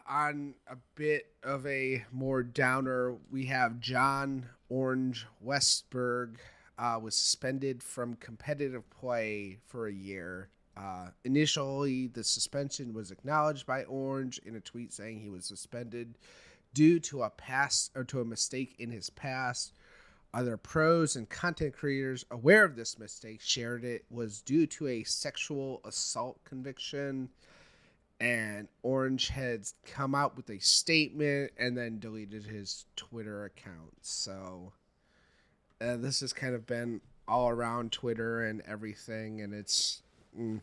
on 0.08 0.54
a 0.70 0.76
bit 0.96 1.26
of 1.44 1.66
a 1.66 2.06
more 2.12 2.44
downer, 2.44 3.16
we 3.32 3.46
have 3.46 3.80
Jon 3.80 4.48
Orange 4.70 5.26
Westberg 5.44 6.36
uh, 6.78 7.00
was 7.02 7.16
suspended 7.16 7.82
from 7.82 8.16
competitive 8.16 8.90
play 8.90 9.58
for 9.66 9.88
a 9.88 9.94
year. 9.94 10.50
Uh, 10.78 11.08
initially, 11.24 12.08
the 12.08 12.24
suspension 12.24 12.94
was 12.94 13.10
acknowledged 13.10 13.66
by 13.66 13.84
Orange 13.86 14.40
in 14.46 14.56
a 14.56 14.62
tweet 14.62 14.94
saying 14.94 15.20
he 15.20 15.30
was 15.30 15.46
suspended 15.46 16.18
due 16.74 17.00
to 17.00 17.24
a 17.24 17.30
past 17.30 17.92
or 17.96 18.04
to 18.04 18.22
a 18.22 18.26
mistake 18.26 18.76
in 18.78 18.92
his 18.92 19.10
past. 19.10 19.74
Other 20.34 20.58
pros 20.58 21.16
and 21.16 21.28
content 21.28 21.74
creators 21.74 22.26
aware 22.30 22.64
of 22.64 22.76
this 22.76 23.00
mistake 23.00 23.42
shared 23.42 23.84
it 23.84 24.06
was 24.12 24.42
due 24.42 24.68
to 24.68 24.88
a 24.88 25.04
sexual 25.04 25.82
assault 25.84 26.44
conviction 26.44 27.30
and 28.20 28.68
Orange 28.82 29.30
has 29.30 29.76
come 29.86 30.16
out 30.16 30.36
with 30.36 30.50
a 30.50 30.60
statement 30.60 31.52
and 31.58 31.78
then 31.78 32.00
deleted 32.00 32.46
his 32.46 32.86
Twitter 32.96 33.46
account. 33.46 33.94
So 34.02 34.74
uh, 35.80 35.98
this 35.98 36.22
has 36.22 36.34
kind 36.34 36.56
of 36.56 36.66
been 36.66 37.02
all 37.28 37.50
around 37.50 37.92
Twitter 37.92 38.44
and 38.44 38.62
everything, 38.62 39.42
and 39.42 39.54
it's 39.54 40.02
mm, 40.38 40.62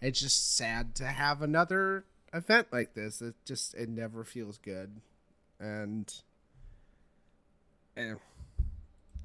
it's 0.00 0.20
just 0.20 0.56
sad 0.56 0.94
to 0.96 1.06
have 1.06 1.42
another 1.42 2.04
event 2.32 2.68
like 2.72 2.94
this. 2.94 3.20
It 3.20 3.34
just 3.44 3.74
it 3.74 3.88
never 3.88 4.24
feels 4.24 4.58
good, 4.58 5.00
and 5.58 6.12
and 7.96 8.18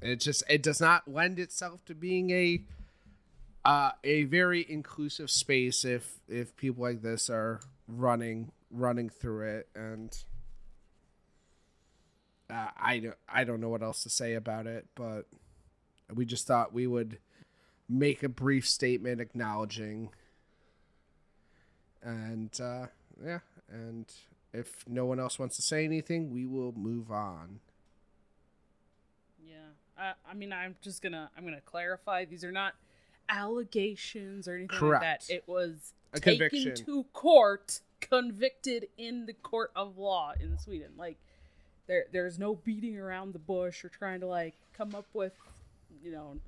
it 0.00 0.20
just 0.20 0.42
it 0.48 0.62
does 0.62 0.80
not 0.80 1.08
lend 1.08 1.38
itself 1.38 1.84
to 1.86 1.94
being 1.94 2.30
a 2.30 2.62
uh, 3.64 3.92
a 4.02 4.24
very 4.24 4.66
inclusive 4.68 5.30
space 5.30 5.84
if 5.84 6.18
if 6.28 6.56
people 6.56 6.82
like 6.82 7.02
this 7.02 7.30
are 7.30 7.60
running 7.88 8.52
running 8.70 9.08
through 9.08 9.42
it. 9.42 9.68
And 9.74 10.16
uh, 12.50 12.68
I 12.76 12.98
don't 12.98 13.16
I 13.28 13.44
don't 13.44 13.60
know 13.60 13.68
what 13.68 13.82
else 13.82 14.02
to 14.02 14.10
say 14.10 14.34
about 14.34 14.66
it 14.66 14.86
but 14.94 15.26
we 16.14 16.24
just 16.24 16.46
thought 16.46 16.72
we 16.72 16.86
would 16.86 17.18
make 17.88 18.22
a 18.22 18.28
brief 18.28 18.66
statement 18.66 19.20
acknowledging 19.20 20.10
and 22.02 22.60
uh, 22.60 22.86
yeah 23.24 23.40
and 23.70 24.06
if 24.52 24.84
no 24.88 25.04
one 25.04 25.18
else 25.18 25.38
wants 25.38 25.56
to 25.56 25.62
say 25.62 25.84
anything 25.84 26.30
we 26.32 26.46
will 26.46 26.72
move 26.72 27.10
on 27.10 27.60
Yeah. 29.46 29.54
I, 29.98 30.12
I 30.30 30.34
mean, 30.34 30.52
I'm 30.52 30.76
just 30.82 31.02
gonna 31.02 31.30
I'm 31.36 31.44
gonna 31.44 31.60
clarify. 31.60 32.24
These 32.24 32.44
are 32.44 32.52
not 32.52 32.74
allegations 33.28 34.48
or 34.48 34.56
anything 34.56 34.78
like 34.80 35.00
that. 35.00 35.24
It 35.30 35.44
was 35.46 35.92
A 36.12 36.20
taken 36.20 36.48
conviction. 36.48 36.86
to 36.86 37.04
court, 37.12 37.80
convicted 38.00 38.88
in 38.98 39.26
the 39.26 39.32
court 39.32 39.70
of 39.76 39.96
law 39.98 40.32
in 40.40 40.58
Sweden. 40.58 40.92
Like 40.98 41.16
there 41.86 42.06
there's 42.12 42.38
no 42.38 42.54
beating 42.56 42.98
around 42.98 43.34
the 43.34 43.38
bush 43.38 43.84
or 43.84 43.88
trying 43.88 44.20
to 44.20 44.26
like 44.26 44.54
come 44.76 44.94
up 44.94 45.06
with 45.14 45.32
you 46.02 46.10
know 46.10 46.38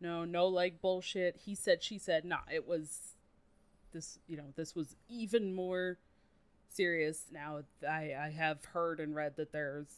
no 0.00 0.24
no 0.24 0.46
like 0.46 0.80
bullshit. 0.80 1.36
He 1.44 1.54
said 1.54 1.82
she 1.82 1.98
said. 1.98 2.24
Nah, 2.24 2.40
it 2.52 2.66
was 2.66 3.14
this 3.92 4.18
you 4.26 4.36
know, 4.36 4.52
this 4.56 4.74
was 4.74 4.96
even 5.08 5.54
more 5.54 5.98
serious 6.68 7.24
now. 7.32 7.62
I 7.86 8.14
I 8.18 8.32
have 8.36 8.64
heard 8.66 9.00
and 9.00 9.14
read 9.14 9.36
that 9.36 9.52
there's 9.52 9.88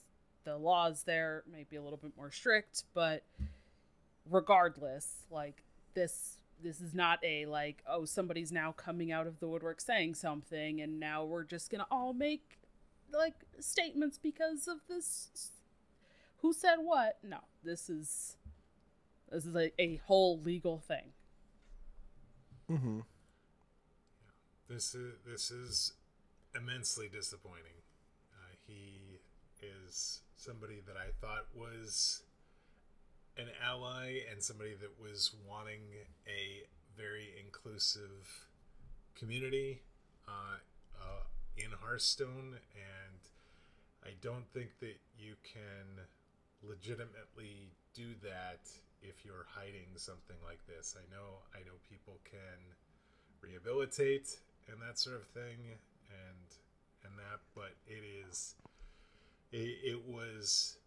the 0.44 0.56
laws 0.56 1.02
there 1.02 1.44
may 1.50 1.64
be 1.68 1.76
a 1.76 1.82
little 1.82 1.98
bit 1.98 2.12
more 2.16 2.30
strict, 2.30 2.84
but 2.94 3.24
regardless, 4.30 5.24
like 5.30 5.62
this 5.94 6.37
this 6.62 6.80
is 6.80 6.94
not 6.94 7.18
a 7.22 7.46
like 7.46 7.82
oh 7.88 8.04
somebody's 8.04 8.52
now 8.52 8.72
coming 8.72 9.12
out 9.12 9.26
of 9.26 9.38
the 9.40 9.48
woodwork 9.48 9.80
saying 9.80 10.14
something 10.14 10.80
and 10.80 10.98
now 10.98 11.24
we're 11.24 11.44
just 11.44 11.70
gonna 11.70 11.87
all 11.90 12.12
make 12.12 12.58
like 13.12 13.34
statements 13.61 14.18
because 14.18 14.66
of 14.66 14.78
this 14.88 15.52
who 16.38 16.52
said 16.52 16.76
what 16.76 17.18
no 17.22 17.38
this 17.62 17.88
is 17.88 18.37
this 19.30 19.44
is 19.46 19.54
a, 19.54 19.70
a 19.80 19.96
whole 20.06 20.40
legal 20.40 20.78
thing 20.78 21.12
mm-hmm. 22.70 23.00
This 24.68 24.94
is 24.94 25.14
this 25.24 25.50
is 25.50 25.92
immensely 26.54 27.08
disappointing. 27.10 27.80
Uh, 28.34 28.52
he 28.66 29.18
is 29.62 30.20
somebody 30.36 30.82
that 30.86 30.94
I 30.94 31.10
thought 31.22 31.46
was 31.54 32.22
an 33.38 33.46
ally 33.66 34.18
and 34.30 34.42
somebody 34.42 34.74
that 34.74 35.00
was 35.00 35.34
wanting 35.48 35.80
a 36.26 36.66
very 37.00 37.30
inclusive 37.42 38.46
community 39.14 39.80
uh, 40.28 40.58
uh, 41.00 41.22
in 41.56 41.70
Hearthstone, 41.80 42.58
and 42.74 43.20
I 44.04 44.10
don't 44.20 44.46
think 44.52 44.80
that 44.80 44.98
you 45.18 45.36
can 45.42 46.04
legitimately 46.62 47.70
do 47.94 48.08
that 48.22 48.60
if 49.02 49.24
you're 49.24 49.46
hiding 49.54 49.94
something 49.96 50.37
like 50.44 50.61
this. 50.66 50.96
I 50.98 51.04
know 51.14 51.42
I 51.54 51.61
know 51.61 51.78
people 51.88 52.18
can 52.24 52.74
rehabilitate 53.40 54.38
and 54.70 54.80
that 54.82 54.98
sort 54.98 55.16
of 55.16 55.26
thing 55.28 55.78
and 56.11 56.48
and 57.04 57.12
that 57.16 57.40
but 57.54 57.74
it 57.87 58.02
is 58.02 58.54
it, 59.52 59.78
it 59.84 60.08
was 60.08 60.78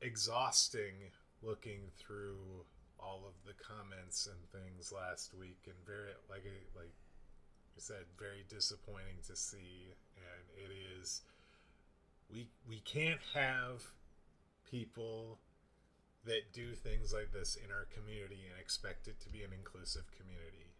exhausting 0.00 0.94
looking 1.42 1.80
through 1.98 2.36
all 2.98 3.22
of 3.26 3.34
the 3.46 3.54
comments 3.62 4.28
and 4.28 4.62
things 4.62 4.92
last 4.92 5.32
week 5.34 5.58
and 5.66 5.76
very 5.86 6.10
like 6.28 6.44
like 6.76 6.92
I 7.76 7.80
said 7.80 8.04
very 8.18 8.44
disappointing 8.48 9.22
to 9.26 9.36
see 9.36 9.94
and 10.16 10.70
it 10.70 10.72
is 11.00 11.22
we 12.30 12.48
we 12.68 12.80
can't 12.80 13.20
have 13.34 13.82
people 14.70 15.38
that 16.24 16.52
do 16.52 16.74
things 16.74 17.12
like 17.12 17.32
this 17.32 17.56
in 17.56 17.70
our 17.70 17.86
community 17.90 18.46
and 18.48 18.58
expect 18.60 19.08
it 19.08 19.18
to 19.20 19.28
be 19.28 19.42
an 19.42 19.50
inclusive 19.52 20.06
community. 20.12 20.74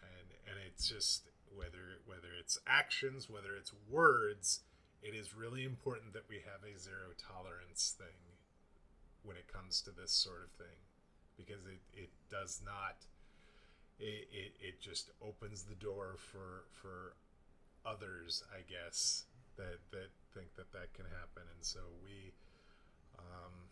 And 0.00 0.28
and 0.48 0.56
it's 0.66 0.88
just 0.88 1.28
whether 1.54 2.00
whether 2.06 2.28
it's 2.38 2.58
actions 2.66 3.28
whether 3.28 3.56
it's 3.56 3.72
words 3.88 4.60
it 5.02 5.14
is 5.14 5.34
really 5.34 5.64
important 5.64 6.12
that 6.12 6.28
we 6.28 6.36
have 6.44 6.60
a 6.64 6.78
zero 6.78 7.14
tolerance 7.16 7.94
thing 7.96 8.36
when 9.22 9.36
it 9.36 9.46
comes 9.46 9.80
to 9.82 9.90
this 9.90 10.12
sort 10.12 10.44
of 10.44 10.50
thing. 10.58 10.78
Because 11.36 11.64
it, 11.66 11.80
it 11.94 12.10
does 12.30 12.60
not 12.64 13.06
it, 13.98 14.28
it, 14.32 14.52
it 14.60 14.80
just 14.80 15.10
opens 15.22 15.62
the 15.62 15.74
door 15.74 16.16
for 16.18 16.64
for 16.72 17.14
others 17.86 18.42
i 18.52 18.60
guess 18.68 19.24
that 19.56 19.78
that 19.90 20.10
think 20.38 20.54
that 20.54 20.70
that 20.72 20.94
can 20.94 21.04
happen. 21.10 21.42
And 21.50 21.60
so 21.60 21.82
we 22.00 22.30
um 23.18 23.67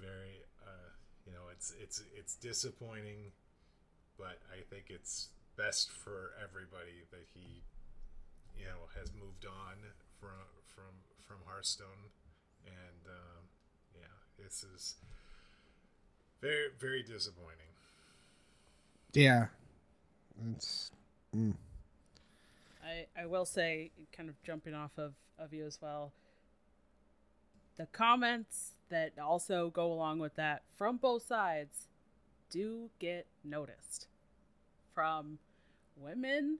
very 0.00 0.42
uh 0.62 0.90
you 1.26 1.32
know 1.32 1.52
it's 1.52 1.74
it's 1.80 2.02
it's 2.16 2.34
disappointing 2.36 3.32
but 4.20 4.36
I 4.52 4.60
think 4.68 4.86
it's 4.90 5.28
best 5.56 5.90
for 5.90 6.32
everybody 6.42 7.08
that 7.10 7.24
he, 7.32 7.62
you 8.58 8.66
know, 8.66 8.88
has 8.98 9.10
moved 9.14 9.46
on 9.46 9.76
from 10.20 10.44
from 10.66 10.92
from 11.26 11.38
Hearthstone, 11.46 12.12
and 12.66 13.06
um, 13.08 13.42
yeah, 13.96 14.42
this 14.42 14.62
is 14.74 14.96
very 16.42 16.68
very 16.78 17.02
disappointing. 17.02 17.72
yeah 19.12 19.46
it's 20.52 20.90
mm. 21.36 21.54
I, 22.84 23.06
I 23.20 23.26
will 23.26 23.44
say, 23.44 23.90
kind 24.12 24.28
of 24.28 24.42
jumping 24.42 24.74
off 24.74 24.92
of, 24.96 25.12
of 25.38 25.52
you 25.52 25.64
as 25.64 25.78
well, 25.80 26.12
the 27.80 27.86
comments 27.86 28.72
that 28.90 29.12
also 29.18 29.70
go 29.70 29.90
along 29.90 30.18
with 30.18 30.34
that 30.36 30.60
from 30.76 30.98
both 30.98 31.26
sides 31.26 31.88
do 32.50 32.90
get 32.98 33.26
noticed 33.42 34.06
from 34.94 35.38
women, 35.96 36.58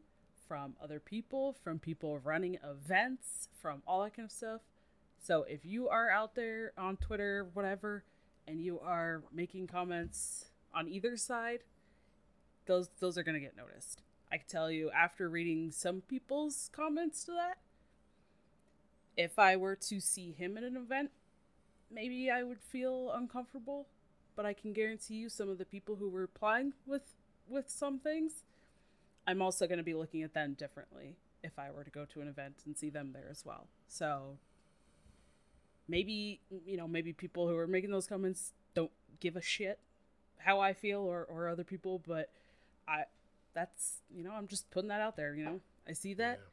from 0.48 0.74
other 0.83 0.98
people, 0.98 1.54
from 1.62 1.78
people 1.78 2.18
running 2.20 2.56
events, 2.64 3.48
from 3.61 3.83
all 3.87 4.02
that 4.02 4.16
kind 4.16 4.24
of 4.24 4.33
stuff. 4.33 4.62
So 5.22 5.42
if 5.42 5.66
you 5.66 5.90
are 5.90 6.09
out 6.09 6.37
there 6.37 6.72
on 6.78 6.96
Twitter, 6.96 7.46
whatever, 7.52 8.02
and 8.48 8.59
you 8.59 8.80
are 8.80 9.22
making 9.30 9.66
comments 9.66 10.46
on 10.72 10.88
either 10.88 11.18
side, 11.18 11.64
those 12.64 12.88
those 12.98 13.18
are 13.18 13.22
to 13.35 13.40
get 13.40 13.59
noticed. 13.59 14.00
I 14.33 14.38
can 14.38 14.46
tell 14.48 14.70
you 14.70 14.90
after 14.90 15.28
reading 15.28 15.70
some 15.70 16.00
people's 16.00 16.70
comments 16.72 17.24
to 17.24 17.33
that, 17.33 17.59
if 19.26 19.38
I 19.38 19.56
were 19.56 19.76
to 19.76 20.00
see 20.00 20.33
him 20.33 20.56
at 20.56 20.62
an 20.64 20.76
event, 20.76 21.11
maybe 21.90 22.30
I 22.30 22.42
would 22.42 22.61
feel 22.62 23.11
uncomfortable. 23.12 23.87
But 24.37 24.46
I 24.46 24.54
can 24.54 24.72
guarantee 24.72 25.14
you, 25.14 25.28
some 25.28 25.48
of 25.50 25.59
the 25.59 25.64
people 25.64 25.96
who 25.96 26.09
were 26.09 26.20
replying 26.20 26.72
with 26.87 27.02
with 27.48 27.68
some 27.68 27.98
things, 27.98 28.44
I'm 29.26 29.42
also 29.42 29.66
going 29.66 29.78
to 29.78 29.85
be 29.85 29.94
looking 29.94 30.22
at 30.22 30.33
them 30.35 30.54
differently 30.54 31.16
if 31.42 31.59
I 31.59 31.70
were 31.70 31.85
to 31.85 31.90
go 31.90 32.04
to 32.12 32.20
an 32.20 32.28
event 32.28 32.56
and 32.64 32.76
see 32.76 32.90
them 32.90 33.11
there 33.12 33.28
as 33.30 33.44
well. 33.44 33.66
So 33.88 34.38
maybe 35.88 36.40
you 36.66 36.76
know 36.76 36.87
maybe 36.88 37.12
people 37.12 37.48
who 37.48 37.56
are 37.56 37.66
making 37.66 37.90
those 37.90 38.06
comments 38.06 38.52
don't 38.74 38.92
give 39.18 39.37
a 39.37 39.42
shit 39.42 39.78
how 40.38 40.61
I 40.61 40.72
feel 40.72 41.00
or, 41.00 41.24
or 41.24 41.48
other 41.48 41.64
people, 41.64 42.00
but 42.06 42.30
I 42.88 43.04
that's 43.52 43.98
you 44.14 44.22
know 44.24 44.33
I'm 44.33 44.46
just 44.46 44.70
putting 44.70 44.88
that 44.88 45.00
out 45.02 45.16
there. 45.16 45.35
You 45.35 45.44
know 45.44 45.61
I 45.88 45.92
see 45.92 46.14
that, 46.14 46.38
Yeah. 46.40 46.46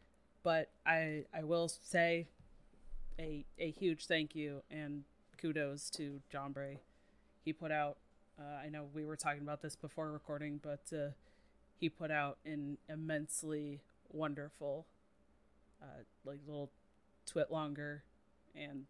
but 0.44 0.72
I 0.86 1.24
I 1.34 1.44
will 1.44 1.70
say 1.70 2.28
a 3.20 3.46
a 3.60 3.72
huge 3.72 4.06
thank 4.06 4.36
you 4.36 4.62
and 4.72 5.04
kudos 5.38 5.90
to 5.92 6.22
John 6.32 6.52
Bray. 6.52 6.80
He 7.44 7.54
put 7.54 7.72
out. 7.72 7.98
Uh, 8.40 8.66
I 8.66 8.70
know 8.70 8.88
we 8.94 9.06
were 9.06 9.16
talking 9.16 9.42
about 9.42 9.62
this 9.62 9.76
before 9.76 10.12
recording, 10.12 10.60
but 10.62 10.82
uh, 10.96 11.12
he 11.80 11.90
put 11.90 12.12
out 12.12 12.38
an 12.46 12.78
immensely 12.90 13.82
wonderful, 14.12 14.86
uh, 15.82 16.04
like 16.26 16.40
little 16.48 16.72
twit 17.26 17.52
longer, 17.52 18.04
and 18.56 18.86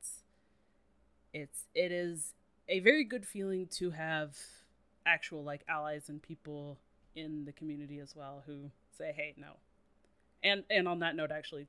it's 1.34 1.66
it 1.76 1.92
is 1.92 2.34
a 2.70 2.80
very 2.80 3.04
good 3.04 3.26
feeling 3.26 3.68
to 3.68 3.92
have 3.92 4.36
actual 5.06 5.44
like 5.44 5.62
allies 5.68 6.10
and 6.10 6.22
people 6.22 6.78
in 7.16 7.46
the 7.46 7.52
community 7.52 8.00
as 8.00 8.16
well 8.16 8.44
who 8.46 8.72
say, 8.98 9.14
"Hey, 9.16 9.34
no, 9.38 9.54
And 10.44 10.66
and 10.70 10.88
on 10.88 11.00
that 11.00 11.16
note, 11.16 11.32
actually, 11.32 11.68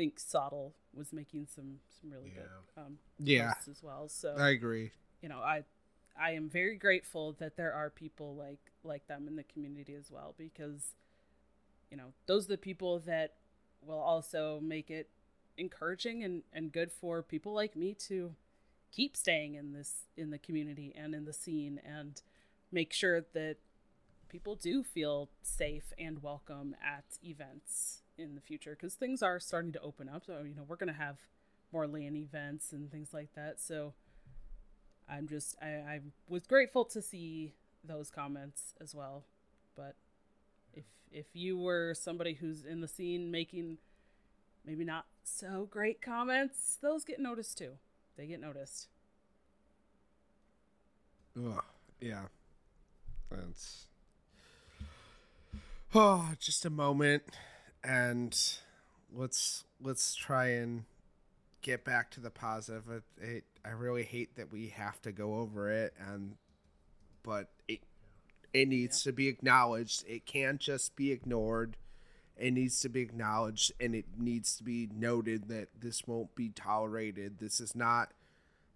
think 0.00 0.18
Sottle 0.18 0.74
was 0.94 1.12
making 1.12 1.46
some 1.54 1.80
some 2.00 2.10
really 2.10 2.32
Yeah. 2.34 2.42
good 2.42 2.82
um, 2.82 2.98
Yeah, 3.18 3.52
posts 3.54 3.68
as 3.68 3.82
well. 3.82 4.08
So 4.08 4.34
I 4.38 4.50
agree. 4.50 4.92
you 5.22 5.28
know, 5.28 5.40
I 5.40 5.64
I 6.16 6.30
am 6.32 6.48
very 6.48 6.76
grateful 6.76 7.32
that 7.34 7.56
there 7.56 7.72
are 7.72 7.90
people 7.90 8.34
like 8.34 8.72
like 8.82 9.06
them 9.06 9.28
in 9.28 9.36
the 9.36 9.44
community 9.44 9.94
as 9.94 10.10
well 10.10 10.34
because 10.38 10.94
you 11.90 11.96
know, 11.96 12.12
those 12.26 12.44
are 12.46 12.48
the 12.56 12.58
people 12.70 13.00
that 13.00 13.34
will 13.82 13.98
also 13.98 14.60
make 14.60 14.90
it 14.90 15.10
encouraging 15.56 16.22
and, 16.24 16.42
and 16.52 16.72
good 16.72 16.90
for 16.92 17.22
people 17.22 17.52
like 17.52 17.74
me 17.76 17.92
to 18.08 18.34
keep 18.92 19.16
staying 19.16 19.54
in 19.54 19.72
this 19.72 20.06
in 20.16 20.30
the 20.30 20.38
community 20.38 20.92
and 20.96 21.14
in 21.14 21.24
the 21.24 21.32
scene 21.32 21.80
and 21.84 22.22
make 22.72 22.92
sure 22.92 23.20
that 23.34 23.56
people 24.28 24.54
do 24.54 24.82
feel 24.82 25.28
safe 25.42 25.92
and 25.98 26.22
welcome 26.22 26.74
at 26.82 27.04
events 27.24 28.02
in 28.20 28.34
the 28.34 28.40
future 28.40 28.76
because 28.78 28.94
things 28.94 29.22
are 29.22 29.40
starting 29.40 29.72
to 29.72 29.80
open 29.80 30.08
up 30.08 30.24
so 30.26 30.42
you 30.46 30.54
know 30.54 30.62
we're 30.68 30.76
going 30.76 30.92
to 30.92 30.98
have 30.98 31.18
more 31.72 31.86
LAN 31.86 32.16
events 32.16 32.72
and 32.72 32.90
things 32.90 33.12
like 33.12 33.34
that 33.34 33.60
so 33.60 33.94
I'm 35.10 35.26
just 35.26 35.56
I, 35.60 35.66
I 35.66 36.00
was 36.28 36.46
grateful 36.46 36.84
to 36.86 37.02
see 37.02 37.54
those 37.84 38.10
comments 38.10 38.74
as 38.80 38.94
well. 38.94 39.24
But 39.76 39.96
if 40.72 40.84
if 41.10 41.26
you 41.34 41.58
were 41.58 41.94
somebody 41.94 42.34
who's 42.34 42.64
in 42.64 42.80
the 42.80 42.88
scene 42.88 43.30
making 43.30 43.78
maybe 44.64 44.84
not 44.84 45.06
so 45.24 45.66
great 45.70 46.00
comments, 46.00 46.78
those 46.80 47.04
get 47.04 47.18
noticed 47.18 47.58
too. 47.58 47.72
They 48.16 48.26
get 48.26 48.40
noticed. 48.40 48.88
Ugh, 51.36 51.64
yeah. 52.00 52.22
That's 53.30 53.86
oh, 55.94 56.32
just 56.38 56.64
a 56.64 56.70
moment, 56.70 57.22
and 57.82 58.36
let's 59.14 59.64
let's 59.80 60.14
try 60.14 60.48
and 60.48 60.84
get 61.62 61.84
back 61.84 62.10
to 62.12 62.20
the 62.20 62.30
positive. 62.30 62.84
It, 62.90 63.02
it, 63.22 63.44
I 63.64 63.70
really 63.70 64.04
hate 64.04 64.36
that 64.36 64.52
we 64.52 64.68
have 64.68 65.00
to 65.02 65.12
go 65.12 65.36
over 65.36 65.70
it, 65.70 65.94
and 65.98 66.36
but 67.22 67.48
it 67.68 67.80
it 68.52 68.68
needs 68.68 69.02
to 69.02 69.12
be 69.12 69.28
acknowledged. 69.28 70.04
It 70.08 70.26
can't 70.26 70.60
just 70.60 70.96
be 70.96 71.12
ignored. 71.12 71.76
It 72.36 72.52
needs 72.52 72.80
to 72.80 72.88
be 72.88 73.02
acknowledged, 73.02 73.72
and 73.78 73.94
it 73.94 74.06
needs 74.18 74.56
to 74.56 74.64
be 74.64 74.88
noted 74.94 75.48
that 75.48 75.68
this 75.78 76.06
won't 76.06 76.34
be 76.34 76.48
tolerated. 76.48 77.38
This 77.38 77.60
is 77.60 77.74
not 77.74 78.12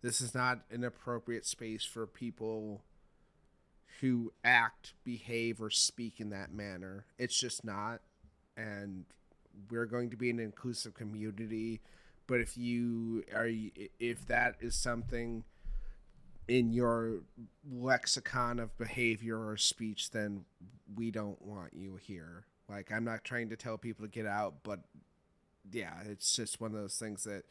this 0.02 0.20
is 0.20 0.34
not 0.34 0.60
an 0.70 0.84
appropriate 0.84 1.46
space 1.46 1.82
for 1.82 2.06
people 2.06 2.82
who 4.00 4.32
act, 4.44 4.92
behave, 5.02 5.62
or 5.62 5.70
speak 5.70 6.20
in 6.20 6.28
that 6.28 6.52
manner. 6.52 7.06
It's 7.16 7.38
just 7.38 7.64
not. 7.64 8.02
And 8.56 9.04
we're 9.70 9.86
going 9.86 10.10
to 10.10 10.16
be 10.16 10.30
an 10.30 10.38
inclusive 10.38 10.94
community. 10.94 11.80
But 12.26 12.40
if 12.40 12.56
you 12.56 13.24
are, 13.34 13.48
if 14.00 14.26
that 14.26 14.56
is 14.60 14.74
something 14.74 15.44
in 16.48 16.72
your 16.72 17.20
lexicon 17.70 18.58
of 18.58 18.76
behavior 18.76 19.46
or 19.48 19.56
speech, 19.56 20.10
then 20.10 20.44
we 20.94 21.10
don't 21.10 21.40
want 21.42 21.72
you 21.74 21.96
here. 21.96 22.46
Like, 22.68 22.90
I'm 22.92 23.04
not 23.04 23.24
trying 23.24 23.50
to 23.50 23.56
tell 23.56 23.76
people 23.76 24.06
to 24.06 24.10
get 24.10 24.26
out, 24.26 24.56
but 24.62 24.80
yeah, 25.70 25.94
it's 26.06 26.34
just 26.34 26.60
one 26.60 26.74
of 26.74 26.80
those 26.80 26.98
things 26.98 27.24
that, 27.24 27.44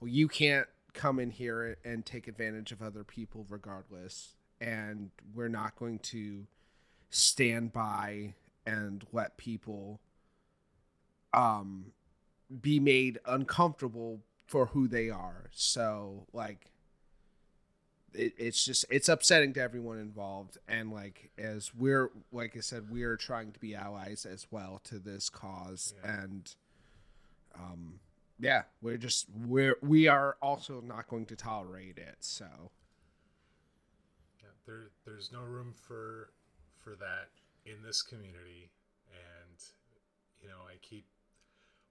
well, 0.00 0.08
you 0.08 0.28
can't 0.28 0.68
come 0.94 1.18
in 1.18 1.30
here 1.30 1.76
and 1.84 2.04
take 2.04 2.28
advantage 2.28 2.72
of 2.72 2.82
other 2.82 3.04
people 3.04 3.46
regardless 3.48 4.34
and 4.60 5.10
we're 5.34 5.48
not 5.48 5.76
going 5.76 5.98
to 5.98 6.46
stand 7.10 7.72
by 7.72 8.34
and 8.66 9.06
let 9.12 9.36
people 9.36 10.00
um 11.38 11.92
be 12.60 12.80
made 12.80 13.18
uncomfortable 13.26 14.20
for 14.46 14.66
who 14.66 14.88
they 14.88 15.10
are. 15.10 15.50
So 15.52 16.26
like 16.32 16.72
it, 18.14 18.34
it's 18.38 18.64
just 18.64 18.86
it's 18.90 19.08
upsetting 19.08 19.52
to 19.54 19.60
everyone 19.60 19.98
involved. 19.98 20.58
And 20.66 20.90
like 20.92 21.30
as 21.38 21.74
we're 21.74 22.10
like 22.32 22.56
i 22.56 22.60
said 22.60 22.90
we're 22.90 23.16
trying 23.16 23.52
to 23.52 23.60
be 23.60 23.74
allies 23.74 24.26
as 24.26 24.46
well 24.50 24.80
to 24.84 24.98
this 24.98 25.28
cause. 25.28 25.94
Yeah. 26.02 26.22
and 26.22 26.54
um 27.54 28.00
yeah 28.40 28.62
we're 28.80 28.96
just 28.96 29.26
we're 29.46 29.76
we 29.82 30.08
are 30.08 30.36
also 30.42 30.80
not 30.80 31.08
going 31.08 31.26
to 31.26 31.36
tolerate 31.36 31.98
it. 31.98 32.16
So. 32.20 32.46
Yeah, 34.40 34.48
there 34.66 34.90
there's 35.04 35.30
no 35.30 35.42
room 35.42 35.74
for 35.76 36.30
for 36.74 36.96
that 36.96 37.28
in 37.66 37.82
this 37.84 38.00
community, 38.00 38.70
and 39.10 39.62
you 40.40 40.48
know 40.48 40.60
I 40.66 40.78
keep 40.80 41.04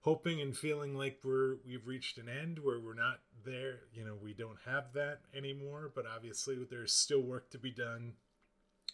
hoping 0.01 0.41
and 0.41 0.55
feeling 0.55 0.95
like 0.95 1.19
we're 1.23 1.57
we've 1.65 1.87
reached 1.87 2.17
an 2.17 2.29
end 2.29 2.59
where 2.59 2.79
we're 2.79 2.93
not 2.93 3.19
there. 3.45 3.81
You 3.93 4.05
know 4.05 4.15
we 4.21 4.33
don't 4.33 4.59
have 4.65 4.93
that 4.93 5.19
anymore, 5.35 5.91
but 5.93 6.05
obviously 6.05 6.57
there's 6.69 6.93
still 6.93 7.21
work 7.21 7.49
to 7.51 7.57
be 7.57 7.71
done. 7.71 8.13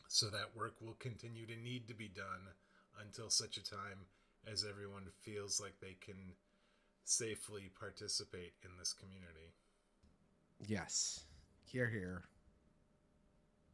So 0.08 0.28
that 0.28 0.56
work 0.56 0.76
will 0.82 0.96
continue 1.00 1.46
to 1.48 1.56
need 1.56 1.88
to 1.88 1.94
be 1.94 2.08
done 2.08 2.52
until 3.02 3.30
such 3.30 3.58
a 3.58 3.64
time 3.64 4.06
as 4.52 4.66
everyone 4.70 5.06
feels 5.22 5.60
like 5.60 5.74
they 5.82 5.96
can 6.00 6.34
safely 7.06 7.72
participate 7.80 8.54
in 8.64 8.72
this 8.78 8.94
community. 8.94 9.54
Yes. 10.68 11.22
Here, 11.66 11.88
here. 11.88 12.24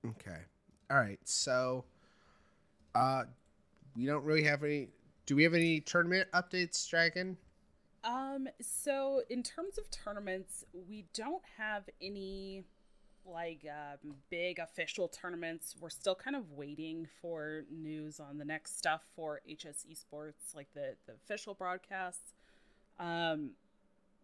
Okay. 0.06 0.42
All 0.90 0.98
right. 0.98 1.20
So, 1.26 1.84
uh, 2.96 3.24
we 3.96 4.06
don't 4.06 4.24
really 4.24 4.44
have 4.44 4.64
any. 4.64 4.88
Do 5.30 5.36
we 5.36 5.44
have 5.44 5.54
any 5.54 5.80
tournament 5.80 6.28
updates, 6.34 6.90
Dragon? 6.90 7.38
Um, 8.04 8.48
so 8.60 9.22
in 9.30 9.44
terms 9.44 9.78
of 9.78 9.88
tournaments, 9.92 10.66
we 10.90 11.06
don't 11.14 11.44
have 11.60 11.84
any 12.02 12.64
like 13.28 13.64
um, 13.70 14.16
big 14.32 14.58
official 14.58 15.08
tournaments. 15.08 15.76
We're 15.80 15.92
still 15.92 16.16
kind 16.16 16.36
of 16.36 16.54
waiting 16.54 17.08
for 17.22 17.62
news 17.70 18.20
on 18.20 18.40
the 18.40 18.44
next 18.44 18.80
stuff 18.80 19.04
for 19.16 19.42
HS 19.48 19.86
Esports, 19.88 20.56
like 20.56 20.74
the 20.74 20.96
the 21.06 21.14
official 21.14 21.54
broadcasts. 21.54 22.34
Um, 23.00 23.52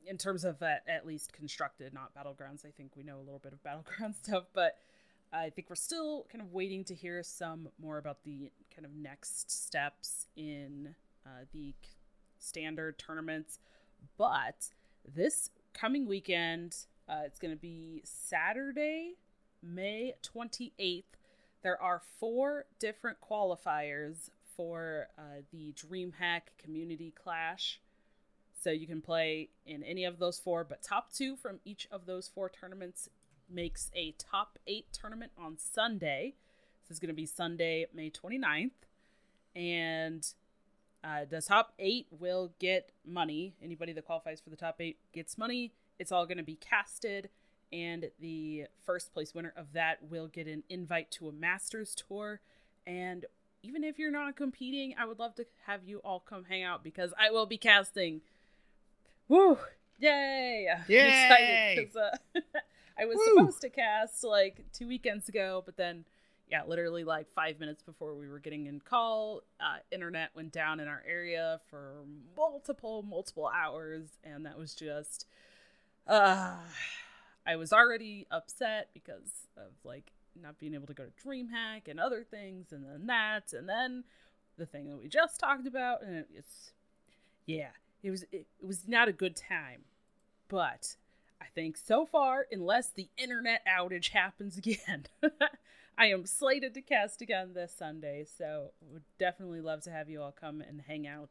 in 0.08 0.18
terms 0.18 0.44
of 0.44 0.60
at, 0.64 0.86
at 0.88 1.06
least 1.06 1.34
constructed, 1.34 1.94
not 1.94 2.16
battlegrounds. 2.16 2.66
I 2.66 2.72
think 2.76 2.94
we 2.96 3.04
know 3.04 3.18
a 3.18 3.26
little 3.26 3.38
bit 3.38 3.54
of 3.54 3.62
battleground 3.64 4.16
stuff, 4.16 4.46
but 4.56 4.80
I 5.32 5.52
think 5.52 5.70
we're 5.70 5.76
still 5.76 6.26
kind 6.32 6.42
of 6.42 6.52
waiting 6.52 6.84
to 6.86 6.96
hear 6.96 7.22
some 7.22 7.70
more 7.80 8.00
about 8.00 8.24
the 8.24 8.50
kind 8.76 8.86
of 8.86 8.94
next 8.94 9.50
steps 9.50 10.28
in 10.36 10.96
uh, 11.26 11.46
the 11.54 11.74
standard 12.38 12.98
tournaments. 12.98 13.60
But 14.18 14.70
this 15.16 15.50
coming 15.74 16.08
weekend, 16.08 16.76
uh, 17.08 17.22
it's 17.26 17.40
going 17.40 17.54
to 17.54 17.60
be 17.60 18.02
Saturday, 18.04 19.14
May 19.64 20.16
28th. 20.24 21.04
There 21.64 21.82
are 21.82 22.02
four 22.20 22.66
different 22.80 23.18
qualifiers 23.22 24.30
for 24.56 25.08
uh, 25.18 25.42
the 25.52 25.74
DreamHack 25.74 26.42
Community 26.58 27.12
Clash. 27.12 27.80
So 28.62 28.72
you 28.72 28.88
can 28.88 29.02
play 29.02 29.50
in 29.66 29.84
any 29.84 30.06
of 30.06 30.18
those 30.20 30.40
four, 30.40 30.64
but 30.64 30.82
top 30.82 31.12
two 31.12 31.36
from 31.36 31.60
each 31.66 31.88
of 31.92 32.06
those 32.06 32.28
four 32.28 32.50
tournaments 32.50 33.10
makes 33.50 33.92
a 33.96 34.14
top 34.18 34.58
eight 34.66 34.88
tournament 34.92 35.32
on 35.38 35.58
Sunday. 35.58 36.36
This 36.88 36.98
is 36.98 37.00
going 37.00 37.10
to 37.10 37.14
be 37.16 37.26
Sunday, 37.26 37.86
May 37.94 38.10
29th. 38.12 38.72
And 39.56 40.28
uh, 41.04 41.26
the 41.30 41.42
top 41.42 41.74
eight 41.80 42.08
will 42.12 42.52
get 42.60 42.92
money. 43.06 43.54
Anybody 43.64 43.94
that 43.94 44.06
qualifies 44.06 44.40
for 44.40 44.50
the 44.50 44.56
top 44.56 44.76
eight 44.80 44.98
gets 45.14 45.38
money. 45.38 45.72
It's 46.00 46.12
all 46.12 46.26
going 46.26 46.38
to 46.38 46.44
be 46.44 46.56
casted. 46.56 47.30
And 47.72 48.12
the 48.20 48.66
first 48.86 49.14
place 49.14 49.34
winner 49.34 49.54
of 49.58 49.74
that 49.74 49.98
will 50.10 50.28
get 50.28 50.48
an 50.48 50.64
invite 50.70 51.10
to 51.12 51.28
a 51.28 51.32
Masters 51.32 51.96
tour. 51.96 52.40
And 52.86 53.26
even 53.64 53.84
if 53.84 53.98
you're 53.98 54.12
not 54.12 54.36
competing, 54.36 54.94
I 55.00 55.06
would 55.06 55.18
love 55.18 55.36
to 55.36 55.46
have 55.66 55.82
you 55.86 55.98
all 56.00 56.20
come 56.20 56.46
hang 56.46 56.62
out 56.64 56.84
because 56.84 57.14
I 57.20 57.32
will 57.32 57.48
be 57.48 57.58
casting. 57.58 58.22
Woo! 59.28 59.58
Yay! 60.00 60.68
I'm 60.72 60.84
Yay! 60.88 61.74
excited 61.78 61.94
'cause, 61.94 61.96
uh, 62.36 62.40
I 63.00 63.06
was 63.06 63.18
Woo! 63.18 63.36
supposed 63.38 63.62
to 63.62 63.70
cast 63.70 64.24
like 64.24 64.64
two 64.72 64.88
weekends 64.88 65.28
ago, 65.30 65.64
but 65.66 65.78
then, 65.78 66.06
yeah, 66.50 66.62
literally 66.68 67.04
like 67.04 67.30
five 67.30 67.60
minutes 67.60 67.82
before 67.82 68.16
we 68.16 68.30
were 68.30 68.40
getting 68.40 68.68
in 68.68 68.80
call, 68.80 69.42
uh, 69.60 69.78
internet 69.92 70.30
went 70.36 70.52
down 70.52 70.80
in 70.80 70.88
our 70.88 71.04
area 71.08 71.60
for 71.70 72.04
multiple, 72.38 73.04
multiple 73.04 73.50
hours, 73.54 74.10
and 74.24 74.46
that 74.46 74.58
was 74.58 74.76
just, 74.76 75.26
uh, 76.08 76.54
I 77.46 77.56
was 77.56 77.74
already 77.74 78.28
upset 78.30 78.90
because 78.94 79.48
of 79.58 79.72
like 79.84 80.12
not 80.40 80.60
being 80.60 80.74
able 80.74 80.88
to 80.88 80.94
go 80.94 81.06
to 81.06 81.28
DreamHack 81.28 81.88
and 81.88 82.00
other 82.00 82.24
things, 82.24 82.72
and 82.72 82.86
then 82.86 83.08
that, 83.08 83.54
and 83.54 83.68
then 83.68 84.04
the 84.58 84.66
thing 84.66 84.88
that 84.90 84.98
we 84.98 85.08
just 85.08 85.40
talked 85.40 85.68
about, 85.68 86.04
and 86.04 86.26
it's, 86.36 86.72
yeah, 87.46 87.70
it 88.04 88.12
was 88.12 88.24
it, 88.32 88.46
it 88.60 88.66
was 88.66 88.88
not 88.88 89.08
a 89.08 89.14
good 89.14 89.36
time, 89.36 89.82
but 90.48 90.96
I 91.42 91.46
think 91.54 91.78
so 91.78 92.06
far, 92.06 92.46
unless 92.52 92.90
the 92.90 93.10
internet 93.18 93.62
outage 93.68 94.10
happens 94.10 94.58
again, 94.58 95.06
I 95.98 96.08
am 96.08 96.26
slated 96.26 96.74
to 96.74 96.82
cast 96.82 97.22
again 97.22 97.52
this 97.54 97.74
Sunday. 97.78 98.26
So 98.26 98.72
would 98.82 99.04
definitely 99.18 99.62
love 99.62 99.82
to 99.84 99.92
have 99.92 100.10
you 100.10 100.22
all 100.22 100.34
come 100.38 100.62
and 100.62 100.82
hang 100.88 101.08
out 101.08 101.30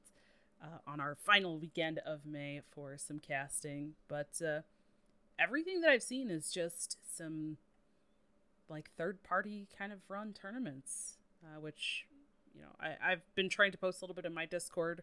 uh, 0.63 0.79
on 0.87 1.01
our 1.01 1.15
final 1.15 1.59
weekend 1.59 1.99
of 1.99 2.25
May 2.25 2.61
for 2.71 2.97
some 2.97 3.19
casting. 3.19 3.95
But 4.09 4.41
uh, 4.45 4.61
everything 5.39 5.81
that 5.83 5.91
I've 5.91 6.03
seen 6.03 6.31
is 6.31 6.51
just 6.51 6.99
some 7.15 7.59
like 8.69 8.91
third 8.97 9.23
party 9.23 9.69
kind 9.77 9.93
of 9.93 9.99
run 10.09 10.33
tournaments, 10.33 11.19
uh, 11.43 11.61
which 11.61 12.07
you 12.55 12.63
know 12.63 12.69
I, 12.81 13.13
I've 13.13 13.35
been 13.35 13.51
trying 13.51 13.73
to 13.73 13.79
post 13.79 14.01
a 14.01 14.05
little 14.05 14.15
bit 14.15 14.25
in 14.25 14.33
my 14.33 14.47
Discord, 14.47 15.03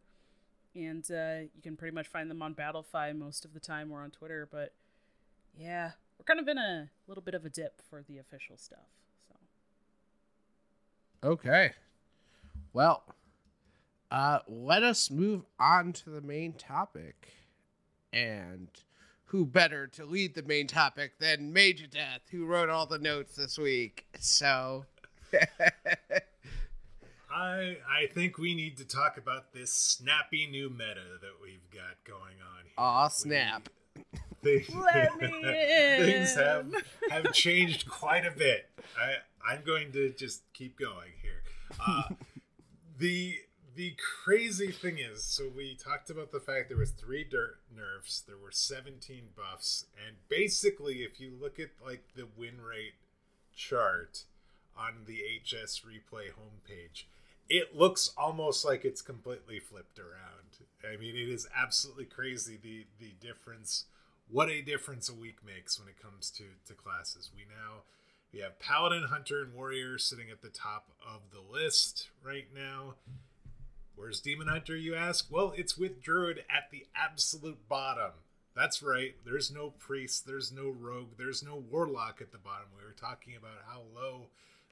and 0.73 1.05
uh, 1.11 1.41
you 1.53 1.61
can 1.61 1.77
pretty 1.77 1.93
much 1.93 2.07
find 2.07 2.29
them 2.29 2.41
on 2.41 2.55
Battlefy 2.55 3.15
most 3.15 3.45
of 3.45 3.53
the 3.53 3.59
time 3.59 3.91
or 3.91 4.01
on 4.01 4.09
Twitter. 4.09 4.47
But 4.51 4.73
yeah, 5.55 5.91
we're 6.17 6.25
kind 6.25 6.39
of 6.39 6.47
in 6.47 6.57
a 6.57 6.89
little 7.07 7.23
bit 7.23 7.35
of 7.35 7.45
a 7.45 7.49
dip 7.49 7.81
for 7.87 8.01
the 8.01 8.17
official 8.17 8.57
stuff. 8.57 9.00
So 11.23 11.29
Okay. 11.29 11.71
Well, 12.73 13.03
uh, 14.09 14.39
let 14.47 14.83
us 14.83 15.11
move 15.11 15.45
on 15.59 15.93
to 15.93 16.09
the 16.09 16.21
main 16.21 16.53
topic. 16.53 17.29
And 18.13 18.69
who 19.25 19.45
better 19.45 19.87
to 19.87 20.05
lead 20.05 20.35
the 20.35 20.43
main 20.43 20.67
topic 20.67 21.19
than 21.19 21.53
Major 21.53 21.87
Death, 21.87 22.21
who 22.31 22.45
wrote 22.45 22.69
all 22.69 22.85
the 22.85 22.99
notes 22.99 23.35
this 23.35 23.57
week? 23.57 24.05
So, 24.19 24.85
I 27.33 27.77
I 27.89 28.07
think 28.13 28.37
we 28.37 28.53
need 28.53 28.77
to 28.77 28.85
talk 28.85 29.17
about 29.17 29.53
this 29.53 29.73
snappy 29.73 30.47
new 30.47 30.69
meta 30.69 31.19
that 31.21 31.35
we've 31.41 31.69
got 31.71 32.03
going 32.05 32.35
on 32.41 32.63
here. 32.65 32.73
aw, 32.77 33.07
snap. 33.07 33.69
We- 34.43 34.65
Let 34.75 35.21
me 35.21 35.41
things 35.99 36.35
have 36.35 36.73
have 37.09 37.31
changed 37.31 37.87
quite 37.89 38.25
a 38.25 38.31
bit. 38.31 38.69
I 38.99 39.15
I'm 39.47 39.63
going 39.63 39.91
to 39.93 40.11
just 40.11 40.41
keep 40.53 40.77
going 40.77 41.11
here. 41.21 41.43
Uh, 41.79 42.03
the 42.97 43.39
the 43.75 43.95
crazy 44.23 44.71
thing 44.71 44.97
is, 44.99 45.23
so 45.23 45.45
we 45.55 45.75
talked 45.75 46.09
about 46.09 46.31
the 46.31 46.39
fact 46.39 46.67
there 46.69 46.77
was 46.77 46.91
three 46.91 47.23
dirt 47.23 47.59
nerfs, 47.73 48.19
there 48.19 48.37
were 48.37 48.51
17 48.51 49.29
buffs, 49.35 49.85
and 50.05 50.17
basically, 50.27 51.03
if 51.03 51.19
you 51.21 51.31
look 51.39 51.59
at 51.59 51.69
like 51.83 52.03
the 52.15 52.27
win 52.37 52.61
rate 52.61 52.95
chart 53.55 54.25
on 54.77 55.05
the 55.05 55.21
HS 55.43 55.81
replay 55.87 56.31
homepage, 56.31 57.05
it 57.49 57.75
looks 57.75 58.11
almost 58.17 58.65
like 58.65 58.83
it's 58.83 59.01
completely 59.01 59.59
flipped 59.59 59.99
around. 59.99 60.67
I 60.83 60.97
mean, 60.97 61.15
it 61.15 61.29
is 61.29 61.47
absolutely 61.55 62.05
crazy 62.05 62.59
the 62.61 62.85
the 62.99 63.13
difference. 63.25 63.85
What 64.29 64.49
a 64.49 64.61
difference 64.61 65.09
a 65.09 65.13
week 65.13 65.37
makes 65.45 65.79
when 65.79 65.87
it 65.87 66.01
comes 66.01 66.29
to 66.31 66.43
to 66.67 66.73
classes. 66.73 67.31
We 67.33 67.43
now 67.43 67.83
we 68.33 68.39
have 68.39 68.59
Paladin, 68.59 69.03
Hunter, 69.03 69.41
and 69.41 69.53
Warrior 69.53 69.97
sitting 69.97 70.29
at 70.31 70.41
the 70.41 70.49
top 70.49 70.89
of 71.05 71.21
the 71.31 71.41
list 71.41 72.09
right 72.23 72.47
now. 72.55 72.95
Where's 73.95 74.21
Demon 74.21 74.47
Hunter, 74.47 74.75
you 74.75 74.95
ask? 74.95 75.27
Well, 75.29 75.53
it's 75.55 75.77
with 75.77 76.01
Druid 76.01 76.39
at 76.49 76.71
the 76.71 76.85
absolute 76.95 77.67
bottom. 77.67 78.11
That's 78.55 78.81
right. 78.81 79.15
There's 79.25 79.51
no 79.51 79.69
priest, 79.69 80.25
there's 80.25 80.51
no 80.51 80.69
rogue, 80.69 81.17
there's 81.17 81.43
no 81.43 81.55
warlock 81.55 82.19
at 82.21 82.31
the 82.31 82.37
bottom. 82.37 82.67
We 82.77 82.85
were 82.85 82.93
talking 82.93 83.35
about 83.35 83.63
how 83.67 83.83
low 83.95 84.27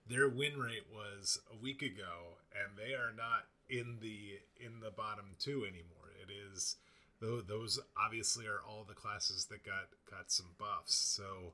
their 0.07 0.27
win 0.27 0.57
rate 0.57 0.87
was 0.93 1.39
a 1.53 1.61
week 1.61 1.81
ago, 1.81 2.37
and 2.53 2.77
they 2.77 2.93
are 2.93 3.13
not 3.15 3.45
in 3.69 3.97
the 4.01 4.39
in 4.59 4.79
the 4.81 4.91
bottom 4.91 5.25
two 5.37 5.63
anymore. 5.63 6.11
It 6.21 6.31
is 6.31 6.77
though 7.21 7.41
those 7.41 7.79
obviously 7.97 8.45
are 8.45 8.61
all 8.67 8.85
the 8.87 8.95
classes 8.95 9.45
that 9.45 9.63
got 9.63 9.87
got 10.09 10.31
some 10.31 10.47
buffs. 10.57 10.95
So 10.95 11.53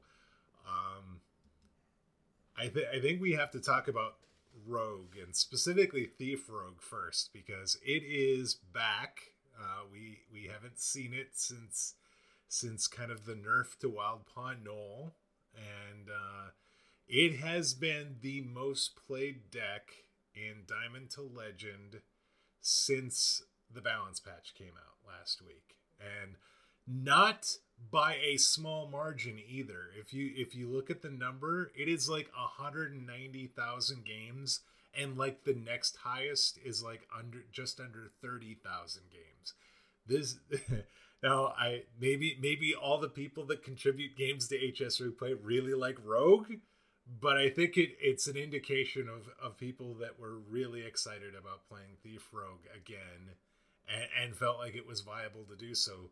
um 0.65 1.19
I, 2.57 2.67
th- 2.67 2.87
I 2.93 2.99
think 2.99 3.21
we 3.21 3.33
have 3.33 3.51
to 3.51 3.59
talk 3.59 3.87
about 3.87 4.15
Rogue 4.65 5.17
and 5.21 5.35
specifically 5.35 6.05
Thief 6.05 6.49
Rogue 6.49 6.81
first 6.81 7.31
because 7.33 7.77
it 7.85 8.03
is 8.03 8.55
back. 8.55 9.19
Uh, 9.59 9.83
we 9.91 10.19
we 10.31 10.49
haven't 10.51 10.79
seen 10.79 11.13
it 11.13 11.29
since 11.33 11.95
since 12.47 12.87
kind 12.87 13.11
of 13.11 13.25
the 13.25 13.33
nerf 13.33 13.77
to 13.79 13.89
Wildpaw 13.89 14.63
Gnoll, 14.63 15.11
and 15.55 16.09
uh, 16.09 16.49
it 17.07 17.39
has 17.39 17.73
been 17.73 18.17
the 18.21 18.41
most 18.41 18.95
played 18.95 19.51
deck 19.51 19.89
in 20.33 20.63
Diamond 20.67 21.09
to 21.11 21.21
Legend 21.21 22.01
since 22.61 23.43
the 23.73 23.81
balance 23.81 24.19
patch 24.19 24.53
came 24.57 24.73
out 24.77 24.97
last 25.07 25.41
week, 25.41 25.75
and 25.99 26.35
not 26.87 27.57
by 27.91 28.15
a 28.15 28.37
small 28.37 28.87
margin 28.87 29.39
either. 29.47 29.89
If 29.99 30.13
you 30.13 30.31
if 30.35 30.55
you 30.55 30.69
look 30.69 30.89
at 30.89 31.01
the 31.01 31.09
number, 31.09 31.71
it 31.77 31.87
is 31.87 32.09
like 32.09 32.29
190,000 32.35 34.05
games 34.05 34.61
and 34.97 35.17
like 35.17 35.43
the 35.43 35.53
next 35.53 35.97
highest 35.97 36.59
is 36.63 36.83
like 36.83 37.07
under 37.17 37.39
just 37.51 37.79
under 37.79 38.11
30,000 38.21 39.03
games. 39.11 39.53
This 40.07 40.37
now 41.23 41.53
I 41.57 41.83
maybe 41.99 42.37
maybe 42.41 42.73
all 42.73 42.99
the 42.99 43.09
people 43.09 43.45
that 43.47 43.63
contribute 43.63 44.17
games 44.17 44.47
to 44.47 44.55
HS 44.57 44.99
Replay 44.99 45.37
really 45.41 45.73
like 45.73 45.97
Rogue, 46.03 46.53
but 47.19 47.37
I 47.37 47.49
think 47.49 47.77
it 47.77 47.91
it's 47.99 48.27
an 48.27 48.37
indication 48.37 49.09
of 49.09 49.29
of 49.41 49.57
people 49.57 49.95
that 49.95 50.19
were 50.19 50.37
really 50.37 50.85
excited 50.85 51.35
about 51.35 51.67
playing 51.67 51.97
Thief 52.03 52.29
Rogue 52.31 52.65
again 52.75 53.35
and, 53.87 54.07
and 54.21 54.35
felt 54.35 54.57
like 54.57 54.75
it 54.75 54.87
was 54.87 55.01
viable 55.01 55.43
to 55.45 55.55
do 55.55 55.73
so 55.75 56.11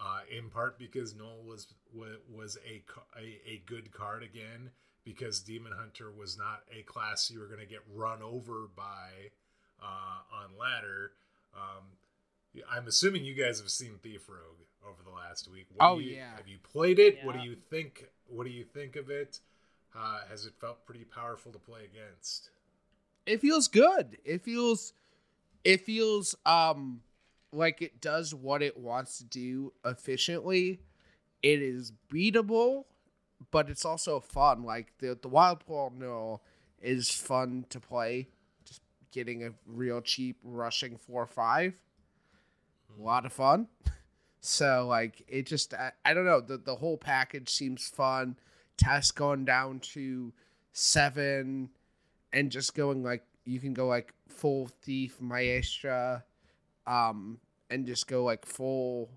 uh, 0.00 0.20
in 0.30 0.50
part 0.50 0.78
because 0.78 1.14
Gnoll 1.14 1.44
was 1.44 1.66
was, 1.94 2.16
was 2.32 2.58
a, 2.66 2.82
a 3.18 3.40
a 3.54 3.62
good 3.66 3.92
card 3.92 4.22
again 4.22 4.70
because 5.04 5.40
Demon 5.40 5.72
Hunter 5.76 6.10
was 6.10 6.38
not 6.38 6.62
a 6.76 6.82
class 6.82 7.30
you 7.30 7.40
were 7.40 7.46
going 7.46 7.60
to 7.60 7.66
get 7.66 7.80
run 7.92 8.22
over 8.22 8.68
by 8.76 9.30
uh, 9.82 10.42
on 10.42 10.50
ladder. 10.58 11.12
Um, 11.54 11.84
I'm 12.70 12.86
assuming 12.86 13.24
you 13.24 13.34
guys 13.34 13.58
have 13.60 13.70
seen 13.70 13.98
Thief 14.02 14.28
Rogue 14.28 14.60
over 14.88 15.02
the 15.02 15.10
last 15.10 15.48
week. 15.50 15.66
What 15.74 15.84
Oh, 15.86 15.98
you- 15.98 16.16
yeah. 16.16 16.36
Have 16.36 16.46
you 16.48 16.58
played 16.62 16.98
it? 16.98 17.18
What 17.24 17.34
do 17.36 17.42
you 17.42 17.54
think? 17.56 18.06
What 18.28 18.44
do 18.44 18.50
you 18.50 18.64
think 18.64 18.96
of 18.96 19.10
it? 19.10 19.40
Uh, 19.94 20.20
has 20.30 20.46
it 20.46 20.52
felt 20.60 20.84
pretty 20.86 21.04
powerful 21.04 21.52
to 21.52 21.58
play 21.58 21.80
against? 21.84 22.50
it 23.26 23.40
feels 23.40 23.68
good. 23.68 24.18
It 24.24 24.42
feels 24.42 24.92
it 25.64 25.82
feels 25.86 26.34
um 26.44 27.02
like 27.52 27.82
it 27.82 28.00
does 28.00 28.34
what 28.34 28.62
it 28.62 28.76
wants 28.76 29.18
to 29.18 29.24
do 29.24 29.72
efficiently. 29.84 30.80
It 31.42 31.60
is 31.60 31.92
beatable, 32.12 32.84
but 33.50 33.68
it's 33.68 33.84
also 33.84 34.20
fun. 34.20 34.64
Like 34.64 34.92
the 34.98 35.18
the 35.20 35.28
Wildpaw 35.28 35.98
Gnoll 35.98 36.40
is 36.80 37.10
fun 37.10 37.66
to 37.70 37.78
play. 37.78 38.28
Just 38.64 38.80
getting 39.12 39.44
a 39.44 39.50
real 39.66 40.00
cheap 40.00 40.38
rushing 40.42 40.96
four 40.96 41.26
five. 41.26 41.74
A 42.98 43.02
lot 43.02 43.26
of 43.26 43.32
fun. 43.32 43.68
So 44.44 44.88
like 44.88 45.22
it 45.28 45.46
just 45.46 45.72
I, 45.72 45.92
I 46.04 46.14
don't 46.14 46.24
know 46.24 46.40
the 46.40 46.58
the 46.58 46.74
whole 46.74 46.96
package 46.96 47.48
seems 47.48 47.86
fun. 47.86 48.36
Tess 48.76 49.12
going 49.12 49.44
down 49.44 49.78
to 49.92 50.32
seven 50.72 51.70
and 52.32 52.50
just 52.50 52.74
going 52.74 53.04
like 53.04 53.22
you 53.44 53.60
can 53.60 53.72
go 53.72 53.86
like 53.86 54.12
full 54.28 54.68
thief 54.82 55.20
maestra 55.20 56.24
um 56.86 57.38
and 57.70 57.86
just 57.86 58.06
go 58.06 58.24
like 58.24 58.44
full 58.46 59.10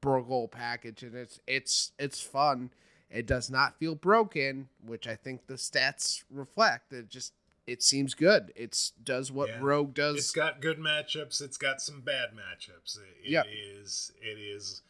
burgle 0.00 0.48
package 0.48 1.02
and 1.02 1.14
it's 1.14 1.38
it's 1.46 1.92
it's 1.98 2.20
fun 2.20 2.70
it 3.10 3.26
does 3.26 3.50
not 3.50 3.78
feel 3.78 3.94
broken 3.94 4.68
which 4.84 5.06
i 5.06 5.14
think 5.14 5.46
the 5.46 5.54
stats 5.54 6.24
reflect 6.30 6.92
it 6.92 7.08
just 7.08 7.32
it 7.66 7.82
seems 7.82 8.14
good 8.14 8.52
it's 8.56 8.90
does 9.04 9.30
what 9.30 9.48
Yeah. 9.48 9.58
rogue 9.60 9.94
does 9.94 10.16
It's 10.16 10.30
got 10.32 10.60
good 10.60 10.78
matchups. 10.78 11.40
It's 11.40 11.56
got 11.56 11.80
some 11.80 12.00
bad 12.00 12.30
matchups. 12.34 12.96
It, 12.98 13.16
it 13.26 13.30
Yep. 13.30 13.46
is- 13.48 14.12
It 14.20 14.36
is 14.38 14.82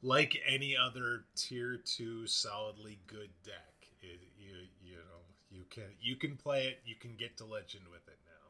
like 0.00 0.40
any 0.46 0.74
other 0.74 1.24
tier 1.36 1.76
two 1.76 2.26
solidly 2.26 2.98
good 3.06 3.28
deck. 3.44 3.88
It, 4.00 4.20
you 4.38 4.54
you 4.82 4.96
know 4.96 5.20
you 5.50 5.64
can 5.68 5.84
you 6.00 6.16
can 6.16 6.38
play 6.38 6.66
it. 6.68 6.80
You 6.86 6.94
can 6.94 7.14
get 7.14 7.36
to 7.36 7.44
legend 7.44 7.88
with 7.92 8.08
it 8.08 8.18
now. 8.24 8.48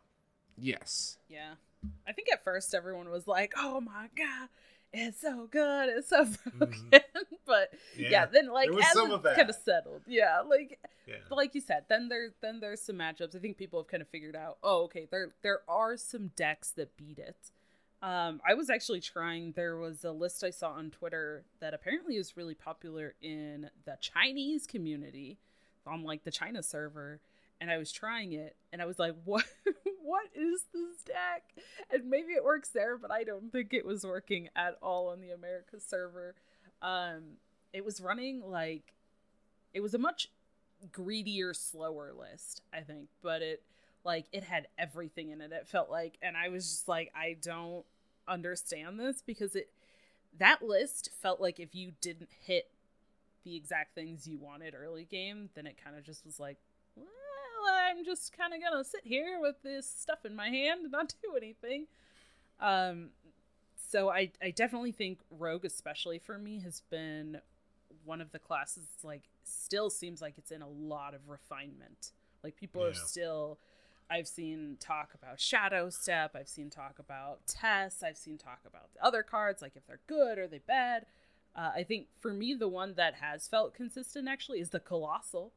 yes 0.56 1.18
Yeah. 1.28 1.54
I 2.06 2.12
think 2.12 2.28
at 2.32 2.42
first 2.44 2.74
everyone 2.74 3.08
was 3.10 3.26
like, 3.26 3.52
"Oh 3.56 3.80
my 3.80 4.08
god, 4.16 4.48
it's 4.92 5.20
so 5.20 5.48
good, 5.50 5.88
it's 5.90 6.08
so 6.08 6.26
broken." 6.58 6.82
but 7.46 7.72
yeah. 7.96 8.26
then 8.26 8.48
like 8.48 8.70
Mm-hmm. 8.70 8.78
as 8.80 8.96
it's 9.24 9.36
kind 9.36 9.50
of 9.50 9.56
settled, 9.56 10.02
yeah, 10.06 10.40
like 10.40 10.78
Yeah. 11.06 11.16
like 11.30 11.54
you 11.54 11.60
said, 11.60 11.84
then 11.88 12.08
there 12.08 12.30
then 12.40 12.60
there's 12.60 12.80
some 12.80 12.96
matchups. 12.96 13.36
I 13.36 13.38
think 13.38 13.56
people 13.56 13.80
have 13.80 13.88
kind 13.88 14.00
of 14.02 14.08
figured 14.08 14.36
out, 14.36 14.58
oh, 14.62 14.84
okay, 14.84 15.06
there 15.10 15.30
there 15.42 15.60
are 15.68 15.96
some 15.96 16.28
decks 16.36 16.70
that 16.72 16.96
beat 16.96 17.18
it. 17.18 17.50
Um, 18.02 18.40
I 18.46 18.52
was 18.54 18.68
actually 18.68 19.00
trying. 19.00 19.52
There 19.52 19.76
was 19.78 20.04
a 20.04 20.12
list 20.12 20.44
I 20.44 20.50
saw 20.50 20.72
on 20.72 20.90
Twitter 20.90 21.44
that 21.60 21.72
apparently 21.72 22.16
is 22.16 22.36
really 22.36 22.54
popular 22.54 23.14
in 23.22 23.70
the 23.86 23.96
Chinese 24.00 24.66
community, 24.66 25.38
on 25.86 26.02
like 26.04 26.24
the 26.24 26.30
China 26.30 26.62
server, 26.62 27.20
and 27.60 27.70
I 27.70 27.78
was 27.78 27.92
trying 27.92 28.32
it, 28.32 28.56
and 28.72 28.82
I 28.82 28.86
was 28.86 28.98
like, 28.98 29.14
what 29.24 29.44
What 30.04 30.26
is 30.34 30.64
this 30.72 31.02
deck? 31.06 31.64
And 31.90 32.10
maybe 32.10 32.32
it 32.34 32.44
works 32.44 32.68
there, 32.68 32.98
but 32.98 33.10
I 33.10 33.24
don't 33.24 33.50
think 33.50 33.72
it 33.72 33.86
was 33.86 34.04
working 34.04 34.50
at 34.54 34.76
all 34.82 35.08
on 35.08 35.22
the 35.22 35.30
America 35.30 35.80
server. 35.80 36.34
Um, 36.82 37.38
it 37.72 37.84
was 37.84 38.02
running 38.02 38.42
like 38.46 38.92
it 39.72 39.80
was 39.80 39.94
a 39.94 39.98
much 39.98 40.28
greedier, 40.92 41.54
slower 41.54 42.12
list, 42.12 42.60
I 42.72 42.80
think, 42.80 43.08
but 43.22 43.40
it 43.40 43.62
like 44.04 44.26
it 44.30 44.44
had 44.44 44.68
everything 44.78 45.30
in 45.30 45.40
it. 45.40 45.52
It 45.52 45.66
felt 45.68 45.90
like, 45.90 46.18
and 46.20 46.36
I 46.36 46.50
was 46.50 46.68
just 46.70 46.86
like, 46.86 47.10
I 47.16 47.36
don't 47.40 47.86
understand 48.28 49.00
this 49.00 49.22
because 49.22 49.56
it 49.56 49.70
that 50.38 50.62
list 50.62 51.08
felt 51.22 51.40
like 51.40 51.58
if 51.58 51.74
you 51.74 51.92
didn't 52.02 52.30
hit 52.42 52.70
the 53.42 53.56
exact 53.56 53.94
things 53.94 54.26
you 54.26 54.38
wanted 54.38 54.74
early 54.74 55.04
game, 55.04 55.48
then 55.54 55.66
it 55.66 55.82
kind 55.82 55.96
of 55.96 56.04
just 56.04 56.26
was 56.26 56.38
like, 56.38 56.58
I'm 57.66 58.04
just 58.04 58.36
kind 58.36 58.52
of 58.54 58.60
gonna 58.60 58.84
sit 58.84 59.02
here 59.04 59.38
with 59.40 59.62
this 59.62 59.88
stuff 59.88 60.24
in 60.24 60.34
my 60.34 60.48
hand 60.48 60.82
and 60.82 60.92
not 60.92 61.14
do 61.22 61.36
anything. 61.36 61.86
Um, 62.60 63.10
so 63.76 64.10
I 64.10 64.30
I 64.42 64.50
definitely 64.50 64.92
think 64.92 65.20
Rogue, 65.30 65.64
especially 65.64 66.18
for 66.18 66.38
me, 66.38 66.60
has 66.60 66.82
been 66.90 67.40
one 68.04 68.20
of 68.20 68.32
the 68.32 68.38
classes 68.38 68.84
like 69.02 69.22
still 69.42 69.90
seems 69.90 70.20
like 70.20 70.34
it's 70.38 70.50
in 70.50 70.62
a 70.62 70.68
lot 70.68 71.14
of 71.14 71.28
refinement. 71.28 72.12
Like 72.42 72.56
people 72.56 72.84
are 72.84 72.94
still 72.94 73.58
I've 74.10 74.28
seen 74.28 74.76
talk 74.80 75.10
about 75.14 75.40
Shadow 75.40 75.90
Step, 75.90 76.36
I've 76.36 76.48
seen 76.48 76.70
talk 76.70 76.98
about 76.98 77.46
Tess, 77.46 78.02
I've 78.02 78.18
seen 78.18 78.38
talk 78.38 78.60
about 78.66 78.92
the 78.94 79.04
other 79.04 79.22
cards, 79.22 79.62
like 79.62 79.76
if 79.76 79.86
they're 79.86 80.00
good 80.06 80.38
or 80.38 80.46
they 80.46 80.58
bad. 80.58 81.06
Uh, 81.56 81.70
I 81.74 81.84
think 81.84 82.08
for 82.20 82.32
me, 82.32 82.54
the 82.54 82.68
one 82.68 82.94
that 82.94 83.14
has 83.14 83.46
felt 83.46 83.74
consistent 83.74 84.28
actually 84.28 84.60
is 84.60 84.70
the 84.70 84.80
Colossal, 84.80 85.52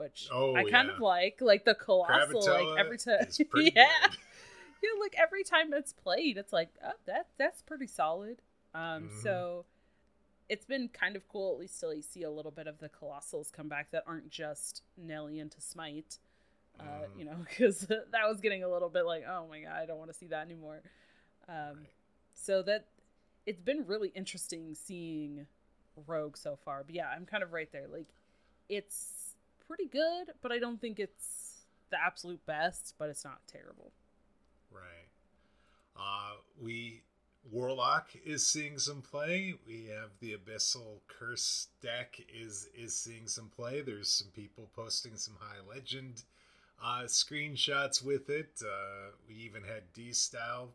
which 0.00 0.28
Oh, 0.32 0.56
I 0.56 0.64
kind 0.64 0.88
yeah. 0.88 0.94
of 0.94 1.00
like. 1.00 1.38
Like 1.40 1.64
the 1.64 1.74
Colossal, 1.76 2.40
Gravitella 2.42 2.70
like 2.70 2.78
every 2.78 2.98
time, 2.98 3.18
yeah, 3.54 3.70
yeah, 3.76 5.00
like 5.00 5.14
every 5.16 5.44
time 5.44 5.72
it's 5.72 5.92
played, 5.92 6.36
it's 6.38 6.52
like 6.52 6.70
oh, 6.84 6.92
that 7.06 7.28
that's 7.38 7.62
pretty 7.62 7.86
solid. 7.86 8.42
Um, 8.74 9.04
Mhm. 9.04 9.22
so 9.22 9.64
it's 10.48 10.64
been 10.66 10.88
kind 10.88 11.14
of 11.14 11.28
cool 11.28 11.52
at 11.52 11.60
least 11.60 11.78
till 11.78 11.94
you 11.94 12.02
see 12.02 12.22
a 12.24 12.30
little 12.30 12.50
bit 12.50 12.66
of 12.66 12.78
the 12.78 12.88
Colossals 12.88 13.52
come 13.52 13.68
back 13.68 13.92
that 13.92 14.02
aren't 14.06 14.30
just 14.30 14.82
Nelly 14.96 15.38
into 15.38 15.60
Smite. 15.60 16.18
Uh, 16.78 16.82
Mhm. 16.82 17.18
you 17.18 17.24
know, 17.24 17.36
because 17.48 17.80
that 17.86 18.28
was 18.28 18.40
getting 18.40 18.64
a 18.64 18.68
little 18.68 18.88
bit 18.88 19.04
like, 19.04 19.24
oh 19.28 19.46
my 19.48 19.60
god, 19.60 19.76
I 19.80 19.86
don't 19.86 19.98
want 19.98 20.10
to 20.10 20.16
see 20.18 20.26
that 20.28 20.44
anymore. 20.44 20.80
Um, 21.48 21.54
Right. 21.78 21.90
so 22.34 22.62
that 22.62 22.86
it's 23.46 23.60
been 23.60 23.86
really 23.86 24.08
interesting 24.14 24.74
seeing 24.74 25.46
Rogue 26.06 26.36
so 26.36 26.56
far. 26.56 26.84
But 26.84 26.94
yeah, 26.94 27.08
I'm 27.08 27.26
kind 27.26 27.42
of 27.42 27.52
right 27.52 27.70
there. 27.72 27.86
Like, 27.88 28.08
it's 28.68 29.29
pretty 29.70 29.88
good, 29.88 30.34
but 30.42 30.50
I 30.50 30.58
don't 30.58 30.80
think 30.80 30.98
it's 30.98 31.58
the 31.90 31.96
absolute 32.04 32.44
best. 32.44 32.94
But 32.98 33.08
it's 33.08 33.24
not 33.24 33.38
terrible. 33.46 33.92
Right. 34.72 35.08
Uh, 35.96 36.38
we 36.60 37.02
Warlock 37.52 38.10
is 38.24 38.44
seeing 38.44 38.78
some 38.78 39.00
play. 39.00 39.54
We 39.66 39.86
have 39.86 40.10
the 40.20 40.36
Abyssal 40.36 40.98
Curse 41.06 41.68
deck 41.80 42.20
is 42.34 42.68
is 42.76 42.94
seeing 42.94 43.28
some 43.28 43.48
play. 43.48 43.80
There's 43.80 44.10
some 44.10 44.28
people 44.34 44.68
posting 44.74 45.16
some 45.16 45.36
high 45.40 45.60
legend 45.72 46.24
uh, 46.82 47.04
screenshots 47.04 48.04
with 48.04 48.28
it. 48.28 48.60
Uh, 48.62 49.12
we 49.28 49.34
even 49.36 49.62
had 49.62 49.92
D 49.94 50.12
Style 50.12 50.70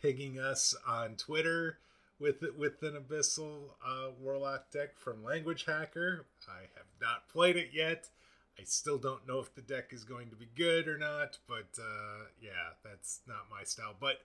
pigging 0.00 0.38
us 0.38 0.74
on 0.86 1.16
Twitter 1.16 1.78
with 2.18 2.44
with 2.56 2.82
an 2.82 2.94
Abyssal 2.94 3.70
uh, 3.84 4.10
Warlock 4.20 4.70
deck 4.70 4.98
from 4.98 5.24
Language 5.24 5.64
Hacker. 5.64 6.26
I 6.48 6.62
have 6.76 6.86
not 7.00 7.28
played 7.28 7.56
it 7.56 7.70
yet. 7.72 8.08
I 8.58 8.64
still 8.64 8.98
don't 8.98 9.26
know 9.26 9.38
if 9.38 9.54
the 9.54 9.60
deck 9.62 9.92
is 9.92 10.04
going 10.04 10.30
to 10.30 10.36
be 10.36 10.48
good 10.56 10.88
or 10.88 10.98
not, 10.98 11.38
but 11.46 11.78
uh, 11.78 12.24
yeah, 12.40 12.72
that's 12.82 13.20
not 13.26 13.50
my 13.50 13.64
style. 13.64 13.94
But 14.00 14.20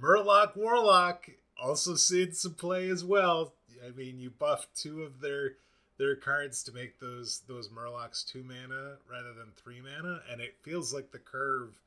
Murloc 0.00 0.56
Warlock 0.56 1.28
also 1.62 1.94
seeing 1.94 2.32
some 2.32 2.54
play 2.54 2.88
as 2.88 3.04
well. 3.04 3.54
I 3.86 3.90
mean, 3.90 4.20
you 4.20 4.30
buff 4.30 4.66
two 4.74 5.02
of 5.02 5.20
their 5.20 5.56
their 5.98 6.16
cards 6.16 6.62
to 6.64 6.72
make 6.72 6.98
those 6.98 7.42
those 7.46 7.68
Murlocs 7.68 8.26
two 8.26 8.42
mana 8.42 8.96
rather 9.10 9.32
than 9.34 9.52
three 9.56 9.80
mana, 9.80 10.20
and 10.30 10.40
it 10.40 10.56
feels 10.62 10.92
like 10.92 11.10
the 11.10 11.18
curve 11.18 11.80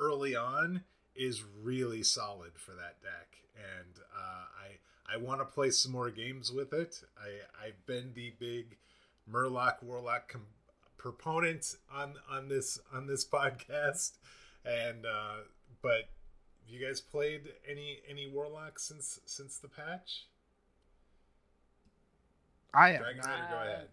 early 0.00 0.34
on 0.34 0.82
is 1.14 1.42
really 1.62 2.02
solid 2.02 2.52
for 2.56 2.72
that 2.72 3.02
deck. 3.02 3.36
And 3.56 3.98
uh, 4.16 4.44
I 4.64 5.14
I 5.14 5.16
want 5.18 5.40
to 5.40 5.44
play 5.44 5.70
some 5.70 5.92
more 5.92 6.10
games 6.10 6.50
with 6.50 6.72
it. 6.72 7.02
I 7.20 7.66
I've 7.66 7.86
been 7.86 8.12
the 8.14 8.32
big 8.38 8.76
Murloc 9.30 9.82
Warlock 9.82 10.28
com- 10.28 10.46
proponent 11.02 11.74
on 11.92 12.14
on 12.30 12.48
this 12.48 12.78
on 12.94 13.06
this 13.08 13.24
podcast, 13.28 14.12
and 14.64 15.04
uh, 15.04 15.38
but 15.82 16.08
have 16.64 16.68
you 16.68 16.78
guys 16.86 17.00
played 17.00 17.48
any 17.68 17.98
any 18.08 18.28
Warlock 18.28 18.78
since 18.78 19.18
since 19.26 19.58
the 19.58 19.68
patch? 19.68 20.26
I 22.72 22.90
have 22.90 23.00
Dragon 23.00 23.20
not. 23.20 23.28
Rider, 23.28 23.46
go 23.50 23.56
Uh, 23.56 23.62
ahead. 23.74 23.88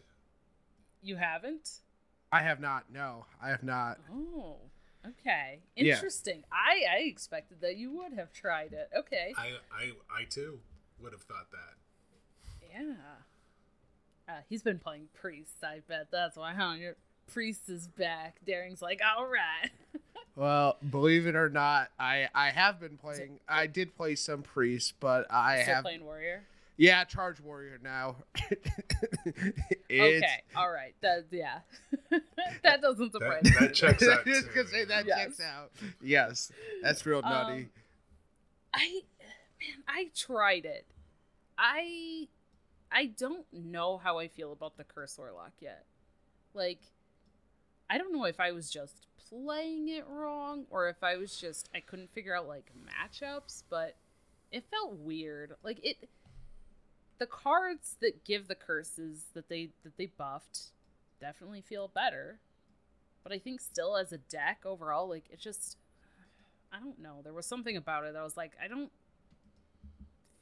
You 1.02 1.16
haven't? 1.16 1.70
I 2.32 2.42
have 2.42 2.60
not. 2.60 2.84
No, 2.94 3.26
I 3.42 3.50
have 3.50 3.64
not. 3.64 3.98
Oh, 4.14 4.58
okay. 5.06 5.62
Yeah. 5.76 5.96
Interesting. 5.96 6.44
I 6.52 6.84
I 6.90 6.98
expected 7.06 7.62
that 7.62 7.76
you 7.78 7.92
would 7.98 8.14
have 8.14 8.32
tried 8.32 8.74
it. 8.74 8.90
Okay. 8.96 9.34
I 9.36 9.54
I 9.72 9.92
I 10.16 10.24
too 10.26 10.60
would 11.02 11.12
have 11.12 11.24
thought 11.24 11.50
that. 11.52 12.70
Yeah. 12.72 12.94
Uh, 14.30 14.42
he's 14.48 14.62
been 14.62 14.78
playing 14.80 15.08
Priest, 15.20 15.54
I 15.64 15.80
bet. 15.88 16.08
That's 16.12 16.38
why, 16.38 16.54
huh? 16.54 16.74
Your 16.78 16.96
Priest 17.34 17.68
is 17.70 17.88
back. 17.88 18.38
Daring's 18.46 18.82
like, 18.82 19.02
all 19.18 19.26
right. 19.28 19.70
Well, 20.36 20.78
believe 20.90 21.28
it 21.28 21.36
or 21.36 21.50
not, 21.50 21.90
I 22.00 22.30
I 22.34 22.52
have 22.52 22.80
been 22.80 22.96
playing. 22.98 23.42
I 23.50 23.68
did 23.68 23.94
play 23.98 24.16
some 24.16 24.42
priest, 24.42 24.94
but 25.02 25.28
I 25.30 25.64
Still 25.64 25.76
have 25.76 25.84
playing 25.84 26.06
Warrior? 26.06 26.44
yeah, 26.78 27.04
charge 27.04 27.42
warrior 27.42 27.78
now. 27.84 28.16
It's- 29.90 30.24
Okay, 30.24 30.44
all 30.56 30.70
right. 30.72 30.94
That, 31.02 31.26
yeah. 31.32 31.60
that 32.64 32.82
doesn't 32.82 33.12
surprise 33.12 33.42
That, 33.44 33.60
me. 33.62 33.68
that 33.68 33.74
checks 33.76 34.08
out. 34.08 34.26
Just 34.26 34.54
gonna 34.54 34.68
say 34.70 34.86
that 34.86 35.06
Yes. 35.06 35.18
checks 35.18 35.42
out. 35.42 35.72
Yes, 36.02 36.52
that's 36.82 37.06
real 37.06 37.22
nutty. 37.22 37.64
Um, 37.64 37.70
I 38.74 39.02
man, 39.60 39.84
I 39.90 40.10
tried 40.16 40.64
it. 40.66 40.86
I 41.58 42.28
I 42.92 43.06
don't 43.06 43.46
know 43.54 43.98
how 43.98 44.20
I 44.20 44.28
feel 44.28 44.52
about 44.52 44.78
the 44.78 44.84
Curse 44.84 45.18
Warlock 45.18 45.54
yet. 45.60 45.86
Like 46.54 46.82
I 47.90 47.98
don't 47.98 48.14
know 48.14 48.26
if 48.26 48.40
I 48.40 48.52
was 48.52 48.70
just 48.70 49.08
playing 49.30 49.90
it 49.90 50.06
wrong 50.08 50.66
or 50.70 50.90
if 50.90 51.04
I 51.04 51.18
was 51.18 51.36
just 51.36 51.70
I 51.74 51.80
couldn't 51.80 52.12
figure 52.12 52.36
out 52.36 52.48
like 52.48 52.72
matchups, 52.76 53.64
but 53.70 53.96
it 54.52 54.64
felt 54.70 54.98
weird. 54.98 55.54
Like 55.64 55.80
it 55.84 56.10
the 57.20 57.26
cards 57.26 57.98
that 58.00 58.24
give 58.24 58.48
the 58.48 58.56
curses 58.56 59.26
that 59.34 59.50
they 59.50 59.70
that 59.84 59.98
they 59.98 60.08
buffed 60.08 60.72
definitely 61.20 61.62
feel 61.62 61.88
better. 61.88 62.40
But 63.24 63.34
I 63.34 63.40
think 63.40 63.60
still 63.60 63.98
as 63.98 64.12
a 64.12 64.18
deck 64.18 64.62
overall, 64.66 65.10
like 65.10 65.26
it 65.30 65.40
just 65.40 65.78
I 66.72 66.80
don't 66.80 67.00
know. 67.00 67.22
There 67.24 67.34
was 67.34 67.46
something 67.46 67.76
about 67.76 68.06
it 68.06 68.14
that 68.14 68.20
I 68.20 68.24
was 68.24 68.38
like, 68.38 68.54
I 68.64 68.68
don't 68.68 68.92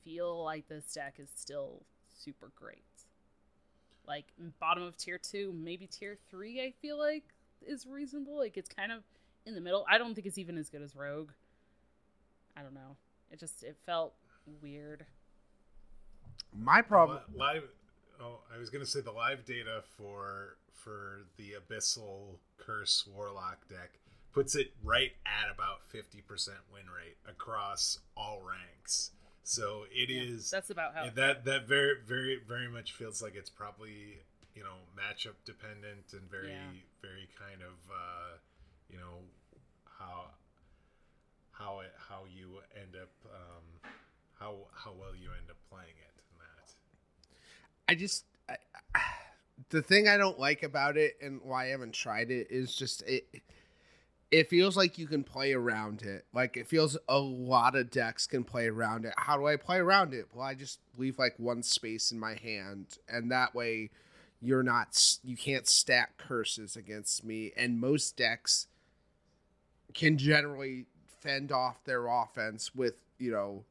feel 0.04 0.44
like 0.44 0.68
this 0.68 0.94
deck 0.94 1.16
is 1.18 1.30
still 1.36 1.84
super 2.18 2.52
great. 2.56 2.84
Like 4.08 4.26
bottom 4.60 4.84
of 4.84 4.98
tier 4.98 5.18
two, 5.18 5.54
maybe 5.54 5.88
tier 5.88 6.18
three, 6.30 6.62
I 6.62 6.74
feel 6.82 6.98
like 6.98 7.24
is 7.66 7.86
reasonable. 7.86 8.38
Like 8.38 8.58
it's 8.58 8.70
kind 8.70 8.92
of 8.92 9.04
in 9.46 9.56
the 9.56 9.62
middle. 9.62 9.86
I 9.90 9.98
don't 9.98 10.14
think 10.14 10.28
it's 10.28 10.38
even 10.38 10.58
as 10.58 10.70
good 10.70 10.82
as 10.82 10.96
Rogue. 10.96 11.32
I 12.56 12.62
don't 12.62 12.74
know. 12.74 12.96
It 13.32 13.40
just 13.40 13.64
it 13.64 13.78
felt 13.86 14.14
weird. 14.62 15.06
My 16.54 16.82
problem. 16.82 17.20
Li- 17.34 17.40
live. 17.40 17.64
Oh, 18.22 18.40
I 18.54 18.58
was 18.58 18.70
gonna 18.70 18.86
say 18.86 19.02
the 19.02 19.12
live 19.12 19.46
data 19.46 19.84
for 19.98 20.58
for 20.72 21.24
the 21.38 21.56
Abyssal 21.60 22.38
Curse 22.58 23.08
Warlock 23.14 23.68
deck 23.68 24.00
puts 24.34 24.56
it 24.56 24.72
right 24.84 25.12
at 25.26 25.54
about 25.54 25.84
fifty 25.88 26.22
percent 26.22 26.58
win 26.72 26.84
rate 26.86 27.18
across 27.30 28.00
all 28.16 28.42
ranks. 28.42 29.12
So 29.48 29.86
it 29.96 30.10
Yeah, 30.10 30.24
is 30.24 30.52
That's 30.52 30.70
about 30.72 30.94
how. 30.94 31.10
that 31.16 31.46
that 31.46 31.68
very 31.70 31.96
very 32.06 32.38
very 32.46 32.68
much 32.68 32.92
feels 32.92 33.22
like 33.22 33.34
it's 33.34 33.50
probably 33.50 34.20
you 34.54 34.62
know 34.62 34.76
matchup 34.94 35.36
dependent 35.46 36.12
and 36.12 36.30
very 36.30 36.52
Yeah. 36.52 36.82
very 37.02 37.30
kind 37.40 37.62
of 37.62 37.78
uh, 37.90 38.38
you 38.90 38.98
know 38.98 39.24
how 39.86 40.32
how 41.52 41.80
it 41.80 41.94
how 42.10 42.26
you 42.26 42.60
end 42.76 42.98
up 43.02 43.10
um, 43.34 43.92
how 44.38 44.68
how 44.74 44.92
well 44.92 45.16
you 45.16 45.30
end 45.32 45.50
up 45.50 45.58
playing 45.72 45.96
it 45.98 46.14
and 46.30 46.42
that. 46.42 46.74
I 47.88 47.96
just 47.96 48.26
I, 48.50 48.58
the 49.70 49.82
thing 49.82 50.10
I 50.10 50.18
don't 50.18 50.38
like 50.38 50.62
about 50.62 50.98
it 50.98 51.16
and 51.22 51.40
why 51.42 51.68
I 51.68 51.68
haven't 51.70 51.94
tried 51.94 52.32
it 52.32 52.48
is 52.50 52.76
just 52.76 53.02
it. 53.04 53.30
It 54.30 54.50
feels 54.50 54.76
like 54.76 54.98
you 54.98 55.08
can 55.08 55.24
play 55.24 55.54
around 55.54 56.02
it. 56.02 56.26
Like 56.34 56.58
it 56.58 56.68
feels 56.68 56.98
a 57.08 57.18
lot 57.18 57.76
of 57.76 57.90
decks 57.90 58.28
can 58.28 58.44
play 58.44 58.68
around 58.68 59.06
it. 59.06 59.14
How 59.18 59.38
do 59.38 59.48
I 59.48 59.56
play 59.56 59.78
around 59.78 60.14
it? 60.14 60.28
Well, 60.34 60.46
I 60.46 60.54
just 60.54 60.80
leave 60.98 61.18
like 61.18 61.36
one 61.38 61.64
space 61.64 62.12
in 62.12 62.20
my 62.20 62.36
hand, 62.36 62.98
and 63.08 63.32
that 63.32 63.56
way, 63.56 63.90
you're 64.42 64.64
not 64.64 65.18
you 65.24 65.38
can't 65.38 65.68
stack 65.68 66.18
curses 66.18 66.76
against 66.76 67.24
me. 67.24 67.54
And 67.56 67.80
most 67.80 68.18
decks 68.18 68.68
can 69.94 70.18
generally 70.18 70.86
fend 71.22 71.52
off 71.52 71.84
their 71.86 72.08
offense 72.08 72.76
with 72.76 72.96
you 73.18 73.32
know 73.32 73.64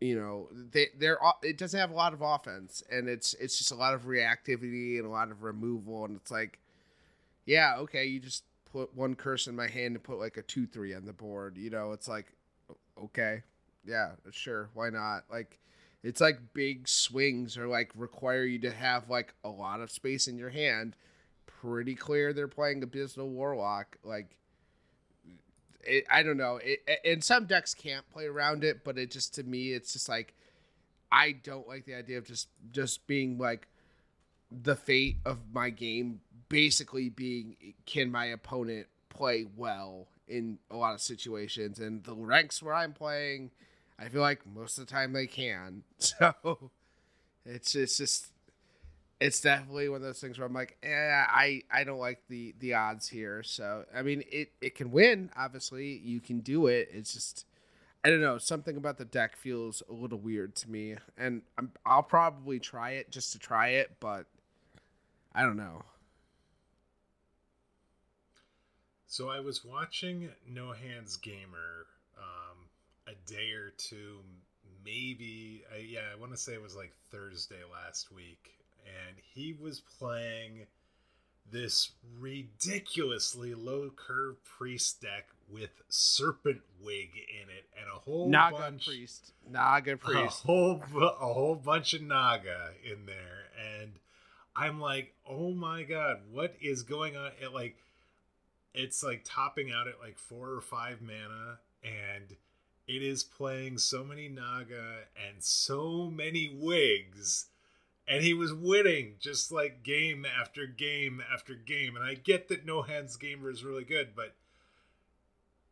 you 0.00 0.18
know 0.18 0.48
they 0.72 0.86
they're 0.96 1.18
it 1.42 1.58
doesn't 1.58 1.80
have 1.80 1.90
a 1.90 1.94
lot 1.94 2.12
of 2.12 2.22
offense 2.22 2.82
and 2.90 3.08
it's 3.08 3.34
it's 3.34 3.58
just 3.58 3.72
a 3.72 3.74
lot 3.74 3.94
of 3.94 4.04
reactivity 4.04 4.96
and 4.96 5.06
a 5.06 5.10
lot 5.10 5.30
of 5.30 5.42
removal 5.42 6.04
and 6.04 6.16
it's 6.16 6.30
like 6.30 6.58
yeah 7.46 7.76
okay 7.76 8.04
you 8.04 8.20
just 8.20 8.44
put 8.72 8.94
one 8.94 9.14
curse 9.14 9.46
in 9.46 9.56
my 9.56 9.68
hand 9.68 9.94
and 9.94 10.02
put 10.02 10.18
like 10.18 10.36
a 10.36 10.42
2-3 10.42 10.96
on 10.96 11.04
the 11.04 11.12
board 11.12 11.56
you 11.56 11.70
know 11.70 11.92
it's 11.92 12.08
like 12.08 12.32
okay 13.02 13.42
yeah, 13.88 14.10
sure, 14.30 14.68
why 14.74 14.90
not? 14.90 15.24
Like, 15.30 15.58
it's 16.02 16.20
like 16.20 16.52
big 16.52 16.86
swings 16.86 17.56
or 17.56 17.66
like 17.66 17.90
require 17.96 18.44
you 18.44 18.58
to 18.60 18.70
have 18.70 19.08
like 19.10 19.34
a 19.42 19.48
lot 19.48 19.80
of 19.80 19.90
space 19.90 20.28
in 20.28 20.36
your 20.36 20.50
hand. 20.50 20.94
Pretty 21.46 21.94
clear 21.94 22.32
they're 22.32 22.46
playing 22.48 22.82
Abysmal 22.82 23.28
Warlock. 23.28 23.96
Like, 24.04 24.36
it, 25.82 26.04
I 26.10 26.22
don't 26.22 26.36
know. 26.36 26.60
It, 26.62 26.80
and 27.04 27.24
some 27.24 27.46
decks 27.46 27.74
can't 27.74 28.08
play 28.10 28.26
around 28.26 28.62
it, 28.62 28.84
but 28.84 28.98
it 28.98 29.10
just 29.10 29.34
to 29.36 29.42
me, 29.42 29.72
it's 29.72 29.94
just 29.94 30.08
like 30.08 30.34
I 31.10 31.32
don't 31.32 31.66
like 31.66 31.86
the 31.86 31.94
idea 31.94 32.18
of 32.18 32.26
just 32.26 32.48
just 32.70 33.06
being 33.06 33.38
like 33.38 33.68
the 34.52 34.76
fate 34.76 35.16
of 35.24 35.38
my 35.52 35.70
game 35.70 36.20
basically 36.48 37.08
being 37.08 37.56
can 37.86 38.10
my 38.10 38.26
opponent 38.26 38.86
play 39.08 39.46
well 39.56 40.08
in 40.26 40.58
a 40.70 40.76
lot 40.76 40.94
of 40.94 41.00
situations? 41.00 41.78
And 41.78 42.04
the 42.04 42.14
ranks 42.14 42.62
where 42.62 42.74
I'm 42.74 42.92
playing 42.92 43.50
I 43.98 44.08
feel 44.08 44.20
like 44.20 44.46
most 44.46 44.78
of 44.78 44.86
the 44.86 44.92
time 44.92 45.12
they 45.12 45.26
can. 45.26 45.82
So 45.98 46.70
it's 47.44 47.74
it's 47.74 47.96
just 47.96 48.28
it's 49.20 49.40
definitely 49.40 49.88
one 49.88 49.96
of 49.96 50.02
those 50.02 50.20
things 50.20 50.38
where 50.38 50.46
I'm 50.46 50.52
like 50.52 50.76
eh, 50.82 51.24
I 51.28 51.62
I 51.70 51.84
don't 51.84 51.98
like 51.98 52.22
the 52.28 52.54
the 52.60 52.74
odds 52.74 53.08
here. 53.08 53.42
So 53.42 53.84
I 53.94 54.02
mean 54.02 54.22
it 54.30 54.52
it 54.60 54.74
can 54.74 54.90
win 54.90 55.30
obviously. 55.36 55.96
You 56.04 56.20
can 56.20 56.40
do 56.40 56.66
it. 56.66 56.88
It's 56.92 57.12
just 57.14 57.46
I 58.04 58.10
don't 58.10 58.20
know. 58.20 58.38
Something 58.38 58.76
about 58.76 58.98
the 58.98 59.04
deck 59.04 59.36
feels 59.36 59.82
a 59.88 59.92
little 59.92 60.18
weird 60.18 60.54
to 60.56 60.70
me. 60.70 60.94
And 61.16 61.42
I'm, 61.58 61.72
I'll 61.84 62.02
probably 62.02 62.60
try 62.60 62.90
it 62.92 63.10
just 63.10 63.32
to 63.32 63.38
try 63.38 63.68
it 63.68 63.96
but 63.98 64.26
I 65.34 65.42
don't 65.42 65.56
know 65.56 65.82
So 69.10 69.30
I 69.30 69.40
was 69.40 69.64
watching 69.64 70.28
No 70.46 70.72
Hands 70.72 71.16
Gamer 71.16 71.86
um, 72.18 72.58
a 73.06 73.14
day 73.26 73.52
or 73.52 73.70
two, 73.78 74.18
maybe. 74.84 75.64
I, 75.74 75.78
yeah, 75.78 76.00
I 76.12 76.20
want 76.20 76.32
to 76.32 76.36
say 76.36 76.52
it 76.52 76.60
was 76.60 76.76
like 76.76 76.92
Thursday 77.10 77.62
last 77.72 78.12
week, 78.12 78.50
and 78.84 79.16
he 79.34 79.56
was 79.58 79.80
playing 79.98 80.66
this 81.50 81.92
ridiculously 82.20 83.54
low 83.54 83.90
curve 83.96 84.36
priest 84.44 85.00
deck 85.00 85.28
with 85.50 85.70
serpent 85.88 86.60
wig 86.82 87.08
in 87.14 87.48
it 87.48 87.64
and 87.80 87.88
a 87.90 87.98
whole 87.98 88.28
Naga 88.28 88.58
bunch 88.58 88.86
priest 88.86 89.32
Naga 89.50 89.94
a 89.94 89.96
priest 89.96 90.42
whole 90.44 90.82
a 90.94 91.32
whole 91.32 91.54
bunch 91.54 91.94
of 91.94 92.02
naga 92.02 92.72
in 92.84 93.06
there 93.06 93.46
and 93.80 93.92
i'm 94.54 94.78
like 94.78 95.14
oh 95.26 95.52
my 95.52 95.84
god 95.84 96.18
what 96.30 96.54
is 96.60 96.82
going 96.82 97.16
on 97.16 97.30
it 97.40 97.54
like 97.54 97.76
it's 98.78 99.02
like 99.02 99.22
topping 99.24 99.72
out 99.72 99.88
at 99.88 100.00
like 100.00 100.18
four 100.18 100.50
or 100.50 100.60
five 100.60 101.00
mana 101.02 101.58
and 101.82 102.36
it 102.86 103.02
is 103.02 103.24
playing 103.24 103.76
so 103.76 104.04
many 104.04 104.28
naga 104.28 105.00
and 105.28 105.42
so 105.42 106.10
many 106.14 106.56
wigs 106.60 107.46
and 108.06 108.22
he 108.22 108.32
was 108.32 108.54
winning 108.54 109.14
just 109.18 109.50
like 109.50 109.82
game 109.82 110.24
after 110.40 110.66
game 110.66 111.20
after 111.32 111.54
game 111.54 111.96
and 111.96 112.04
i 112.04 112.14
get 112.14 112.48
that 112.48 112.64
no 112.64 112.82
hands 112.82 113.16
gamer 113.16 113.50
is 113.50 113.64
really 113.64 113.84
good 113.84 114.10
but 114.14 114.34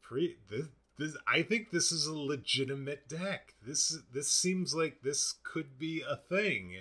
pre 0.03 0.37
this 0.51 0.67
this 0.99 1.17
I 1.27 1.43
think 1.43 1.71
this 1.71 1.93
is 1.93 2.07
a 2.07 2.17
legitimate 2.17 3.09
deck. 3.09 3.55
This 3.67 3.99
this 4.13 4.29
seems 4.29 4.75
like 4.75 5.03
this 5.03 5.35
could 5.43 5.79
be 5.79 6.03
a 6.09 6.17
thing, 6.17 6.75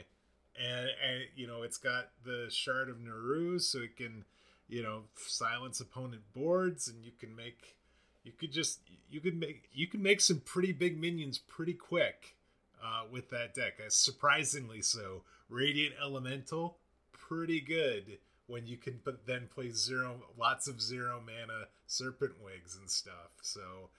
and 0.57 0.89
and 1.05 1.23
you 1.35 1.47
know 1.47 1.63
it's 1.63 1.77
got 1.77 2.11
the 2.23 2.47
shard 2.49 2.89
of 2.89 3.01
Naaru, 3.01 3.59
so 3.59 3.79
it 3.79 3.97
can 3.97 4.23
you 4.67 4.81
know 4.81 5.03
silence 5.15 5.79
opponent 5.79 6.21
boards, 6.33 6.87
and 6.87 7.03
you 7.03 7.11
can 7.11 7.35
make 7.35 7.75
you 8.23 8.31
could 8.31 8.51
just 8.51 8.79
you 9.09 9.19
could 9.21 9.39
make 9.39 9.69
you 9.73 9.87
can 9.87 10.01
make 10.01 10.21
some 10.21 10.39
pretty 10.39 10.71
big 10.71 10.99
minions 10.99 11.37
pretty 11.37 11.73
quick 11.73 12.35
uh, 12.83 13.03
with 13.11 13.29
that 13.29 13.53
deck. 13.53 13.79
Uh, 13.79 13.89
surprisingly 13.89 14.81
so. 14.81 15.21
Radiant 15.47 15.93
Elemental, 16.01 16.77
pretty 17.11 17.61
good 17.61 18.17
when 18.47 18.65
you 18.67 18.77
can 18.77 18.93
put 18.93 19.25
then 19.25 19.47
play 19.53 19.71
zero 19.71 20.15
lots 20.37 20.67
of 20.67 20.81
zero 20.81 21.21
mana 21.25 21.65
serpent 21.87 22.33
wigs 22.43 22.77
and 22.77 22.89
stuff. 22.89 23.31
So 23.41 23.89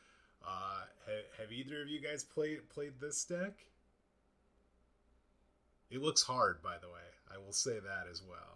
uh, 0.44 0.84
ha- 1.06 1.28
have 1.38 1.52
either 1.52 1.82
of 1.82 1.88
you 1.88 2.00
guys 2.00 2.24
played 2.24 2.68
played 2.68 2.94
this 3.00 3.24
deck? 3.24 3.66
It 5.90 6.02
looks 6.02 6.22
hard, 6.22 6.62
by 6.62 6.78
the 6.80 6.88
way. 6.88 6.94
I 7.32 7.38
will 7.38 7.52
say 7.52 7.78
that 7.78 8.06
as 8.10 8.22
well. 8.28 8.55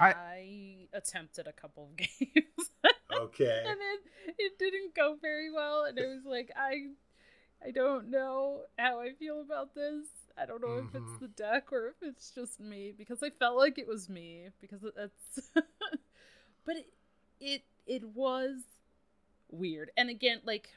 I, 0.00 0.08
I- 0.12 0.88
attempted 0.92 1.46
a 1.46 1.52
couple 1.52 1.84
of 1.90 1.96
games. 1.96 2.70
Okay. 3.12 3.62
and 3.66 3.78
it 3.80 4.34
it 4.38 4.58
didn't 4.58 4.94
go 4.94 5.16
very 5.20 5.50
well 5.50 5.84
and 5.84 5.98
it 5.98 6.06
was 6.06 6.24
like 6.26 6.50
i 6.56 6.88
i 7.66 7.70
don't 7.70 8.10
know 8.10 8.60
how 8.78 9.00
i 9.00 9.12
feel 9.18 9.40
about 9.40 9.74
this 9.74 10.06
i 10.36 10.44
don't 10.44 10.60
know 10.60 10.78
if 10.78 10.94
it's 10.94 11.10
Mhm. 11.12 11.20
the 11.20 11.28
deck 11.28 11.72
or 11.72 11.88
if 11.88 11.94
it's 12.02 12.30
just 12.30 12.60
me 12.60 12.92
because 12.96 13.22
i 13.22 13.30
felt 13.30 13.56
like 13.56 13.78
it 13.78 13.86
was 13.88 14.08
me 14.10 14.48
because 14.60 14.80
it's 14.84 15.50
but 16.66 16.76
it, 16.76 16.88
it 17.40 17.62
it 17.86 18.04
was 18.04 18.56
weird 19.50 19.90
and 19.96 20.10
again 20.10 20.40
like 20.44 20.70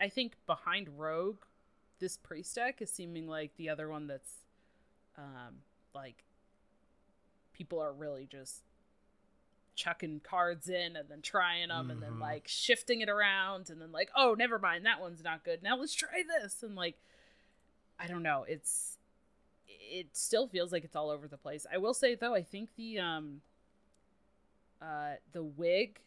i 0.00 0.08
think 0.08 0.34
behind 0.46 0.88
rogue 0.98 1.38
this 1.98 2.16
priest 2.18 2.54
deck 2.56 2.82
is 2.82 2.90
seeming 2.92 3.26
like 3.26 3.56
the 3.56 3.68
other 3.70 3.88
one 3.88 4.06
that's 4.06 4.32
um 5.16 5.56
like 5.94 6.24
people 7.60 7.78
are 7.78 7.92
really 7.92 8.24
just 8.24 8.62
chucking 9.74 10.18
cards 10.24 10.66
in 10.70 10.96
and 10.96 11.10
then 11.10 11.20
trying 11.20 11.68
them 11.68 11.90
and 11.90 12.02
then 12.02 12.12
Mhm. 12.14 12.20
like 12.20 12.48
shifting 12.48 13.02
it 13.02 13.10
around 13.10 13.68
and 13.68 13.78
then 13.82 13.92
like 13.92 14.10
oh 14.16 14.32
never 14.34 14.58
mind 14.58 14.86
that 14.86 14.98
one's 14.98 15.22
not 15.22 15.44
good. 15.44 15.62
Now 15.62 15.76
let's 15.76 15.92
try 15.94 16.22
this. 16.26 16.62
And 16.62 16.74
like 16.74 16.96
i 17.98 18.06
don't 18.06 18.22
know. 18.22 18.44
It's 18.48 18.96
it 19.68 20.16
still 20.16 20.46
feels 20.48 20.72
like 20.72 20.84
it's 20.84 20.96
all 20.96 21.10
over 21.10 21.28
the 21.28 21.36
place. 21.36 21.66
I 21.70 21.76
will 21.76 21.92
say 21.92 22.14
though 22.14 22.34
i 22.34 22.42
think 22.42 22.70
the 22.76 22.98
um 22.98 23.42
uh 24.80 25.16
the 25.32 25.42
wig 25.42 26.00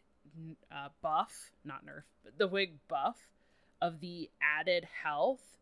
uh 0.72 0.90
buff 1.04 1.52
not 1.64 1.86
nerf 1.86 2.04
but 2.24 2.40
the 2.40 2.48
wig 2.48 2.80
buff 2.88 3.30
of 3.80 4.00
the 4.00 4.32
added 4.42 4.88
health 5.04 5.60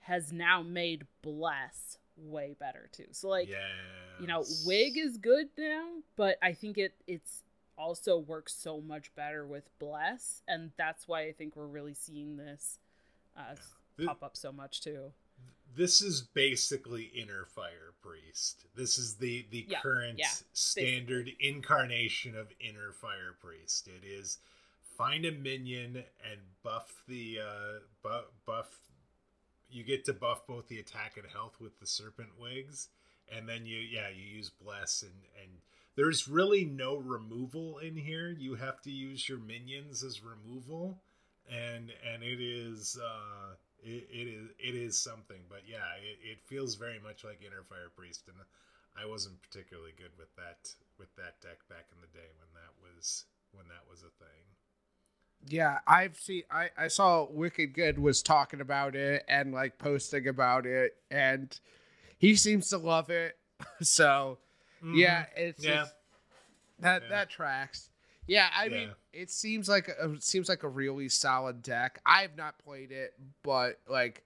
has 0.00 0.32
now 0.32 0.60
made 0.62 1.06
bless 1.22 1.96
way 2.18 2.54
better 2.58 2.88
too 2.92 3.06
so 3.12 3.28
like 3.28 3.48
yeah. 3.48 3.56
you 4.20 4.26
know 4.26 4.44
wig 4.66 4.96
is 4.98 5.16
good 5.18 5.46
now 5.56 5.86
but 6.16 6.36
i 6.42 6.52
think 6.52 6.78
it 6.78 6.92
it's 7.06 7.42
also 7.76 8.18
works 8.18 8.52
so 8.54 8.80
much 8.80 9.14
better 9.14 9.46
with 9.46 9.64
bless 9.78 10.42
and 10.48 10.72
that's 10.76 11.06
why 11.06 11.22
i 11.22 11.32
think 11.32 11.54
we're 11.54 11.66
really 11.66 11.94
seeing 11.94 12.36
this 12.36 12.78
uh 13.36 13.54
Th- 13.96 14.06
pop 14.08 14.22
up 14.22 14.36
so 14.36 14.50
much 14.52 14.80
too 14.80 15.12
This 15.76 16.00
is 16.02 16.22
basically 16.22 17.04
Inner 17.14 17.44
Fire 17.46 17.92
Priest. 18.02 18.64
This 18.74 18.98
is 18.98 19.14
the 19.16 19.46
the 19.50 19.66
Yeah, 19.68 19.80
current 19.80 20.18
yeah, 20.18 20.32
standard 20.52 21.30
incarnation 21.40 22.36
of 22.36 22.48
Inner 22.58 22.92
Fire 22.92 23.34
Priest. 23.40 23.86
It 23.88 24.04
is 24.04 24.38
find 24.96 25.24
a 25.24 25.30
minion 25.32 26.02
and 26.28 26.40
buff 26.64 27.02
the 27.06 27.38
uh, 27.40 27.78
buff 28.02 28.24
buff. 28.46 28.68
You 29.70 29.84
get 29.84 30.04
to 30.06 30.12
buff 30.12 30.46
both 30.46 30.68
the 30.68 30.78
attack 30.78 31.16
and 31.16 31.26
health 31.26 31.56
with 31.60 31.78
the 31.80 31.86
Serpent 31.86 32.30
Wigs, 32.40 32.88
and 33.34 33.48
then 33.48 33.66
you 33.66 33.78
yeah 33.78 34.08
you 34.08 34.24
use 34.24 34.50
Bless 34.50 35.02
and 35.02 35.12
and 35.42 35.50
there's 35.96 36.28
really 36.28 36.64
no 36.64 36.96
removal 36.96 37.78
in 37.78 37.96
here. 37.96 38.30
You 38.30 38.54
have 38.54 38.80
to 38.82 38.90
use 38.90 39.28
your 39.28 39.38
minions 39.38 40.02
as 40.02 40.22
removal, 40.22 40.98
and 41.50 41.92
and 42.12 42.22
it 42.22 42.40
is. 42.40 42.98
uh 43.02 43.54
it, 43.80 44.08
it 44.10 44.26
is 44.26 44.48
it 44.58 44.74
is 44.74 44.98
something 44.98 45.38
but 45.48 45.62
yeah 45.64 45.94
it, 46.02 46.18
it 46.34 46.38
feels 46.50 46.74
very 46.74 46.98
much 46.98 47.22
like 47.22 47.38
inner 47.46 47.62
fire 47.62 47.94
priest 47.94 48.26
and 48.26 48.34
i 48.98 49.06
wasn't 49.06 49.38
particularly 49.40 49.94
good 49.96 50.10
with 50.18 50.34
that 50.34 50.66
with 50.98 51.14
that 51.14 51.38
deck 51.38 51.62
back 51.70 51.86
in 51.94 52.02
the 52.02 52.10
day 52.10 52.26
when 52.42 52.50
that 52.58 52.74
was 52.82 53.24
when 53.54 53.68
that 53.70 53.86
was 53.86 54.02
a 54.02 54.10
thing 54.18 54.42
Yeah, 55.46 55.78
I've 55.86 56.16
seen. 56.18 56.42
I 56.50 56.70
I 56.76 56.88
saw 56.88 57.26
Wicked 57.30 57.72
Good 57.74 57.98
was 57.98 58.22
talking 58.22 58.60
about 58.60 58.94
it 58.96 59.24
and 59.28 59.52
like 59.52 59.78
posting 59.78 60.26
about 60.28 60.66
it, 60.66 60.96
and 61.10 61.58
he 62.18 62.34
seems 62.34 62.68
to 62.70 62.78
love 62.78 63.10
it. 63.10 63.36
So 63.82 64.38
yeah, 64.84 65.26
it's 65.36 65.60
Mm-hmm. 65.60 65.68
Yeah. 65.72 65.80
just- 65.82 65.94
that 66.80 67.02
Yeah. 67.02 67.08
that 67.08 67.30
tracks. 67.30 67.90
Yeah, 68.28 68.48
I 68.54 68.68
mean, 68.68 68.90
it 69.12 69.30
seems 69.30 69.68
like 69.70 69.88
a, 69.88 70.10
it 70.12 70.22
seems 70.22 70.48
like 70.50 70.62
a 70.62 70.68
really 70.68 71.08
solid 71.08 71.62
deck. 71.62 71.98
I've 72.04 72.36
not 72.36 72.58
played 72.58 72.92
it, 72.92 73.14
but 73.42 73.80
like, 73.88 74.22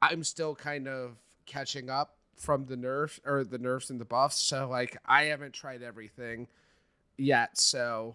I'm 0.00 0.22
still 0.24 0.54
kind 0.54 0.86
of 0.86 1.16
catching 1.44 1.90
up 1.90 2.16
from 2.36 2.66
the 2.66 2.76
nerfs 2.76 3.18
or 3.26 3.42
the 3.44 3.58
nerfs 3.58 3.90
and 3.90 4.00
the 4.00 4.04
buffs. 4.04 4.36
So 4.38 4.68
like, 4.70 4.96
I 5.04 5.24
haven't 5.24 5.52
tried 5.54 5.82
everything 5.82 6.46
yet. 7.18 7.58
So 7.58 8.14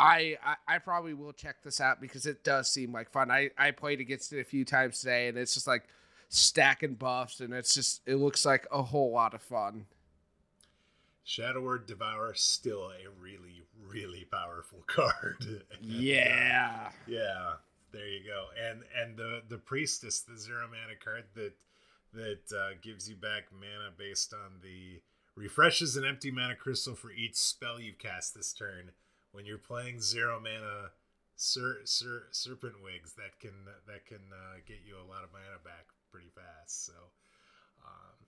I, 0.00 0.38
I 0.44 0.76
I 0.76 0.78
probably 0.78 1.14
will 1.14 1.32
check 1.32 1.62
this 1.62 1.80
out 1.80 2.00
because 2.00 2.26
it 2.26 2.44
does 2.44 2.70
seem 2.70 2.92
like 2.92 3.10
fun. 3.10 3.30
I 3.30 3.50
I 3.58 3.70
played 3.72 4.00
against 4.00 4.32
it 4.32 4.40
a 4.40 4.44
few 4.44 4.64
times 4.64 5.00
today, 5.00 5.28
and 5.28 5.36
it's 5.38 5.54
just 5.54 5.66
like 5.66 5.84
stacking 6.28 6.94
buffs, 6.94 7.40
and 7.40 7.52
it's 7.52 7.74
just 7.74 8.02
it 8.06 8.16
looks 8.16 8.44
like 8.44 8.66
a 8.72 8.82
whole 8.82 9.12
lot 9.12 9.34
of 9.34 9.42
fun. 9.42 9.86
shadow 11.24 11.60
word 11.62 11.86
devour 11.86 12.34
still 12.34 12.90
a 12.90 13.08
really 13.20 13.62
really 13.86 14.24
powerful 14.24 14.82
card 14.86 15.36
And, 15.40 15.62
uh, 15.90 16.02
Yeah. 16.02 16.90
yeah 17.06 17.52
there 17.92 18.06
you 18.06 18.20
go. 18.24 18.46
And 18.68 18.82
and 18.96 19.16
the 19.16 19.42
the 19.48 19.58
priestess, 19.58 20.20
the 20.20 20.36
zero 20.36 20.66
mana 20.68 20.96
card 21.02 21.24
that 21.34 21.54
that 22.12 22.56
uh, 22.56 22.70
gives 22.82 23.08
you 23.08 23.16
back 23.16 23.44
mana 23.52 23.90
based 23.96 24.32
on 24.32 24.60
the 24.62 25.00
refreshes 25.36 25.96
an 25.96 26.04
empty 26.04 26.30
mana 26.30 26.54
crystal 26.56 26.94
for 26.94 27.10
each 27.10 27.36
spell 27.36 27.80
you've 27.80 27.98
cast 27.98 28.34
this 28.34 28.52
turn. 28.52 28.92
When 29.32 29.46
you're 29.46 29.58
playing 29.58 30.00
zero 30.00 30.40
mana 30.40 30.90
ser, 31.36 31.80
ser, 31.84 32.24
serpent 32.30 32.82
wigs, 32.82 33.14
that 33.14 33.38
can 33.40 33.52
that 33.86 34.06
can 34.06 34.22
uh, 34.32 34.56
get 34.66 34.78
you 34.84 34.96
a 34.96 35.08
lot 35.08 35.24
of 35.24 35.32
mana 35.32 35.58
back 35.64 35.86
pretty 36.10 36.30
fast. 36.34 36.86
So, 36.86 36.92
um, 37.84 38.26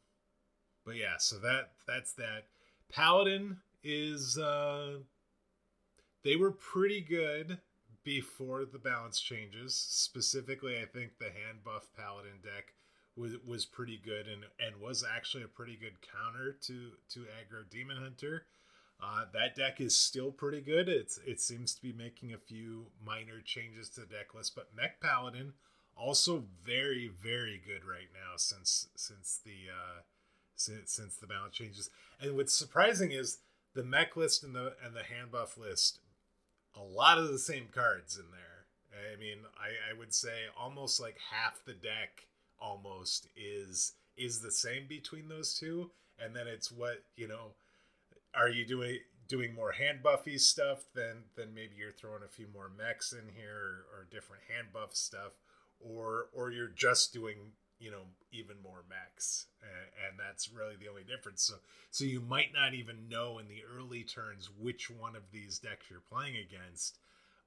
but 0.84 0.96
yeah, 0.96 1.16
so 1.18 1.38
that 1.40 1.72
that's 1.86 2.12
that. 2.14 2.46
Paladin 2.90 3.56
is 3.82 4.38
uh, 4.38 4.98
they 6.22 6.36
were 6.36 6.52
pretty 6.52 7.00
good 7.00 7.58
before 8.04 8.64
the 8.64 8.78
balance 8.78 9.20
changes. 9.20 9.74
Specifically, 9.74 10.78
I 10.78 10.86
think 10.86 11.18
the 11.18 11.26
hand 11.26 11.64
buff 11.64 11.88
Paladin 11.96 12.40
deck 12.42 12.74
was 13.16 13.32
was 13.46 13.66
pretty 13.66 14.00
good 14.02 14.26
and 14.26 14.44
and 14.58 14.80
was 14.80 15.04
actually 15.04 15.42
a 15.42 15.48
pretty 15.48 15.76
good 15.76 15.96
counter 16.00 16.52
to 16.62 16.92
to 17.10 17.20
aggro 17.20 17.68
Demon 17.70 17.96
Hunter. 17.96 18.46
Uh, 19.02 19.24
that 19.34 19.56
deck 19.56 19.80
is 19.80 19.96
still 19.96 20.30
pretty 20.30 20.60
good. 20.60 20.88
It's 20.88 21.18
it 21.26 21.40
seems 21.40 21.74
to 21.74 21.82
be 21.82 21.92
making 21.92 22.32
a 22.32 22.38
few 22.38 22.86
minor 23.04 23.40
changes 23.44 23.88
to 23.90 24.02
the 24.02 24.06
deck 24.06 24.34
list, 24.34 24.54
but 24.54 24.68
Mech 24.76 25.00
Paladin 25.00 25.54
also 25.96 26.44
very 26.64 27.08
very 27.08 27.60
good 27.64 27.84
right 27.84 28.08
now 28.14 28.36
since 28.36 28.88
since 28.94 29.40
the 29.44 29.70
uh, 29.70 30.00
since 30.54 30.92
since 30.92 31.16
the 31.16 31.26
balance 31.26 31.54
changes. 31.54 31.90
And 32.20 32.36
what's 32.36 32.54
surprising 32.54 33.10
is 33.10 33.38
the 33.74 33.82
mech 33.82 34.16
list 34.16 34.44
and 34.44 34.54
the 34.54 34.74
and 34.84 34.94
the 34.94 35.02
hand 35.02 35.32
buff 35.32 35.58
list, 35.58 35.98
a 36.76 36.82
lot 36.82 37.18
of 37.18 37.28
the 37.28 37.38
same 37.38 37.66
cards 37.72 38.16
in 38.16 38.30
there. 38.30 38.66
I 39.14 39.18
mean, 39.18 39.38
I, 39.58 39.90
I 39.90 39.98
would 39.98 40.12
say 40.14 40.44
almost 40.58 41.00
like 41.00 41.16
half 41.30 41.64
the 41.64 41.72
deck 41.72 42.26
almost 42.60 43.26
is 43.36 43.94
is 44.16 44.40
the 44.40 44.50
same 44.52 44.86
between 44.88 45.28
those 45.28 45.58
two, 45.58 45.90
and 46.18 46.36
then 46.36 46.46
it's 46.46 46.70
what 46.70 47.02
you 47.16 47.26
know. 47.26 47.54
Are 48.34 48.48
you 48.48 48.64
doing 48.66 48.98
doing 49.28 49.54
more 49.54 49.72
hand 49.72 50.02
buffy 50.02 50.38
stuff? 50.38 50.84
Then 50.94 51.24
then 51.36 51.54
maybe 51.54 51.74
you're 51.76 51.92
throwing 51.92 52.22
a 52.24 52.28
few 52.28 52.46
more 52.52 52.70
mechs 52.76 53.12
in 53.12 53.32
here 53.34 53.84
or, 53.92 54.00
or 54.00 54.08
different 54.10 54.42
hand 54.54 54.68
buff 54.72 54.94
stuff, 54.94 55.32
or 55.80 56.26
or 56.32 56.50
you're 56.50 56.68
just 56.68 57.12
doing 57.12 57.52
you 57.78 57.90
know 57.90 58.02
even 58.30 58.56
more 58.62 58.84
mechs 58.88 59.46
and, 59.60 60.08
and, 60.08 60.18
that's 60.18 60.48
really 60.48 60.76
the 60.76 60.88
only 60.88 61.02
difference. 61.02 61.42
So 61.42 61.54
so 61.90 62.04
you 62.04 62.20
might 62.20 62.52
not 62.54 62.74
even 62.74 63.08
know 63.08 63.38
in 63.38 63.48
the 63.48 63.62
early 63.76 64.04
turns 64.04 64.48
which 64.58 64.88
one 64.88 65.16
of 65.16 65.22
these 65.32 65.58
decks 65.58 65.86
you're 65.90 66.00
playing 66.00 66.36
against 66.36 66.98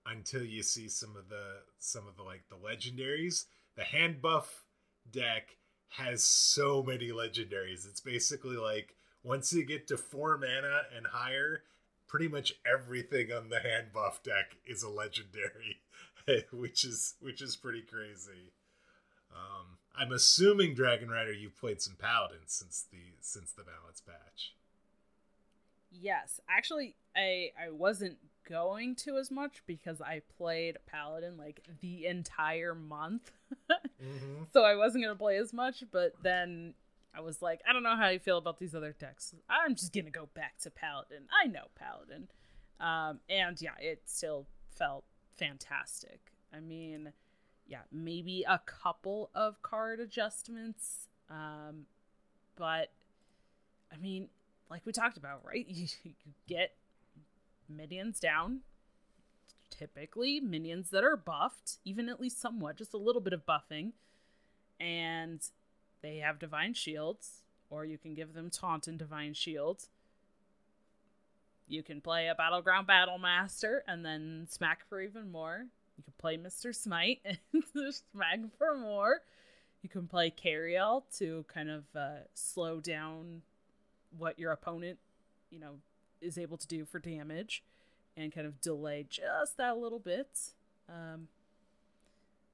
until 0.06 0.44
you 0.44 0.62
see 0.62 0.90
some 0.90 1.16
of 1.16 1.30
the 1.30 1.62
some 1.80 2.08
of 2.08 2.18
the 2.18 2.24
like 2.24 2.44
the 2.50 2.56
legendaries. 2.56 3.46
The 3.76 3.84
hand 3.84 4.22
buff 4.22 4.66
deck 5.12 5.56
has 5.90 6.24
so 6.24 6.84
many 6.84 7.10
legendaries. 7.10 7.88
It's 7.88 8.02
basically 8.02 8.58
like 8.58 8.96
once 9.26 9.52
you 9.52 9.66
get 9.66 9.88
to 9.88 9.98
four 9.98 10.38
mana 10.38 10.84
and 10.96 11.08
higher 11.08 11.64
pretty 12.08 12.28
much 12.28 12.54
everything 12.72 13.32
on 13.32 13.50
the 13.50 13.60
hand 13.60 13.88
buff 13.94 14.22
deck 14.24 14.56
is 14.66 14.84
a 14.84 14.90
legendary 14.90 15.82
which 16.52 16.86
is 16.86 17.16
which 17.20 17.42
is 17.42 17.56
pretty 17.56 17.82
crazy 17.82 18.52
um, 19.36 19.78
I'm 19.98 20.12
assuming 20.12 20.74
Dragon 20.74 21.10
Rider 21.10 21.34
you've 21.34 21.58
played 21.58 21.82
some 21.82 21.96
paladins 21.96 22.54
since 22.54 22.86
the 22.92 22.98
since 23.22 23.52
the 23.52 23.64
balance 23.64 24.02
patch. 24.02 24.54
Yes, 25.92 26.40
actually, 26.50 26.96
I 27.16 27.52
I 27.62 27.70
wasn't 27.70 28.18
going 28.48 28.96
to 28.96 29.18
as 29.18 29.32
much 29.32 29.64
because 29.66 30.02
I 30.02 30.22
played 30.38 30.78
paladin 30.86 31.38
like 31.38 31.64
the 31.82 32.06
entire 32.06 32.76
month, 32.76 33.32
mm-hmm. 33.72 34.44
so 34.54 34.64
I 34.64 34.76
wasn't 34.76 35.04
gonna 35.04 35.16
play 35.16 35.38
as 35.38 35.54
much. 35.54 35.84
But 35.92 36.14
then 36.22 36.74
I 37.16 37.22
was 37.22 37.42
like, 37.42 37.62
I 37.68 37.74
don't 37.74 37.84
know 37.84 37.96
how 37.96 38.10
you 38.10 38.20
feel 38.20 38.38
about 38.38 38.60
these 38.60 38.76
other 38.76 38.96
decks. 38.98 39.34
I'm 39.50 39.76
just 39.76 39.94
gonna 39.94 40.10
go 40.10 40.30
back 40.34 40.58
to 40.64 40.70
paladin. 40.70 41.24
I 41.44 41.48
know 41.48 41.66
paladin, 41.76 42.28
um, 42.80 43.20
and 43.30 43.62
yeah, 43.62 43.76
it 43.80 44.04
still 44.06 44.48
felt 44.70 45.06
fantastic. 45.38 46.20
I 46.54 46.60
mean 46.60 47.14
yeah, 47.68 47.82
maybe 47.92 48.46
a 48.48 48.60
couple 48.60 49.30
of 49.34 49.62
card 49.62 50.00
adjustments. 50.00 51.08
Um, 51.30 51.86
but 52.56 52.92
I 53.92 53.98
mean, 53.98 54.30
like 54.70 54.86
we 54.86 54.92
talked 54.92 55.18
about, 55.18 55.42
right? 55.46 55.66
You, 55.70 55.88
you 56.04 56.34
get 56.48 56.76
minions 57.68 58.20
down. 58.20 58.62
Typically, 59.72 60.40
minions 60.40 60.90
that 60.92 61.04
are 61.04 61.18
buffed, 61.18 61.78
even 61.84 62.08
at 62.08 62.22
least 62.22 62.40
somewhat, 62.40 62.78
just 62.78 62.94
a 62.94 62.98
little 62.98 63.22
bit 63.22 63.34
of 63.34 63.46
buffing. 63.46 63.92
And 64.80 65.42
they 66.06 66.18
have 66.18 66.38
divine 66.38 66.74
shields, 66.76 67.42
or 67.72 67.84
you 67.84 67.98
can 67.98 68.14
give 68.14 68.34
them 68.34 68.52
taunt 68.52 68.88
and 68.88 69.00
divine 69.00 69.34
shields. 69.34 69.90
You 71.68 71.82
can 71.82 72.00
play 72.00 72.28
a 72.28 72.36
battleground 72.36 72.86
battle 72.86 73.18
master 73.18 73.84
and 73.88 74.06
then 74.06 74.46
smack 74.48 74.88
for 74.88 75.02
even 75.02 75.32
more. 75.32 75.66
You 75.98 76.04
can 76.04 76.14
play 76.20 76.38
Mr. 76.38 76.76
Smite 76.76 77.22
and 77.26 77.64
smack 78.14 78.40
for 78.56 78.78
more. 78.78 79.22
You 79.82 79.90
can 79.90 80.08
play 80.08 80.30
Cariel 80.30 81.04
to 81.18 81.44
kind 81.52 81.72
of 81.72 81.84
uh, 81.96 82.26
slow 82.36 82.80
down 82.80 83.42
what 84.16 84.38
your 84.38 84.52
opponent, 84.52 85.00
you 85.50 85.60
know, 85.60 85.78
is 86.22 86.38
able 86.38 86.58
to 86.58 86.68
do 86.68 86.86
for 86.86 87.00
damage 87.00 87.64
and 88.16 88.32
kind 88.32 88.46
of 88.46 88.62
delay 88.62 89.08
just 89.10 89.58
that 89.58 89.78
little 89.78 90.00
bit. 90.00 90.28
Um, 90.88 91.30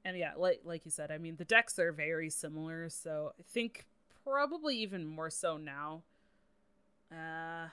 and 0.04 0.18
yeah, 0.18 0.34
like 0.38 0.62
like 0.64 0.86
you 0.86 0.92
said, 0.92 1.12
I 1.12 1.18
mean 1.18 1.36
the 1.38 1.46
decks 1.46 1.78
are 1.80 1.92
very 1.92 2.30
similar, 2.30 2.90
so 2.90 3.34
I 3.40 3.44
think 3.44 3.86
probably 4.24 4.78
even 4.78 5.06
more 5.06 5.30
so 5.30 5.58
now. 5.58 6.04
Uh, 7.12 7.68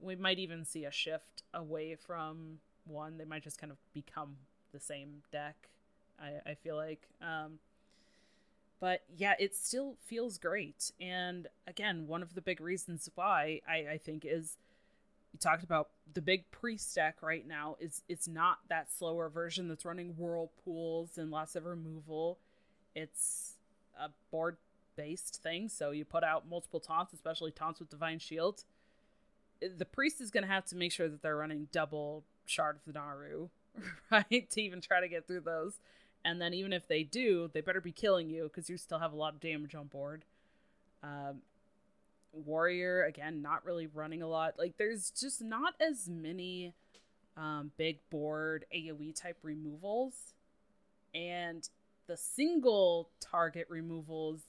we 0.00 0.16
might 0.16 0.38
even 0.38 0.64
see 0.64 0.84
a 0.84 0.90
shift 0.90 1.42
away 1.52 1.94
from 1.96 2.58
one. 2.86 3.16
They 3.18 3.24
might 3.24 3.42
just 3.42 3.58
kind 3.58 3.70
of 3.70 3.78
become 3.92 4.36
the 4.72 4.80
same 4.80 5.22
deck. 5.30 5.68
I, 6.20 6.50
I 6.50 6.54
feel 6.54 6.76
like. 6.76 7.08
Um, 7.22 7.58
but 8.80 9.02
yeah, 9.16 9.34
it 9.38 9.54
still 9.54 9.96
feels 10.02 10.38
great. 10.38 10.90
And 11.00 11.46
again, 11.66 12.06
one 12.06 12.22
of 12.22 12.34
the 12.34 12.42
big 12.42 12.60
reasons 12.60 13.08
why 13.14 13.60
I, 13.68 13.92
I 13.92 13.98
think 13.98 14.24
is 14.24 14.58
you 15.34 15.38
talked 15.40 15.64
about 15.64 15.88
the 16.14 16.22
big 16.22 16.48
priest 16.52 16.94
deck 16.94 17.16
right 17.20 17.46
now 17.46 17.74
is 17.80 18.02
it's 18.08 18.28
not 18.28 18.58
that 18.68 18.92
slower 18.92 19.28
version 19.28 19.66
that's 19.66 19.84
running 19.84 20.10
whirlpools 20.10 21.18
and 21.18 21.32
lots 21.32 21.56
of 21.56 21.66
removal. 21.66 22.38
It's 22.94 23.54
a 24.00 24.10
board 24.30 24.58
based 24.96 25.42
thing, 25.42 25.68
so 25.68 25.90
you 25.90 26.04
put 26.04 26.22
out 26.22 26.48
multiple 26.48 26.78
taunts, 26.78 27.12
especially 27.12 27.50
taunts 27.50 27.80
with 27.80 27.90
divine 27.90 28.20
shield. 28.20 28.62
The 29.60 29.84
priest 29.84 30.20
is 30.20 30.30
going 30.30 30.44
to 30.44 30.50
have 30.50 30.66
to 30.66 30.76
make 30.76 30.92
sure 30.92 31.08
that 31.08 31.20
they're 31.20 31.36
running 31.36 31.66
double 31.72 32.22
shard 32.46 32.76
of 32.76 32.84
the 32.84 32.92
Naaru 32.92 33.48
right? 34.12 34.48
to 34.50 34.62
even 34.62 34.80
try 34.80 35.00
to 35.00 35.08
get 35.08 35.26
through 35.26 35.40
those. 35.40 35.80
And 36.24 36.40
then 36.40 36.54
even 36.54 36.72
if 36.72 36.86
they 36.86 37.02
do, 37.02 37.50
they 37.52 37.60
better 37.60 37.80
be 37.80 37.92
killing 37.92 38.30
you 38.30 38.44
because 38.44 38.70
you 38.70 38.76
still 38.76 39.00
have 39.00 39.12
a 39.12 39.16
lot 39.16 39.34
of 39.34 39.40
damage 39.40 39.74
on 39.74 39.88
board. 39.88 40.24
Um, 41.02 41.42
warrior 42.34 43.04
again, 43.04 43.42
not 43.42 43.64
really 43.64 43.86
running 43.86 44.22
a 44.22 44.28
lot. 44.28 44.54
Like 44.58 44.76
there's 44.78 45.10
just 45.10 45.42
not 45.42 45.74
as 45.80 46.08
many 46.08 46.74
um, 47.36 47.72
big 47.76 47.98
board 48.10 48.64
AOE 48.74 49.20
type 49.20 49.38
removals, 49.42 50.34
and 51.14 51.68
the 52.06 52.16
single 52.16 53.10
target 53.20 53.66
removals 53.68 54.42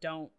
don't 0.00 0.30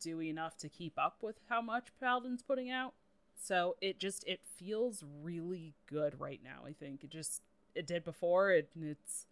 do 0.00 0.20
enough 0.20 0.56
to 0.58 0.68
keep 0.68 0.98
up 0.98 1.18
with 1.22 1.36
how 1.48 1.60
much 1.60 1.88
Paladin's 2.00 2.42
putting 2.42 2.70
out. 2.70 2.94
So 3.40 3.76
it 3.80 3.98
just 3.98 4.24
it 4.26 4.40
feels 4.56 5.04
really 5.22 5.74
good 5.86 6.20
right 6.20 6.40
now. 6.42 6.66
I 6.66 6.72
think 6.72 7.04
it 7.04 7.10
just 7.10 7.42
it 7.74 7.86
did 7.86 8.04
before. 8.04 8.50
It 8.50 8.70
it's 8.80 9.26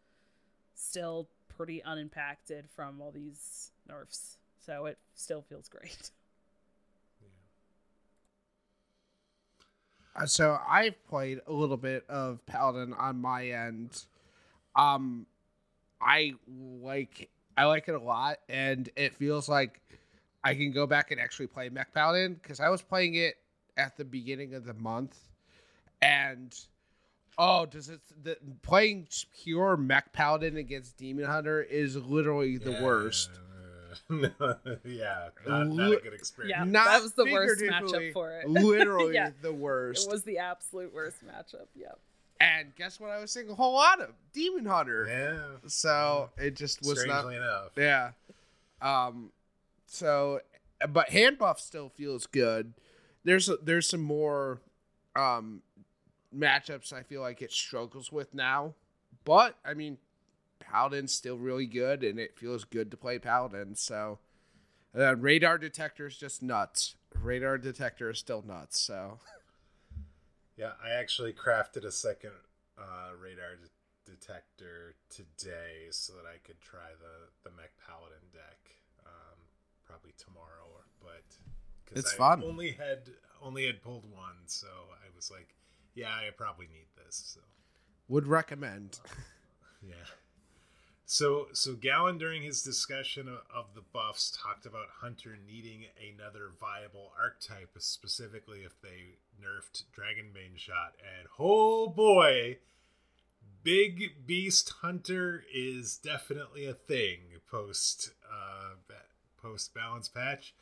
still 0.75 1.29
pretty 1.49 1.83
unimpacted 1.83 2.69
from 2.75 3.01
all 3.01 3.11
these 3.13 3.71
nerfs. 3.89 4.39
So 4.65 4.87
it 4.87 4.99
still 5.15 5.43
feels 5.43 5.69
great. 5.69 6.11
Uh, 10.15 10.27
so 10.27 10.59
I've 10.69 11.03
played 11.09 11.41
a 11.47 11.53
little 11.55 11.79
bit 11.79 12.05
of 12.07 12.45
Paladin 12.45 12.93
on 12.93 13.19
my 13.19 13.47
end. 13.47 14.05
Um, 14.77 15.25
I 16.03 16.35
like 16.47 17.31
I 17.57 17.65
like 17.65 17.89
it 17.89 17.95
a 17.95 17.99
lot, 17.99 18.37
and 18.47 18.91
it 18.95 19.15
feels 19.15 19.49
like 19.49 19.81
I 20.45 20.55
can 20.55 20.71
go 20.71 20.87
back 20.87 21.13
and 21.13 21.19
actually 21.19 21.47
play 21.47 21.71
Mech 21.71 21.95
Paladin 21.95 22.35
because 22.35 22.61
I 22.61 22.69
was 22.69 22.83
playing 22.83 23.15
it 23.15 23.37
at 23.79 23.97
the 23.97 24.05
beginning 24.05 24.53
of 24.53 24.67
the 24.67 24.75
month, 24.75 25.17
and 26.03 26.55
oh, 27.39 27.67
does 27.67 27.89
it 27.89 28.01
the 28.23 28.37
playing 28.63 29.09
pure 29.43 29.77
mech 29.77 30.13
paladin 30.13 30.57
against 30.57 30.97
demon 30.97 31.25
hunter 31.25 31.63
is 31.63 31.97
literally 31.97 32.59
the 32.59 32.73
yeah, 32.73 32.83
worst. 32.83 33.31
yeah, 34.85 35.29
not, 35.47 35.69
not, 35.69 35.93
a 35.93 35.97
good 35.97 36.15
experience. 36.15 36.57
Yeah, 36.57 36.65
not 36.65 36.87
that 36.87 37.03
was 37.03 37.13
the 37.13 37.25
worst 37.25 37.63
matchup 37.63 38.13
for 38.13 38.39
it. 38.39 38.49
literally 38.49 39.15
yeah, 39.15 39.31
the 39.41 39.53
worst. 39.53 40.09
It 40.09 40.13
was 40.13 40.23
the 40.23 40.39
absolute 40.39 40.93
worst 40.95 41.25
matchup. 41.25 41.67
Yep. 41.75 41.99
And 42.41 42.75
guess 42.75 42.99
what? 42.99 43.11
I 43.11 43.21
was 43.21 43.31
seeing 43.31 43.49
a 43.51 43.55
whole 43.55 43.75
lot 43.75 44.01
of 44.01 44.11
Demon 44.33 44.67
Hunter. 44.67 45.07
Yeah. 45.09 45.69
So 45.69 46.31
it 46.37 46.57
just 46.57 46.83
was 46.83 47.01
Strangely 47.01 47.37
not. 47.39 47.43
enough. 47.43 47.71
Yeah. 47.77 48.11
Um. 48.81 49.31
So, 49.87 50.41
but 50.89 51.11
hand 51.11 51.39
buff 51.39 51.61
still 51.61 51.89
feels 51.89 52.27
good. 52.27 52.75
There's 53.25 53.49
a, 53.49 53.57
there's 53.63 53.89
some 53.89 54.03
more 54.03 54.61
um 55.15 55.63
matchups 56.35 56.93
I 56.93 57.03
feel 57.03 57.21
like 57.21 57.43
it 57.43 57.53
struggles 57.53 58.11
with 58.11 58.35
now, 58.35 58.75
but 59.25 59.57
I 59.65 59.75
mean, 59.75 59.99
Paladin's 60.73 61.13
still 61.13 61.37
really 61.37 61.67
good, 61.67 62.03
and 62.03 62.19
it 62.19 62.35
feels 62.39 62.65
good 62.65 62.91
to 62.91 62.97
play 62.97 63.19
Paladin. 63.19 63.75
So, 63.77 64.19
uh, 64.99 65.17
radar 65.17 65.59
detector 65.59 66.07
is 66.07 66.17
just 66.17 66.43
nuts. 66.43 66.97
Radar 67.15 67.59
detector 67.59 68.09
is 68.09 68.19
still 68.19 68.43
nuts. 68.47 68.81
So, 68.81 69.19
Yeah, 70.57 70.73
I 70.85 70.91
actually 70.91 71.33
crafted 71.35 71.85
a 71.85 71.91
second 71.93 72.33
uh, 72.79 73.11
radar 73.21 73.57
de- 73.57 74.11
detector 74.11 74.95
today 75.11 75.89
so 75.91 76.13
that 76.15 76.25
I 76.27 76.39
could 76.45 76.61
try 76.61 76.91
the 77.01 77.49
the 77.51 77.55
mech 77.57 77.73
paladin 77.87 78.25
deck. 78.33 78.71
Um, 79.05 79.39
probably 79.85 80.13
tomorrow, 80.17 80.69
or 80.73 80.85
but 81.03 81.25
'cause 81.87 82.05
It's 82.05 82.15
I 82.15 82.17
fun. 82.17 82.43
Only 82.45 82.71
had 82.73 83.11
only 83.43 83.67
had 83.67 83.83
pulled 83.83 84.11
one, 84.11 84.37
so 84.47 84.69
I 84.69 85.15
was 85.15 85.31
like, 85.31 85.55
yeah, 85.95 86.15
I 86.15 86.31
probably 86.37 86.67
need 86.67 86.87
this. 87.05 87.35
So 87.35 87.41
would 88.09 88.27
recommend. 88.27 89.01
yeah. 89.83 89.95
So 91.05 91.49
so 91.53 91.75
Gowan 91.75 92.19
during 92.19 92.43
his 92.43 92.63
discussion 92.63 93.29
of, 93.29 93.41
of 93.55 93.75
the 93.75 93.83
buffs 93.93 94.31
talked 94.31 94.67
about 94.67 94.87
Hunter 95.01 95.37
needing 95.47 95.85
another 96.01 96.51
viable 96.61 97.13
archetype, 97.21 97.71
specifically 97.79 98.61
if 98.61 98.81
they 98.81 99.17
nerfed 99.43 99.85
Dragonbane 99.95 100.57
shot. 100.57 100.95
And 101.19 101.29
oh 101.39 101.89
boy, 101.89 102.59
Big 103.63 104.27
Beast 104.27 104.73
Hunter 104.81 105.45
is 105.53 105.97
definitely 105.97 106.67
a 106.67 106.75
thing 106.75 107.19
post 107.51 108.11
uh 108.27 108.75
post 109.43 109.75
balance 109.75 110.09
patch. 110.09 110.55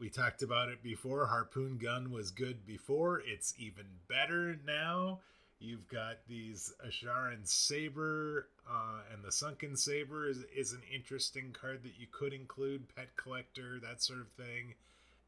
We 0.00 0.08
talked 0.08 0.42
about 0.42 0.68
it 0.68 0.82
before. 0.82 1.26
Harpoon 1.26 1.78
gun 1.78 2.10
was 2.10 2.30
good 2.30 2.64
before. 2.66 3.20
It's 3.26 3.54
even 3.58 3.84
better 4.08 4.58
now. 4.66 5.20
You've 5.60 5.86
got 5.88 6.26
these 6.28 6.72
Azsharan 6.84 7.46
Saber, 7.46 8.48
uh, 8.70 9.00
and 9.12 9.22
the 9.24 9.32
Sunken 9.32 9.76
Saber 9.76 10.28
is, 10.28 10.44
is 10.56 10.72
an 10.72 10.82
interesting 10.94 11.54
card 11.58 11.82
that 11.82 11.92
you 11.98 12.06
could 12.10 12.32
include, 12.32 12.94
Pet 12.94 13.08
Collector, 13.16 13.80
that 13.82 14.02
sort 14.02 14.20
of 14.20 14.28
thing. 14.28 14.74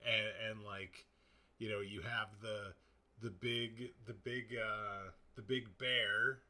And, 0.06 0.50
and 0.50 0.64
like, 0.64 1.06
you 1.58 1.68
know, 1.70 1.80
you 1.80 2.00
have 2.02 2.28
the 2.42 2.72
the 3.22 3.30
big 3.30 3.92
the 4.06 4.12
big 4.12 4.56
uh 4.58 5.10
the 5.36 5.42
big 5.42 5.66
bear 5.78 6.40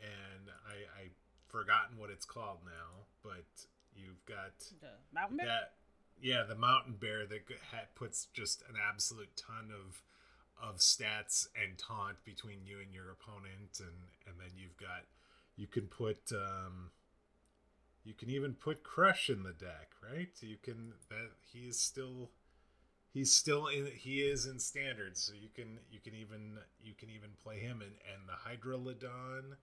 and 0.00 0.48
I 0.66 1.02
I've 1.02 1.16
forgotten 1.48 1.98
what 1.98 2.10
it's 2.10 2.24
called 2.24 2.58
now, 2.64 3.04
but 3.22 3.44
you've 3.94 4.24
got 4.24 4.52
The 4.80 4.88
mountain 5.12 5.36
bear. 5.38 5.46
that 5.46 5.72
yeah 6.22 6.44
the 6.48 6.54
mountain 6.54 6.94
bear 6.98 7.26
that 7.26 7.40
ha- 7.70 7.88
puts 7.94 8.28
just 8.32 8.62
an 8.68 8.76
absolute 8.88 9.36
ton 9.36 9.70
of 9.74 10.00
of 10.62 10.76
stats 10.78 11.48
and 11.60 11.76
taunt 11.76 12.16
between 12.24 12.64
you 12.64 12.78
and 12.80 12.94
your 12.94 13.10
opponent 13.10 13.80
and 13.80 14.08
and 14.26 14.36
then 14.40 14.50
you've 14.56 14.76
got 14.78 15.04
you 15.56 15.66
can 15.66 15.86
put 15.86 16.32
um 16.32 16.90
you 18.04 18.14
can 18.14 18.30
even 18.30 18.54
put 18.54 18.82
Krush 18.82 19.28
in 19.28 19.42
the 19.42 19.52
deck 19.52 19.90
right? 20.02 20.28
You 20.40 20.56
can 20.62 20.94
that 21.08 21.30
he 21.52 21.60
is 21.68 21.78
still 21.78 22.30
he's 23.12 23.32
still 23.32 23.66
in 23.66 23.86
he 23.94 24.20
is 24.20 24.46
in 24.46 24.58
standard 24.58 25.16
so 25.16 25.32
you 25.40 25.48
can 25.54 25.78
you 25.90 26.00
can 26.00 26.14
even 26.14 26.58
you 26.82 26.94
can 26.94 27.10
even 27.10 27.30
play 27.42 27.58
him 27.58 27.80
and 27.82 27.92
and 28.12 28.28
the 28.28 28.48
hydralodon 28.48 29.56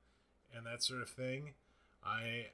and 0.55 0.65
that 0.65 0.83
sort 0.83 1.01
of 1.01 1.09
thing. 1.09 1.53
I 2.03 2.47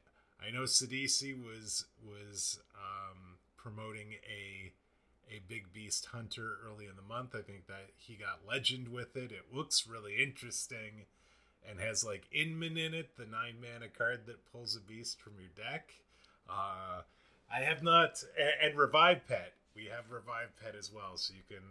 i 0.45 0.51
know 0.51 0.63
Sidisi 0.63 1.33
was 1.33 1.85
was 2.03 2.59
um 2.75 3.37
promoting 3.57 4.13
a 4.27 4.71
a 5.33 5.41
big 5.47 5.73
beast 5.73 6.07
hunter 6.11 6.57
early 6.65 6.85
in 6.85 6.95
the 6.95 7.01
month. 7.01 7.33
I 7.35 7.41
think 7.41 7.67
that 7.67 7.89
he 7.95 8.15
got 8.15 8.47
legend 8.47 8.89
with 8.89 9.15
it. 9.15 9.31
It 9.31 9.53
looks 9.53 9.87
really 9.87 10.21
interesting 10.21 11.05
and 11.69 11.79
has 11.79 12.03
like 12.03 12.23
inman 12.31 12.77
in 12.77 12.93
it 12.93 13.15
the 13.17 13.25
nine 13.25 13.55
mana 13.61 13.89
card 13.89 14.25
that 14.25 14.51
pulls 14.51 14.75
a 14.75 14.79
beast 14.79 15.19
from 15.19 15.33
your 15.39 15.49
deck. 15.55 15.93
Uh 16.49 17.01
i 17.51 17.59
have 17.59 17.83
not 17.83 18.23
and, 18.39 18.69
and 18.71 18.77
revive 18.77 19.27
pet. 19.27 19.53
We 19.75 19.85
have 19.85 20.09
revive 20.11 20.55
pet 20.61 20.75
as 20.77 20.91
well 20.91 21.17
so 21.17 21.33
you 21.33 21.43
can 21.47 21.65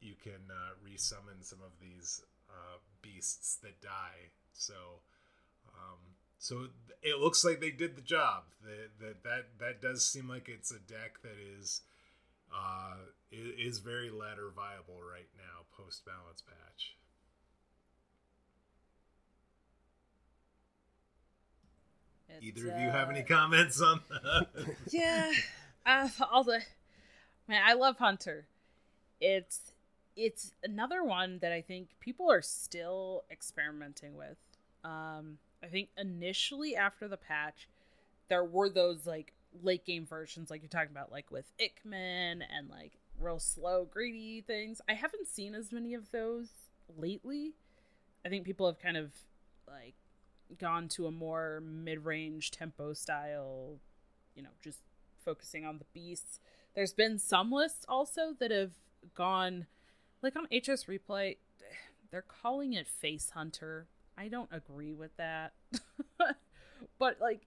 you 0.00 0.14
can 0.22 0.40
uh, 0.50 0.72
resummon 0.86 1.42
some 1.42 1.58
of 1.64 1.72
these 1.80 2.22
uh, 2.48 2.78
beasts 3.02 3.56
that 3.62 3.80
die. 3.82 4.32
So 4.54 4.74
um, 5.74 5.98
so 6.38 6.66
it 7.02 7.18
looks 7.18 7.44
like 7.44 7.60
they 7.60 7.70
did 7.70 7.96
the 7.96 8.02
job. 8.02 8.44
That, 8.64 8.90
that 9.00 9.22
that 9.24 9.44
that 9.58 9.82
does 9.82 10.04
seem 10.04 10.28
like 10.28 10.48
it's 10.48 10.70
a 10.70 10.78
deck 10.78 11.20
that 11.22 11.36
is 11.58 11.82
uh 12.52 12.96
is 13.30 13.78
very 13.78 14.10
ladder 14.10 14.50
viable 14.54 15.00
right 15.00 15.28
now 15.36 15.62
post 15.76 16.04
balance 16.04 16.42
patch 16.42 16.96
It's, 22.36 22.58
either 22.58 22.72
of 22.72 22.80
you 22.80 22.90
have 22.90 23.08
uh, 23.08 23.12
any 23.12 23.22
comments 23.22 23.80
on 23.80 24.00
that? 24.10 24.46
Yeah 24.90 25.32
uh, 25.86 26.08
all 26.30 26.44
the 26.44 26.60
man 27.48 27.62
i 27.66 27.74
love 27.74 27.98
hunter. 27.98 28.46
It's 29.20 29.72
it's 30.16 30.52
another 30.62 31.04
one 31.04 31.38
that 31.40 31.52
i 31.52 31.60
think 31.60 31.88
people 32.00 32.30
are 32.30 32.42
still 32.42 33.24
experimenting 33.30 34.16
with. 34.16 34.38
Um 34.84 35.38
i 35.62 35.66
think 35.66 35.88
initially 35.98 36.76
after 36.76 37.08
the 37.08 37.16
patch 37.16 37.68
there 38.28 38.44
were 38.44 38.68
those 38.68 39.06
like 39.06 39.32
late 39.62 39.84
game 39.84 40.06
versions 40.06 40.50
like 40.50 40.62
you're 40.62 40.68
talking 40.68 40.92
about 40.92 41.10
like 41.10 41.30
with 41.30 41.46
Ickman 41.58 42.42
and 42.56 42.70
like 42.70 42.92
real 43.18 43.38
slow 43.38 43.84
greedy 43.84 44.40
things. 44.40 44.80
I 44.88 44.94
haven't 44.94 45.28
seen 45.28 45.54
as 45.54 45.72
many 45.72 45.94
of 45.94 46.10
those 46.10 46.48
lately. 46.96 47.54
I 48.24 48.28
think 48.28 48.44
people 48.44 48.66
have 48.66 48.78
kind 48.78 48.96
of 48.96 49.12
like 49.66 49.94
gone 50.58 50.88
to 50.88 51.06
a 51.06 51.10
more 51.10 51.62
mid-range 51.64 52.50
tempo 52.50 52.92
style 52.92 53.78
you 54.34 54.42
know 54.42 54.50
just 54.62 54.80
focusing 55.24 55.64
on 55.66 55.78
the 55.78 55.84
beasts. 55.92 56.40
There's 56.74 56.92
been 56.92 57.18
some 57.18 57.52
lists 57.52 57.84
also 57.88 58.34
that 58.38 58.50
have 58.50 58.72
gone 59.14 59.66
like 60.22 60.36
on 60.36 60.46
hs 60.52 60.84
replay 60.84 61.36
they're 62.10 62.22
calling 62.22 62.72
it 62.72 62.88
face 62.88 63.30
hunter. 63.30 63.86
I 64.18 64.28
don't 64.28 64.50
agree 64.52 64.92
with 64.92 65.16
that. 65.16 65.52
But 66.98 67.18
like 67.20 67.42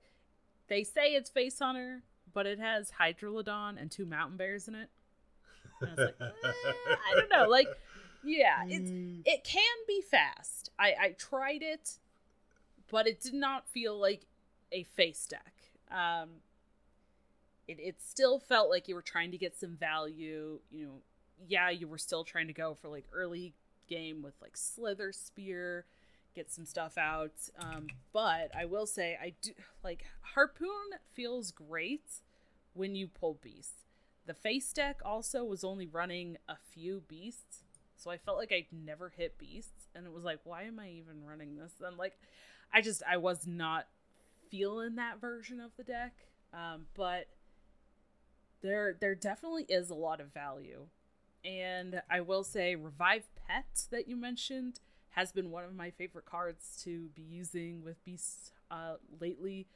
they 0.68 0.84
say 0.84 1.14
it's 1.14 1.30
face 1.30 1.58
hunter 1.60 2.04
but 2.34 2.46
it 2.46 2.60
has 2.60 2.92
hydralodon 3.00 3.80
and 3.80 3.92
two 3.92 4.06
mountain 4.06 4.38
bears 4.38 4.68
in 4.68 4.76
it. 4.76 4.90
And 5.82 5.90
I 5.90 5.94
was 5.94 6.00
like, 6.00 6.16
eh, 6.22 6.96
I 7.12 7.20
don't 7.20 7.30
know. 7.30 7.50
Like, 7.50 7.68
yeah, 8.24 8.64
it's 8.68 8.92
it 9.26 9.44
can 9.44 9.76
be 9.88 10.02
fast. 10.02 10.72
I 10.80 10.94
I 11.00 11.16
tried 11.18 11.62
it, 11.62 11.98
but 12.94 13.08
it 13.08 13.20
did 13.20 13.34
not 13.34 13.68
feel 13.68 14.00
like 14.00 14.28
a 14.72 14.84
face 14.84 15.26
deck. 15.26 15.54
Um, 15.90 16.30
it 17.68 17.80
it 17.80 17.96
still 18.00 18.40
felt 18.40 18.70
like 18.70 18.88
you 18.88 18.94
were 18.94 19.02
trying 19.02 19.32
to 19.32 19.38
get 19.38 19.58
some 19.60 19.76
value. 19.76 20.60
You 20.72 20.86
know, 20.86 21.02
yeah, 21.48 21.72
you 21.72 21.88
were 21.88 21.98
still 21.98 22.24
trying 22.24 22.46
to 22.48 22.54
go 22.54 22.76
for 22.76 22.90
like 22.90 23.06
early 23.12 23.56
game 23.90 24.22
with 24.22 24.36
like 24.44 24.56
Slither 24.56 25.12
Spear, 25.12 25.86
get 26.36 26.52
some 26.52 26.66
stuff 26.66 26.96
out. 26.96 27.34
Um, 27.60 27.88
but 28.14 28.52
I 28.56 28.66
will 28.66 28.86
say 28.86 29.18
I 29.20 29.34
do 29.42 29.54
like 29.84 30.06
Harpoon 30.36 31.00
feels 31.14 31.50
great 31.50 32.22
when 32.76 32.94
you 32.94 33.08
pull 33.08 33.40
beasts. 33.42 33.88
The 34.28 34.36
face 34.36 34.72
deck 34.72 35.00
also 35.04 35.44
was 35.44 35.64
only 35.64 35.88
running 35.88 36.38
a 36.48 36.58
few 36.72 37.02
beasts, 37.08 37.64
so 37.98 38.12
I 38.12 38.18
felt 38.18 38.38
like 38.38 38.52
I'd 38.52 38.68
never 38.72 39.10
hit 39.10 39.40
beasts, 39.40 39.88
and 39.96 40.06
it 40.06 40.14
was 40.14 40.24
like, 40.24 40.40
why 40.44 40.64
am 40.64 40.80
I 40.80 40.90
even 40.90 41.26
running 41.26 41.56
this? 41.56 41.74
And 41.86 41.98
like, 41.98 42.18
I 42.74 42.82
just 42.82 43.04
I 43.10 43.18
was 43.18 43.46
not 43.48 43.88
feeling 44.50 44.96
that 44.96 45.20
version 45.22 45.60
of 45.60 45.72
the 45.78 45.84
deck. 45.84 46.14
Um, 46.54 46.86
but 46.96 47.28
there 48.62 48.96
there 49.00 49.16
definitely 49.16 49.66
is 49.68 49.90
a 49.90 49.96
lot 49.96 50.22
of 50.22 50.34
value, 50.34 50.88
and 51.44 52.02
I 52.10 52.22
will 52.22 52.44
say, 52.44 52.76
revive 52.76 53.24
pet 53.48 53.86
that 53.92 54.08
you 54.08 54.16
mentioned 54.16 54.80
has 55.12 55.32
been 55.32 55.52
one 55.52 55.64
of 55.64 55.76
my 55.76 55.92
favorite 55.92 56.26
cards 56.26 56.82
to 56.84 57.10
be 57.16 57.22
using 57.22 57.84
with 57.84 58.04
beasts 58.04 58.52
uh, 58.72 58.96
lately. 59.20 59.68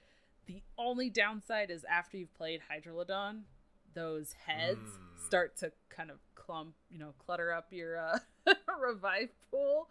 The 0.48 0.64
only 0.78 1.10
downside 1.10 1.70
is 1.70 1.86
after 1.86 2.18
you've 2.18 2.34
played 2.34 2.62
Hydralodon, 2.72 3.42
those 3.94 4.34
heads 4.46 4.80
Mm. 4.80 5.26
start 5.26 5.58
to 5.58 5.72
kind 5.90 6.10
of 6.10 6.18
clump, 6.36 6.74
you 6.90 6.98
know, 6.98 7.14
clutter 7.20 7.52
up 7.52 7.68
your 7.72 7.98
uh, 8.00 8.20
revive 8.82 9.30
pool. 9.52 9.90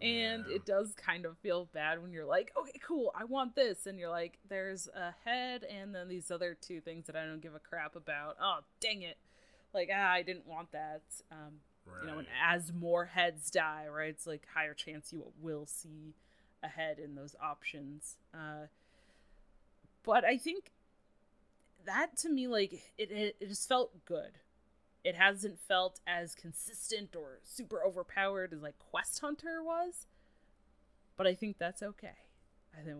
And 0.00 0.46
it 0.48 0.66
does 0.66 0.94
kind 0.94 1.24
of 1.24 1.38
feel 1.38 1.68
bad 1.72 2.02
when 2.02 2.12
you're 2.12 2.24
like, 2.24 2.52
okay, 2.58 2.78
cool, 2.86 3.12
I 3.14 3.24
want 3.24 3.54
this. 3.54 3.86
And 3.86 3.98
you're 3.98 4.10
like, 4.10 4.38
there's 4.48 4.88
a 4.88 5.14
head 5.24 5.64
and 5.64 5.94
then 5.94 6.08
these 6.08 6.30
other 6.30 6.56
two 6.60 6.80
things 6.80 7.06
that 7.06 7.16
I 7.16 7.24
don't 7.24 7.40
give 7.40 7.54
a 7.54 7.58
crap 7.58 7.96
about. 7.96 8.36
Oh, 8.40 8.60
dang 8.80 9.02
it. 9.02 9.16
Like, 9.72 9.90
ah, 9.92 10.10
I 10.10 10.22
didn't 10.22 10.46
want 10.46 10.72
that. 10.72 11.02
Um, 11.32 11.60
you 12.00 12.06
know, 12.06 12.18
and 12.18 12.28
as 12.42 12.72
more 12.72 13.06
heads 13.06 13.50
die, 13.50 13.86
right, 13.90 14.08
it's 14.08 14.26
like 14.26 14.46
higher 14.54 14.74
chance 14.74 15.12
you 15.12 15.24
will 15.40 15.66
see 15.66 16.14
ahead 16.62 16.98
in 16.98 17.14
those 17.14 17.34
options. 17.42 18.16
Uh, 18.32 18.66
but 20.02 20.24
I 20.24 20.38
think 20.38 20.70
that 21.84 22.16
to 22.18 22.28
me, 22.28 22.46
like 22.46 22.72
it, 22.98 23.10
it, 23.10 23.36
it 23.40 23.48
just 23.48 23.68
felt 23.68 24.04
good. 24.04 24.38
It 25.04 25.16
hasn't 25.16 25.58
felt 25.60 26.00
as 26.06 26.34
consistent 26.34 27.14
or 27.14 27.40
super 27.42 27.84
overpowered 27.84 28.52
as 28.54 28.62
like 28.62 28.78
Quest 28.78 29.20
Hunter 29.20 29.62
was, 29.62 30.06
but 31.16 31.26
I 31.26 31.34
think 31.34 31.58
that's 31.58 31.82
okay. 31.82 32.16
I 32.76 32.82
think 32.82 32.98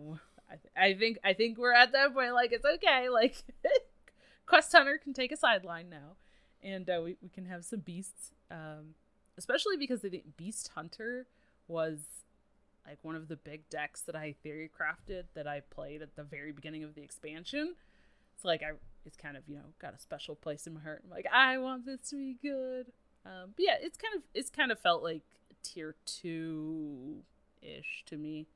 I, 0.49 0.55
th- 0.55 0.73
I 0.77 0.99
think 0.99 1.17
I 1.23 1.33
think 1.33 1.57
we're 1.57 1.73
at 1.73 1.91
that 1.93 2.13
point. 2.13 2.33
Like 2.33 2.51
it's 2.51 2.65
okay. 2.65 3.09
Like 3.09 3.35
Quest 4.45 4.71
Hunter 4.71 4.99
can 5.03 5.13
take 5.13 5.31
a 5.31 5.37
sideline 5.37 5.89
now, 5.89 6.15
and 6.61 6.89
uh, 6.89 7.01
we 7.03 7.17
we 7.21 7.29
can 7.29 7.45
have 7.45 7.65
some 7.65 7.79
beasts. 7.79 8.31
Um, 8.51 8.93
especially 9.37 9.77
because 9.77 10.05
I 10.05 10.09
think 10.09 10.37
Beast 10.37 10.71
Hunter 10.75 11.27
was 11.67 11.99
like 12.87 12.99
one 13.01 13.15
of 13.15 13.27
the 13.27 13.35
big 13.35 13.67
decks 13.69 14.01
that 14.01 14.15
I 14.15 14.35
theory 14.43 14.69
crafted 14.69 15.23
that 15.33 15.47
I 15.47 15.61
played 15.61 16.01
at 16.01 16.15
the 16.15 16.23
very 16.23 16.51
beginning 16.51 16.83
of 16.83 16.93
the 16.93 17.01
expansion. 17.01 17.75
It's 18.35 18.45
like 18.45 18.61
I 18.61 18.73
it's 19.05 19.17
kind 19.17 19.37
of, 19.37 19.43
you 19.47 19.55
know, 19.55 19.63
got 19.79 19.93
a 19.93 19.99
special 19.99 20.35
place 20.35 20.67
in 20.67 20.73
my 20.73 20.81
heart. 20.81 21.01
I'm 21.03 21.09
like, 21.09 21.27
I 21.31 21.57
want 21.57 21.85
this 21.85 22.09
to 22.09 22.15
be 22.15 22.37
good. 22.41 22.87
Um, 23.25 23.53
but 23.55 23.65
yeah, 23.65 23.75
it's 23.81 23.97
kind 23.97 24.15
of 24.15 24.23
it's 24.33 24.49
kind 24.49 24.71
of 24.71 24.79
felt 24.79 25.03
like 25.03 25.21
tier 25.63 25.95
two 26.05 27.23
ish 27.61 28.03
to 28.07 28.17
me. 28.17 28.47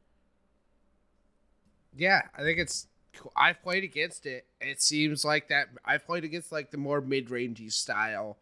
Yeah, 1.95 2.21
I 2.37 2.41
think 2.41 2.59
it's 2.59 2.87
cool. 3.13 3.31
I've 3.35 3.61
played 3.63 3.83
against 3.83 4.25
it. 4.25 4.45
It 4.61 4.81
seems 4.81 5.25
like 5.25 5.47
that 5.49 5.69
I've 5.83 6.05
played 6.05 6.23
against 6.23 6.51
like 6.51 6.71
the 6.71 6.77
more 6.77 7.01
mid 7.01 7.29
rangey 7.29 7.71
style, 7.71 8.37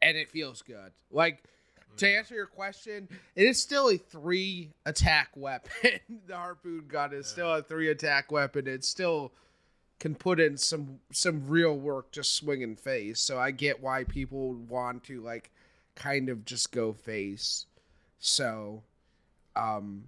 and 0.00 0.16
it 0.16 0.30
feels 0.30 0.62
good. 0.62 0.92
Like 1.10 1.44
to 1.98 2.08
answer 2.08 2.34
your 2.34 2.46
question, 2.46 3.08
it 3.34 3.44
is 3.44 3.60
still 3.60 3.90
a 3.90 3.96
three 3.96 4.72
attack 4.84 5.30
weapon. 5.36 5.70
the 6.26 6.36
harpoon 6.36 6.84
gun 6.88 7.12
is 7.12 7.26
still 7.26 7.52
a 7.52 7.62
three 7.62 7.90
attack 7.90 8.32
weapon. 8.32 8.66
It's 8.66 8.88
still 8.88 9.32
can 9.98 10.14
put 10.14 10.40
in 10.40 10.56
some 10.56 11.00
some 11.12 11.46
real 11.46 11.76
work 11.76 12.12
just 12.12 12.34
swinging 12.34 12.76
face. 12.76 13.20
So 13.20 13.38
I 13.38 13.50
get 13.50 13.82
why 13.82 14.04
people 14.04 14.54
want 14.54 15.04
to 15.04 15.20
like 15.20 15.50
kind 15.94 16.28
of 16.28 16.44
just 16.44 16.72
go 16.72 16.92
face. 16.92 17.66
So, 18.18 18.82
um, 19.54 20.04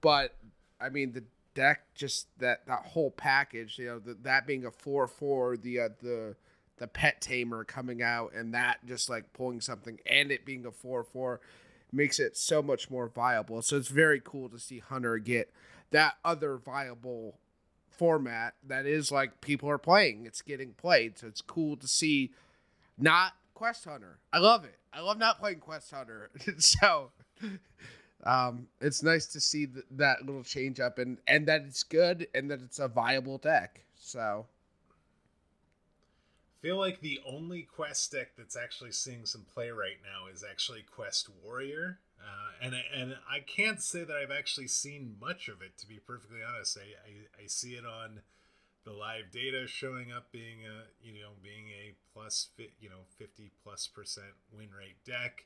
but 0.00 0.34
I 0.80 0.88
mean 0.88 1.12
the 1.12 1.24
deck 1.54 1.82
just 1.94 2.26
that 2.38 2.66
that 2.66 2.84
whole 2.86 3.10
package, 3.10 3.78
you 3.78 3.86
know, 3.86 3.98
the, 3.98 4.14
that 4.22 4.46
being 4.46 4.66
a 4.66 4.70
four 4.70 5.06
four, 5.06 5.56
the 5.56 5.80
uh, 5.80 5.88
the 6.02 6.36
the 6.78 6.86
pet 6.86 7.20
tamer 7.20 7.64
coming 7.64 8.02
out 8.02 8.32
and 8.34 8.54
that 8.54 8.78
just 8.86 9.08
like 9.08 9.32
pulling 9.32 9.60
something 9.60 9.98
and 10.06 10.30
it 10.32 10.44
being 10.44 10.66
a 10.66 10.70
4-4 10.70 11.38
makes 11.92 12.18
it 12.18 12.36
so 12.36 12.60
much 12.60 12.90
more 12.90 13.08
viable 13.08 13.62
so 13.62 13.76
it's 13.76 13.88
very 13.88 14.20
cool 14.22 14.48
to 14.48 14.58
see 14.58 14.80
hunter 14.80 15.18
get 15.18 15.52
that 15.92 16.14
other 16.24 16.56
viable 16.56 17.38
format 17.96 18.54
that 18.66 18.86
is 18.86 19.10
like 19.10 19.40
people 19.40 19.68
are 19.70 19.78
playing. 19.78 20.26
It's 20.26 20.42
getting 20.42 20.72
played 20.72 21.18
so 21.18 21.26
it's 21.26 21.40
cool 21.40 21.76
to 21.76 21.88
see 21.88 22.32
not 22.98 23.32
quest 23.54 23.84
hunter. 23.84 24.18
I 24.32 24.38
love 24.38 24.64
it. 24.64 24.78
I 24.92 25.00
love 25.00 25.18
not 25.18 25.38
playing 25.38 25.60
quest 25.60 25.90
hunter. 25.90 26.30
So 26.58 27.10
um 28.24 28.68
it's 28.80 29.02
nice 29.02 29.26
to 29.26 29.40
see 29.40 29.66
th- 29.66 29.84
that 29.90 30.24
little 30.24 30.44
change 30.44 30.80
up 30.80 30.98
and 30.98 31.18
and 31.26 31.46
that 31.46 31.62
it's 31.62 31.82
good 31.82 32.26
and 32.34 32.50
that 32.50 32.62
it's 32.62 32.78
a 32.78 32.88
viable 32.88 33.38
deck. 33.38 33.84
So 33.96 34.46
feel 36.64 36.78
like 36.78 37.00
the 37.00 37.20
only 37.26 37.60
quest 37.60 38.10
deck 38.10 38.28
that's 38.38 38.56
actually 38.56 38.90
seeing 38.90 39.26
some 39.26 39.44
play 39.52 39.68
right 39.68 39.98
now 40.02 40.32
is 40.32 40.42
actually 40.42 40.80
Quest 40.80 41.28
Warrior, 41.42 41.98
uh, 42.24 42.66
and 42.66 42.74
and 42.96 43.16
I 43.30 43.40
can't 43.40 43.82
say 43.82 44.04
that 44.04 44.16
I've 44.16 44.30
actually 44.30 44.68
seen 44.68 45.16
much 45.20 45.48
of 45.48 45.60
it 45.60 45.76
to 45.78 45.86
be 45.86 45.98
perfectly 45.98 46.40
honest. 46.42 46.78
I, 46.78 47.08
I, 47.08 47.44
I 47.44 47.46
see 47.46 47.72
it 47.72 47.84
on 47.84 48.20
the 48.84 48.92
live 48.92 49.30
data 49.32 49.66
showing 49.66 50.12
up 50.12 50.30
being 50.32 50.60
a 50.64 51.06
you 51.06 51.12
know 51.12 51.30
being 51.42 51.68
a 51.68 51.94
plus 52.12 52.48
you 52.80 52.88
know 52.88 53.04
fifty 53.18 53.50
plus 53.62 53.86
percent 53.86 54.32
win 54.56 54.68
rate 54.76 55.04
deck, 55.04 55.44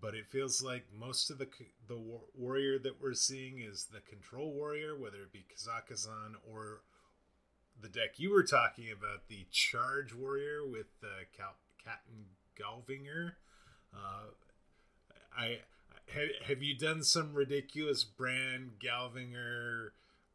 but 0.00 0.14
it 0.14 0.28
feels 0.28 0.62
like 0.62 0.86
most 0.96 1.30
of 1.30 1.38
the 1.38 1.48
the 1.88 1.98
warrior 2.36 2.78
that 2.78 3.00
we're 3.02 3.14
seeing 3.14 3.60
is 3.60 3.88
the 3.92 4.00
control 4.00 4.52
warrior, 4.52 4.96
whether 4.96 5.22
it 5.22 5.32
be 5.32 5.44
Kazakusan 5.52 6.34
or 6.52 6.82
the 7.80 7.88
deck 7.88 8.18
you 8.18 8.32
were 8.32 8.44
talking 8.44 8.86
about, 8.90 9.28
the 9.28 9.46
Charge 9.50 10.14
Warrior 10.14 10.64
with 10.64 10.86
uh, 11.02 11.24
Captain 11.36 12.26
Galvangar. 12.56 13.32
Uh, 13.92 14.30
I 15.36 15.58
have, 16.08 16.28
have 16.46 16.62
you 16.62 16.76
done 16.76 17.02
some 17.02 17.34
ridiculous 17.34 18.04
Brann 18.04 18.72
Galvangar 18.78 19.90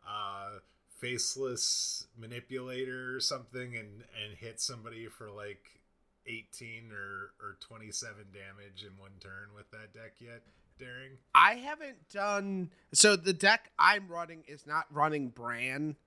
uh, 0.08 0.60
faceless 0.98 2.08
manipulator 2.18 3.16
or 3.16 3.20
something 3.20 3.76
and 3.76 4.04
and 4.24 4.38
hit 4.38 4.60
somebody 4.60 5.08
for 5.08 5.30
like 5.30 5.80
18 6.28 6.92
or 6.92 7.32
or 7.42 7.58
27 7.60 8.26
damage 8.34 8.84
in 8.84 8.98
one 9.00 9.12
turn 9.20 9.50
with 9.56 9.70
that 9.72 9.94
deck 9.94 10.14
yet? 10.20 10.42
Daring? 10.80 11.18
I 11.36 11.56
haven't 11.56 12.08
done 12.10 12.70
so. 12.94 13.18
The 13.18 13.34
deck 13.34 13.70
I'm 13.78 14.08
running 14.08 14.44
is 14.48 14.66
not 14.66 14.86
running 14.92 15.28
Brann 15.28 15.98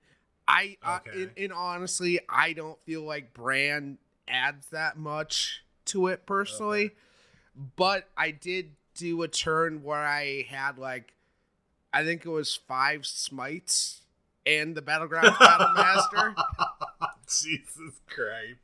I 0.47 0.77
uh, 0.83 0.99
in, 1.13 1.31
in 1.35 1.51
honestly, 1.51 2.19
I 2.27 2.53
don't 2.53 2.79
feel 2.85 3.03
like 3.03 3.33
Brann 3.33 3.97
adds 4.27 4.67
that 4.67 4.97
much 4.97 5.63
to 5.85 6.07
it 6.07 6.25
personally, 6.25 6.85
okay. 6.85 6.95
but 7.75 8.09
I 8.17 8.31
did 8.31 8.71
do 8.95 9.21
a 9.23 9.27
turn 9.27 9.83
where 9.83 10.05
I 10.05 10.45
had 10.49 10.77
like, 10.77 11.13
I 11.93 12.03
think 12.03 12.25
it 12.25 12.29
was 12.29 12.55
five 12.55 13.05
smites 13.05 14.01
and 14.45 14.75
the 14.75 14.81
battleground 14.81 15.35
battle 15.39 15.73
master. 15.75 16.35
Jesus 17.27 18.01
Christ! 18.07 18.59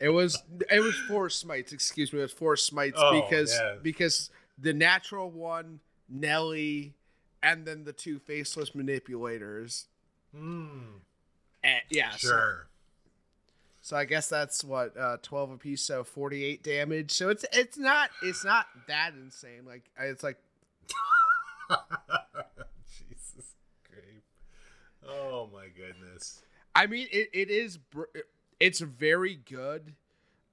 it 0.00 0.08
was 0.08 0.42
it 0.70 0.80
was 0.80 0.94
four 1.08 1.28
smites. 1.28 1.72
Excuse 1.72 2.12
me, 2.12 2.20
it 2.20 2.22
was 2.22 2.32
four 2.32 2.56
smites 2.56 2.98
oh, 2.98 3.20
because 3.20 3.52
yeah. 3.52 3.74
because 3.82 4.30
the 4.58 4.72
natural 4.72 5.30
one 5.30 5.80
Nellie 6.08 6.94
and 7.42 7.66
then 7.66 7.84
the 7.84 7.92
two 7.92 8.18
faceless 8.18 8.74
manipulators. 8.74 9.86
Hmm. 10.34 10.98
And, 11.64 11.80
yeah. 11.90 12.10
Sure. 12.10 12.66
So, 12.68 12.71
so, 13.84 13.96
I 13.96 14.04
guess 14.04 14.28
that's 14.28 14.62
what 14.62 14.96
uh, 14.96 15.16
twelve 15.22 15.50
apiece, 15.50 15.82
so 15.82 16.04
forty 16.04 16.44
eight 16.44 16.62
damage. 16.62 17.10
So 17.10 17.30
it's 17.30 17.44
it's 17.52 17.76
not 17.76 18.10
it's 18.22 18.44
not 18.44 18.66
that 18.86 19.12
insane. 19.14 19.64
Like 19.66 19.90
it's 19.98 20.22
like. 20.22 20.38
Jesus 22.88 23.54
Christ! 23.84 24.24
Oh 25.08 25.48
my 25.52 25.66
goodness. 25.66 26.42
I 26.76 26.86
mean, 26.86 27.08
it, 27.10 27.30
it 27.32 27.50
is 27.50 27.80
it's 28.60 28.78
very 28.78 29.34
good. 29.34 29.94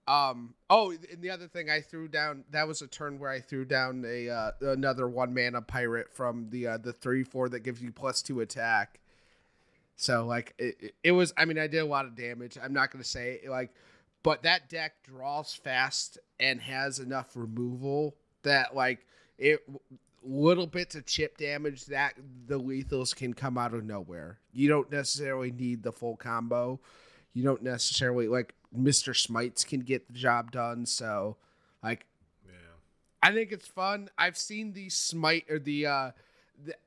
Um. 0.08 0.56
Oh, 0.68 0.90
and 0.90 1.22
the 1.22 1.30
other 1.30 1.48
thing 1.48 1.70
I 1.70 1.82
threw 1.82 2.08
down 2.08 2.46
that 2.50 2.68
was 2.68 2.82
a 2.82 2.88
turn 2.88 3.20
where 3.20 3.30
I 3.30 3.42
threw 3.42 3.64
down 3.64 4.04
a 4.08 4.28
uh, 4.28 4.52
another 4.62 5.08
one 5.08 5.36
mana 5.36 5.62
pirate 5.62 6.12
from 6.12 6.50
the 6.50 6.66
uh, 6.66 6.78
the 6.78 6.94
three 6.94 7.24
four 7.24 7.48
that 7.50 7.60
gives 7.60 7.80
you 7.80 7.92
plus 7.92 8.24
two 8.24 8.40
attack. 8.42 9.00
So 10.00 10.26
like 10.26 10.54
it, 10.58 10.94
it 11.04 11.12
was. 11.12 11.34
I 11.38 11.44
mean, 11.44 11.60
I 11.60 11.68
did 11.68 11.80
a 11.80 11.86
lot 11.86 12.06
of 12.06 12.16
damage. 12.16 12.58
I'm 12.62 12.72
not 12.72 12.90
gonna 12.90 13.04
say 13.04 13.42
like, 13.50 13.72
but 14.24 14.44
that 14.44 14.70
deck 14.70 14.94
draws 15.04 15.54
fast 15.54 16.18
and 16.40 16.62
has 16.62 17.00
enough 17.00 17.36
removal 17.36 18.16
that 18.44 18.74
like 18.74 19.06
it 19.38 19.60
little 20.24 20.68
bits 20.68 20.96
of 20.96 21.06
chip 21.06 21.38
damage 21.38 21.86
that 21.88 22.14
the 22.48 22.58
lethals 22.58 23.14
can 23.14 23.34
come 23.34 23.58
out 23.58 23.74
of 23.74 23.84
nowhere. 23.84 24.40
You 24.54 24.70
don't 24.70 24.90
necessarily 24.90 25.52
need 25.52 25.84
the 25.84 25.92
full 25.92 26.16
combo. 26.16 26.80
You 27.34 27.44
don't 27.44 27.62
necessarily 27.62 28.30
like 28.30 28.56
Mr. 28.74 29.14
Smites 29.14 29.66
can 29.66 29.82
get 29.82 30.08
the 30.08 30.14
job 30.14 30.54
done. 30.54 30.86
So, 30.86 31.36
like, 31.84 32.06
yeah, 32.48 32.54
I 33.22 33.34
think 33.34 33.52
it's 33.52 33.68
fun. 33.68 34.10
I've 34.18 34.38
seen 34.38 34.72
the 34.72 34.88
Smite 34.88 35.44
or 35.50 35.60
the. 35.60 35.88
uh 35.88 36.12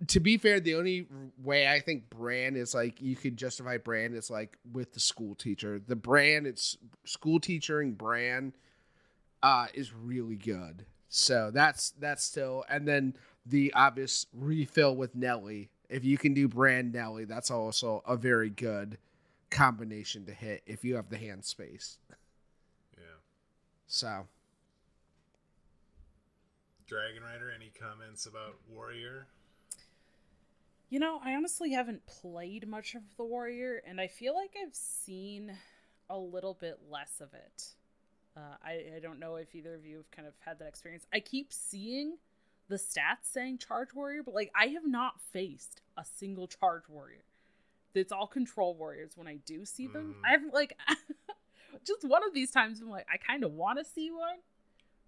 to 0.08 0.20
be 0.20 0.36
fair, 0.36 0.60
the 0.60 0.74
only 0.74 1.06
way 1.42 1.66
I 1.66 1.80
think 1.80 2.10
Brann 2.10 2.56
is 2.56 2.74
like 2.74 3.00
you 3.00 3.16
could 3.16 3.36
justify 3.36 3.78
Brann 3.78 4.14
is 4.14 4.30
like 4.30 4.58
with 4.72 4.92
the 4.92 5.00
school 5.00 5.34
teacher. 5.34 5.80
The 5.84 5.96
Brann, 5.96 6.46
it's 6.46 6.76
school 7.04 7.40
teaching 7.40 7.92
Brann, 7.92 8.54
uh, 9.42 9.66
is 9.74 9.92
really 9.92 10.36
good. 10.36 10.86
So 11.08 11.50
that's 11.52 11.90
that's 11.98 12.24
still, 12.24 12.64
and 12.68 12.86
then 12.86 13.14
the 13.44 13.72
obvious 13.74 14.26
refill 14.32 14.96
with 14.96 15.14
Nellie. 15.14 15.70
If 15.88 16.04
you 16.04 16.16
can 16.16 16.32
do 16.32 16.48
Brann 16.48 16.90
Nellie, 16.90 17.26
that's 17.26 17.50
also 17.50 18.02
a 18.06 18.16
very 18.16 18.48
good 18.48 18.98
combination 19.50 20.24
to 20.26 20.32
hit 20.32 20.62
if 20.66 20.84
you 20.84 20.96
have 20.96 21.10
the 21.10 21.18
hand 21.18 21.44
space. 21.44 21.98
Yeah. 22.96 23.04
So. 23.86 24.26
Dragon 26.86 27.22
Rider, 27.22 27.50
any 27.54 27.70
comments 27.78 28.26
about 28.26 28.56
Warrior? 28.70 29.26
You 30.92 30.98
know, 30.98 31.22
I 31.24 31.32
honestly 31.32 31.70
haven't 31.70 32.04
played 32.04 32.68
much 32.68 32.94
of 32.94 33.00
the 33.16 33.24
Warrior, 33.24 33.80
and 33.86 33.98
I 33.98 34.08
feel 34.08 34.34
like 34.34 34.54
I've 34.62 34.74
seen 34.74 35.50
a 36.10 36.18
little 36.18 36.52
bit 36.52 36.80
less 36.90 37.22
of 37.22 37.32
it. 37.32 37.68
Uh, 38.36 38.56
I, 38.62 38.96
I 38.96 39.00
don't 39.00 39.18
know 39.18 39.36
if 39.36 39.54
either 39.54 39.74
of 39.74 39.86
you 39.86 39.96
have 39.96 40.10
kind 40.10 40.28
of 40.28 40.34
had 40.44 40.58
that 40.58 40.68
experience. 40.68 41.06
I 41.10 41.20
keep 41.20 41.50
seeing 41.50 42.18
the 42.68 42.76
stats 42.76 43.22
saying 43.22 43.56
charge 43.56 43.94
warrior, 43.94 44.22
but 44.22 44.34
like 44.34 44.52
I 44.54 44.66
have 44.66 44.86
not 44.86 45.18
faced 45.18 45.80
a 45.96 46.04
single 46.04 46.46
charge 46.46 46.82
warrior. 46.90 47.24
It's 47.94 48.12
all 48.12 48.26
control 48.26 48.74
warriors 48.74 49.12
when 49.16 49.26
I 49.26 49.36
do 49.46 49.64
see 49.64 49.86
them. 49.86 50.16
Mm. 50.18 50.28
I 50.28 50.32
haven't 50.32 50.52
like 50.52 50.76
just 51.86 52.04
one 52.04 52.22
of 52.22 52.34
these 52.34 52.50
times 52.50 52.82
I'm 52.82 52.90
like 52.90 53.06
I 53.10 53.16
kind 53.16 53.44
of 53.44 53.52
want 53.52 53.78
to 53.78 53.84
see 53.86 54.10
one, 54.10 54.40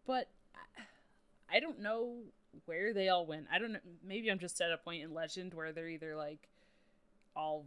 but 0.07 0.31
I, 0.55 1.57
I 1.59 1.61
don't 1.61 1.81
know 1.81 2.21
where 2.67 2.93
they 2.95 3.09
all 3.09 3.27
went. 3.27 3.47
I 3.53 3.59
don't 3.59 3.73
know. 3.73 3.81
Maybe 4.07 4.31
I'm 4.31 4.39
just 4.39 4.61
at 4.61 4.73
a 4.73 4.79
point 4.79 5.03
in 5.03 5.13
Legend 5.15 5.55
where 5.55 5.73
they're 5.73 5.89
either 5.89 6.17
like 6.17 6.49
all 7.37 7.67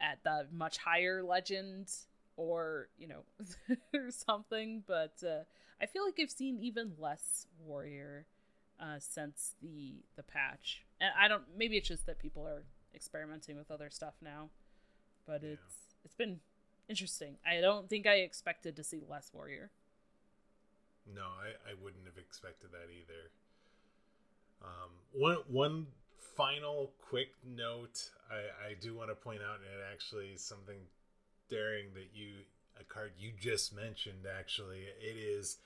at 0.00 0.18
the 0.24 0.46
much 0.52 0.76
higher 0.78 1.22
legend 1.22 1.90
or 2.36 2.88
you 2.98 3.08
know 3.08 3.22
or 3.94 4.10
something 4.10 4.82
but 4.86 5.14
uh, 5.26 5.38
i 5.80 5.86
feel 5.86 6.04
like 6.04 6.14
i've 6.20 6.30
seen 6.30 6.58
even 6.60 6.92
less 6.98 7.46
warrior 7.64 8.26
uh, 8.78 8.98
since 8.98 9.54
the 9.62 9.94
the 10.16 10.22
patch 10.22 10.82
and 11.00 11.10
i 11.18 11.26
don't 11.28 11.44
maybe 11.56 11.78
it's 11.78 11.88
just 11.88 12.04
that 12.04 12.18
people 12.18 12.46
are 12.46 12.62
experimenting 12.94 13.56
with 13.56 13.70
other 13.70 13.88
stuff 13.88 14.14
now 14.20 14.50
but 15.26 15.42
Yeah. 15.42 15.50
it's 15.52 15.76
it's 16.04 16.14
been 16.14 16.40
interesting 16.90 17.36
i 17.46 17.60
don't 17.62 17.88
think 17.88 18.06
i 18.06 18.16
expected 18.16 18.76
to 18.76 18.84
see 18.84 19.02
less 19.08 19.30
warrior 19.32 19.70
No, 21.06 21.22
I, 21.22 21.70
I 21.70 21.74
wouldn't 21.82 22.04
have 22.06 22.18
expected 22.18 22.70
that 22.72 22.90
either. 22.90 23.30
Um, 24.62 24.90
one 25.12 25.38
one 25.48 25.86
final 26.36 26.92
quick 27.08 27.28
note 27.44 28.10
I, 28.30 28.70
I 28.70 28.74
do 28.80 28.94
want 28.94 29.10
to 29.10 29.14
point 29.14 29.40
out, 29.40 29.56
and 29.56 29.64
it 29.64 29.84
actually 29.92 30.28
is 30.28 30.42
something 30.42 30.78
daring 31.48 31.86
that 31.94 32.08
you 32.14 32.44
a 32.80 32.84
card 32.84 33.12
you 33.18 33.32
just 33.38 33.74
mentioned. 33.74 34.26
Actually, 34.38 34.84
it 35.00 35.16
is 35.16 35.58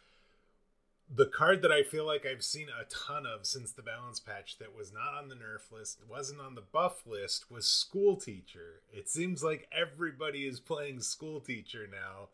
the 1.12 1.26
card 1.26 1.62
that 1.62 1.72
I 1.72 1.82
feel 1.82 2.06
like 2.06 2.24
I've 2.24 2.44
seen 2.44 2.68
a 2.68 2.84
ton 2.84 3.26
of 3.26 3.44
since 3.46 3.72
the 3.72 3.82
balance 3.82 4.20
patch 4.20 4.58
that 4.58 4.76
was 4.76 4.92
not 4.92 5.14
on 5.20 5.28
the 5.28 5.34
nerf 5.34 5.72
list, 5.72 5.98
wasn't 6.08 6.40
on 6.40 6.54
the 6.54 6.60
buff 6.60 7.06
list, 7.06 7.50
was 7.50 7.66
school 7.66 8.16
teacher. 8.16 8.82
It 8.92 9.08
seems 9.08 9.42
like 9.42 9.68
everybody 9.72 10.46
is 10.46 10.60
playing 10.60 11.00
school 11.00 11.40
teacher 11.40 11.88
now. 11.90 12.28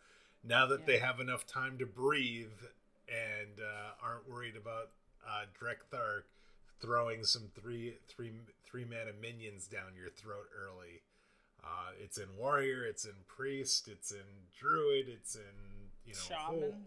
Now 0.44 0.66
that 0.66 0.86
they 0.86 0.98
have 0.98 1.20
enough 1.20 1.46
time 1.46 1.78
to 1.78 1.86
breathe 1.86 2.52
and 3.08 3.58
uh, 3.58 4.06
aren't 4.06 4.28
worried 4.28 4.56
about 4.56 4.90
uh, 5.26 5.46
Drek'Thar 5.58 6.22
throwing 6.80 7.24
some 7.24 7.48
three 7.54 7.94
three 8.08 8.32
three 8.64 8.84
mana 8.84 9.12
minions 9.20 9.66
down 9.66 9.96
your 9.96 10.10
throat 10.10 10.46
early. 10.56 11.02
Uh, 11.62 11.90
it's 12.02 12.18
in 12.18 12.28
warrior, 12.38 12.84
it's 12.84 13.04
in 13.04 13.14
priest, 13.26 13.88
it's 13.88 14.12
in 14.12 14.46
druid, 14.58 15.06
it's 15.08 15.34
in 15.34 15.90
you 16.04 16.12
know 16.12 16.36
Shaman. 16.36 16.86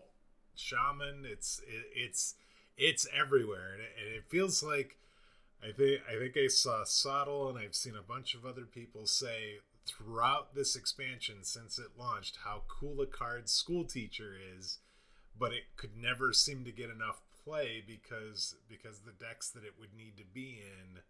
shaman. 0.56 1.26
It's 1.26 1.62
it, 1.68 1.86
it's 1.96 2.36
it's 2.78 3.08
everywhere, 3.14 3.74
and 3.74 3.82
it, 3.82 3.92
and 4.06 4.16
it 4.16 4.24
feels 4.30 4.64
like 4.64 4.98
I 5.62 5.72
think 5.72 6.02
I 6.10 6.18
think 6.18 6.38
I 6.38 6.48
saw 6.48 6.84
Sottle, 6.84 7.50
and 7.50 7.58
I've 7.58 7.76
seen 7.76 7.96
a 7.96 8.02
bunch 8.02 8.34
of 8.34 8.46
other 8.46 8.66
people 8.66 9.06
say 9.06 9.58
throughout 9.86 10.54
this 10.56 10.76
expansion 10.76 11.38
since 11.44 11.80
it 11.80 11.98
launched 11.98 12.40
how 12.46 12.62
cool 12.68 13.02
a 13.02 13.08
card 13.08 13.50
School 13.50 13.84
Teacher 13.84 14.36
is, 14.58 14.78
but 15.38 15.52
it 15.52 15.64
could 15.76 15.98
never 15.98 16.32
seem 16.32 16.64
to 16.64 16.72
get 16.72 16.90
enough 16.90 17.22
play 17.50 17.84
because 17.86 18.56
because 18.70 19.02
the 19.02 19.14
decks 19.18 19.50
that 19.52 19.64
it 19.66 19.74
would 19.80 19.94
need 19.98 20.18
to 20.18 20.26
be 20.34 20.62
in 20.62 21.02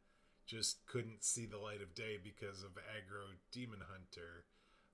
just 0.47 0.85
couldn't 0.87 1.23
see 1.23 1.45
the 1.45 1.57
light 1.57 1.81
of 1.81 1.93
day 1.95 2.17
because 2.23 2.63
of 2.63 2.71
aggro 2.89 3.35
demon 3.51 3.79
hunter. 3.91 4.45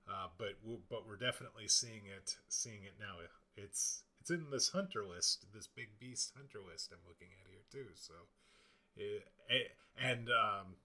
Uh, 0.08 0.28
but 0.38 0.60
w- 0.62 0.82
but 0.90 1.06
we're 1.06 1.16
definitely 1.18 1.68
seeing 1.68 2.02
it 2.06 2.36
seeing 2.48 2.84
it 2.84 2.94
now. 3.00 3.16
It's 3.56 4.02
it's 4.20 4.30
in 4.30 4.50
this 4.50 4.70
hunter 4.70 5.04
list 5.04 5.46
this 5.54 5.68
big 5.68 5.98
beast 6.00 6.32
hunter 6.36 6.58
list 6.60 6.90
i'm 6.92 7.04
looking 7.06 7.28
at 7.40 7.50
here 7.50 7.64
too 7.70 7.90
so. 7.94 8.14
It, 8.96 9.24
a- 9.50 9.72
and 10.02 10.28
um 10.30 10.76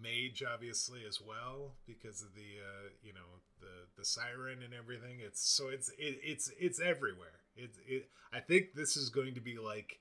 mage 0.00 0.42
obviously 0.42 1.00
as 1.06 1.20
well 1.20 1.74
because 1.86 2.22
of 2.22 2.34
the 2.34 2.40
uh 2.64 2.88
you 3.02 3.12
know 3.12 3.40
the 3.60 3.86
the 3.98 4.04
siren 4.04 4.62
and 4.62 4.74
everything. 4.74 5.18
It's 5.20 5.42
so 5.48 5.68
it's 5.68 5.88
it, 5.98 6.18
it's 6.22 6.50
it's 6.58 6.80
everywhere. 6.80 7.40
It, 7.56 7.70
it 7.86 8.08
i 8.32 8.40
think 8.40 8.74
this 8.74 8.96
is 8.96 9.10
going 9.10 9.34
to 9.34 9.42
be 9.42 9.58
like 9.58 9.98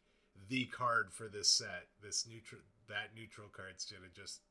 the 0.49 0.65
card 0.65 1.11
for 1.11 1.27
this 1.27 1.49
set 1.49 1.87
this 2.03 2.27
neutral 2.29 2.61
that 2.87 3.09
neutral 3.15 3.47
card's 3.47 3.85
gonna 3.85 4.11
just 4.15 4.41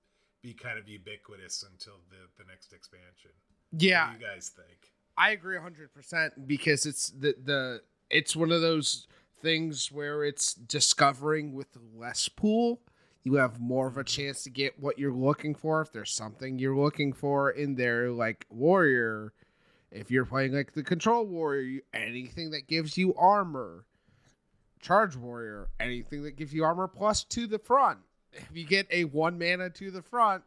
be 0.42 0.54
kind 0.54 0.78
of 0.78 0.88
ubiquitous 0.88 1.64
until 1.70 2.00
the 2.10 2.42
the 2.42 2.48
next 2.48 2.72
expansion. 2.72 3.30
Yeah, 3.72 4.12
you 4.12 4.18
guys 4.18 4.48
think? 4.48 4.92
I 5.16 5.30
agree 5.30 5.56
100% 5.56 6.46
because 6.46 6.86
it's 6.86 7.10
the 7.10 7.34
the 7.44 7.82
it's 8.08 8.34
one 8.34 8.50
of 8.50 8.60
those 8.60 9.06
things 9.42 9.92
where 9.92 10.24
it's 10.24 10.54
discovering 10.54 11.52
with 11.52 11.68
less 11.94 12.28
pool 12.28 12.80
you 13.22 13.34
have 13.34 13.60
more 13.60 13.86
of 13.86 13.96
a 13.96 14.00
mm-hmm. 14.00 14.06
chance 14.06 14.42
to 14.44 14.50
get 14.50 14.78
what 14.78 14.98
you're 14.98 15.12
looking 15.12 15.54
for. 15.54 15.82
If 15.82 15.92
there's 15.92 16.12
something 16.12 16.58
you're 16.58 16.76
looking 16.76 17.12
for 17.12 17.50
in 17.50 17.74
there 17.74 18.10
like 18.10 18.46
warrior 18.50 19.32
if 19.90 20.10
you're 20.10 20.24
playing 20.24 20.52
like 20.52 20.72
the 20.72 20.82
control 20.82 21.26
warrior 21.26 21.80
anything 21.92 22.50
that 22.50 22.68
gives 22.68 22.96
you 22.96 23.14
armor 23.14 23.84
charge 24.80 25.16
warrior 25.16 25.68
anything 25.78 26.22
that 26.22 26.36
gives 26.36 26.52
you 26.52 26.64
armor 26.64 26.88
plus 26.88 27.24
to 27.24 27.46
the 27.46 27.58
front. 27.58 27.98
If 28.32 28.48
you 28.52 28.64
get 28.64 28.86
a 28.90 29.04
one 29.04 29.38
mana 29.38 29.70
to 29.70 29.90
the 29.90 30.02
front 30.02 30.42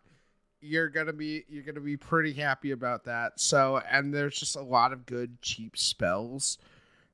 you're 0.63 0.89
gonna 0.89 1.13
be 1.13 1.43
you're 1.49 1.63
gonna 1.63 1.81
be 1.81 1.97
pretty 1.97 2.33
happy 2.33 2.71
about 2.71 3.03
that. 3.03 3.39
So 3.39 3.81
and 3.89 4.13
there's 4.13 4.39
just 4.39 4.55
a 4.55 4.61
lot 4.61 4.93
of 4.93 5.05
good 5.05 5.41
cheap 5.41 5.77
spells 5.77 6.57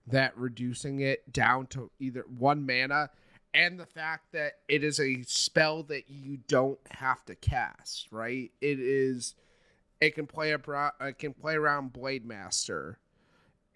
that 0.07 0.37
reducing 0.37 0.99
it 1.01 1.31
down 1.33 1.67
to 1.67 1.91
either 1.99 2.25
one 2.37 2.65
mana 2.65 3.09
and 3.53 3.79
the 3.79 3.85
fact 3.85 4.31
that 4.33 4.53
it 4.67 4.83
is 4.83 4.99
a 4.99 5.23
spell 5.23 5.81
that 5.83 6.09
you 6.09 6.37
don't 6.47 6.79
have 6.91 7.25
to 7.25 7.35
cast 7.35 8.07
right? 8.11 8.51
It 8.61 8.79
is 8.79 9.35
it 9.99 10.15
can 10.15 10.27
play 10.27 10.53
abro- 10.53 10.91
it 11.01 11.17
can 11.17 11.33
play 11.33 11.55
around 11.55 11.91
blade 11.91 12.25
master 12.25 12.99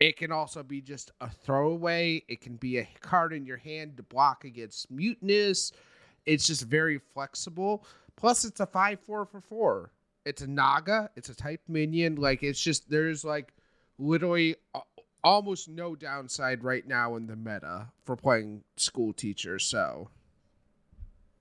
it 0.03 0.17
can 0.17 0.31
also 0.31 0.63
be 0.63 0.81
just 0.81 1.11
a 1.21 1.29
throwaway 1.29 2.23
it 2.27 2.41
can 2.41 2.55
be 2.55 2.77
a 2.77 2.87
card 2.99 3.33
in 3.33 3.45
your 3.45 3.57
hand 3.57 3.97
to 3.97 4.03
block 4.03 4.43
against 4.43 4.93
Mutanus 4.95 5.71
it's 6.25 6.47
just 6.47 6.63
very 6.63 6.99
flexible 7.13 7.85
Plus, 8.15 8.45
it's 8.45 8.59
a 8.59 8.65
five 8.65 8.99
four 8.99 9.25
for 9.25 9.41
four. 9.41 9.91
It's 10.25 10.41
a 10.41 10.47
Naga. 10.47 11.09
It's 11.15 11.29
a 11.29 11.35
type 11.35 11.61
minion. 11.67 12.15
Like 12.15 12.43
it's 12.43 12.61
just 12.61 12.89
there's 12.89 13.25
like 13.25 13.53
literally 13.97 14.55
uh, 14.73 14.81
almost 15.23 15.67
no 15.67 15.95
downside 15.95 16.63
right 16.63 16.87
now 16.87 17.15
in 17.15 17.27
the 17.27 17.35
meta 17.35 17.87
for 18.05 18.15
playing 18.15 18.63
school 18.77 19.13
teacher. 19.13 19.59
So 19.59 20.09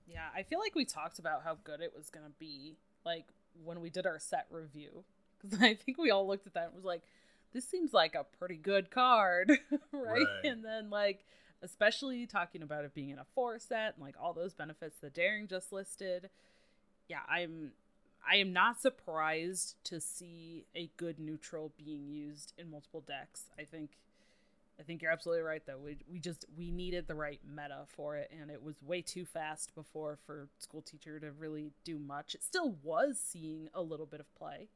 Yeah, 0.07 0.27
I 0.35 0.43
feel 0.43 0.59
like 0.59 0.75
we 0.75 0.85
talked 0.85 1.19
about 1.19 1.43
how 1.43 1.57
good 1.63 1.81
it 1.81 1.93
was 1.95 2.09
gonna 2.09 2.33
be, 2.39 2.75
like 3.05 3.25
when 3.63 3.79
we 3.79 3.89
did 3.89 4.05
our 4.05 4.19
set 4.19 4.47
review, 4.49 5.03
because 5.39 5.57
I 5.61 5.75
think 5.75 5.97
we 5.97 6.11
all 6.11 6.27
looked 6.27 6.47
at 6.47 6.53
that 6.55 6.65
and 6.65 6.75
was 6.75 6.83
like, 6.85 7.03
"This 7.53 7.67
seems 7.67 7.93
like 7.93 8.15
a 8.15 8.25
pretty 8.39 8.57
good 8.57 8.91
card, 8.91 9.51
right? 9.91 10.21
Right. 10.21 10.27
And 10.43 10.63
then 10.63 10.89
like, 10.89 11.25
especially 11.61 12.25
talking 12.25 12.61
about 12.61 12.85
it 12.85 12.93
being 12.93 13.09
in 13.09 13.19
a 13.19 13.25
four 13.35 13.59
set 13.59 13.95
and 13.95 14.03
like 14.03 14.15
all 14.21 14.33
those 14.33 14.53
benefits 14.53 14.99
that 14.99 15.13
Daring 15.13 15.47
just 15.47 15.71
listed. 15.71 16.29
Yeah, 17.07 17.19
I'm, 17.29 17.71
I 18.29 18.37
am 18.37 18.53
not 18.53 18.81
surprised 18.81 19.75
to 19.85 19.99
see 19.99 20.65
a 20.75 20.89
good 20.97 21.19
neutral 21.19 21.71
being 21.77 22.07
used 22.07 22.53
in 22.57 22.69
multiple 22.69 23.01
decks. 23.01 23.43
I 23.57 23.63
think 23.63 23.91
I 24.79 24.83
think 24.83 25.01
you're 25.01 25.11
absolutely 25.11 25.43
right 25.43 25.61
though. 25.65 25.77
We 25.77 25.97
we 26.11 26.19
just 26.19 26.45
we 26.57 26.71
needed 26.71 27.07
the 27.07 27.15
right 27.15 27.39
meta 27.47 27.83
for 27.87 28.15
it 28.15 28.31
and 28.39 28.49
it 28.49 28.63
was 28.63 28.81
way 28.81 29.01
too 29.01 29.25
fast 29.25 29.75
before 29.75 30.17
for 30.25 30.47
school 30.57 30.81
teacher 30.81 31.19
to 31.19 31.31
really 31.31 31.71
do 31.83 31.99
much. 31.99 32.33
It 32.33 32.43
still 32.43 32.75
was 32.81 33.19
seeing 33.19 33.69
a 33.73 33.81
little 33.81 34.05
bit 34.05 34.19
of 34.19 34.33
play. 34.35 34.69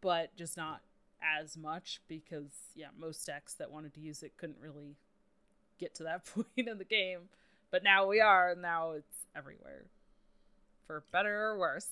But 0.00 0.36
just 0.36 0.56
not 0.56 0.82
as 1.22 1.56
much 1.56 2.00
because 2.08 2.50
yeah, 2.74 2.88
most 2.98 3.26
decks 3.26 3.54
that 3.54 3.70
wanted 3.70 3.94
to 3.94 4.00
use 4.00 4.22
it 4.22 4.36
couldn't 4.36 4.58
really 4.60 4.96
get 5.78 5.94
to 5.96 6.04
that 6.04 6.24
point 6.34 6.46
in 6.68 6.78
the 6.78 6.84
game. 6.84 7.28
But 7.70 7.84
now 7.84 8.06
we 8.06 8.20
are, 8.20 8.52
and 8.52 8.62
now 8.62 8.92
it's 8.92 9.26
everywhere. 9.36 9.84
For 10.86 11.04
better 11.12 11.48
or 11.48 11.58
worse. 11.58 11.88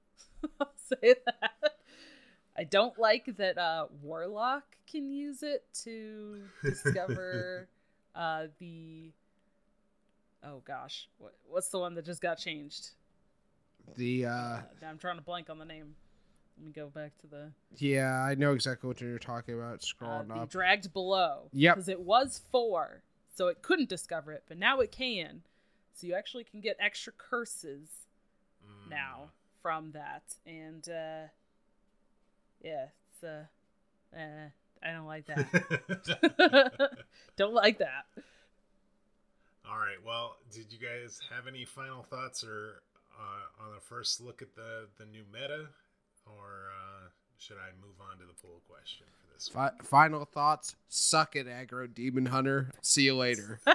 I'll 0.60 0.72
say 0.76 1.14
that. 1.24 1.74
I 2.58 2.64
don't 2.64 2.98
like 2.98 3.36
that 3.36 3.56
uh, 3.56 3.86
Warlock 4.02 4.64
can 4.90 5.08
use 5.08 5.42
it 5.42 5.64
to 5.84 6.42
discover 6.62 7.68
uh, 8.14 8.46
the. 8.58 9.12
Oh 10.42 10.62
gosh, 10.66 11.08
what, 11.18 11.34
what's 11.48 11.68
the 11.68 11.78
one 11.78 11.94
that 11.94 12.04
just 12.04 12.20
got 12.20 12.38
changed? 12.38 12.90
the 13.96 14.26
uh 14.26 14.30
Uh, 14.30 14.62
I'm 14.86 14.98
trying 14.98 15.16
to 15.16 15.22
blank 15.22 15.50
on 15.50 15.58
the 15.58 15.64
name. 15.64 15.94
Let 16.60 16.66
me 16.66 16.72
go 16.72 16.88
back 16.88 17.16
to 17.22 17.26
the 17.26 17.52
yeah, 17.78 18.22
I 18.22 18.34
know 18.34 18.52
exactly 18.52 18.86
what 18.86 19.00
you're 19.00 19.18
talking 19.18 19.54
about. 19.54 19.74
uh, 19.74 19.78
Scrolling 19.78 20.28
the 20.28 20.34
up. 20.34 20.50
dragged 20.50 20.92
below. 20.92 21.48
Yep. 21.54 21.74
Because 21.76 21.88
it 21.88 22.00
was 22.00 22.42
four, 22.52 23.02
so 23.34 23.46
it 23.46 23.62
couldn't 23.62 23.88
discover 23.88 24.32
it, 24.34 24.42
but 24.46 24.58
now 24.58 24.80
it 24.80 24.92
can. 24.92 25.40
So 25.94 26.06
you 26.06 26.14
actually 26.14 26.44
can 26.44 26.60
get 26.60 26.76
extra 26.78 27.12
curses 27.16 27.88
Mm. 28.62 28.90
now 28.90 29.30
from 29.62 29.92
that, 29.92 30.22
and 30.44 30.86
uh, 30.86 31.28
yeah, 32.62 32.88
it's 33.08 33.24
uh, 33.24 33.44
uh, 34.14 34.50
I 34.82 34.92
don't 34.92 35.06
like 35.06 35.24
that. 35.28 36.90
don't 37.36 37.54
like 37.54 37.78
that. 37.78 38.04
All 39.66 39.78
right. 39.78 39.96
Well, 40.04 40.36
did 40.52 40.66
you 40.70 40.78
guys 40.78 41.20
have 41.34 41.46
any 41.46 41.64
final 41.64 42.02
thoughts 42.02 42.44
or 42.44 42.82
uh, 43.18 43.64
on 43.66 43.74
the 43.74 43.80
first 43.80 44.20
look 44.20 44.42
at 44.42 44.54
the 44.56 44.88
the 44.98 45.06
new 45.06 45.24
meta, 45.32 45.68
or 46.38 46.70
uh, 46.76 47.08
should 47.38 47.56
I 47.56 47.70
move 47.84 47.96
on 48.00 48.18
to 48.18 48.24
the 48.26 48.34
poll 48.42 48.60
question 48.68 49.06
for 49.18 49.34
this? 49.34 49.48
Fi- 49.48 49.72
final 49.82 50.24
thoughts. 50.24 50.76
Suck 50.88 51.36
it, 51.36 51.46
aggro 51.46 51.92
demon 51.92 52.26
hunter. 52.26 52.70
See 52.82 53.02
you 53.02 53.16
later. 53.16 53.60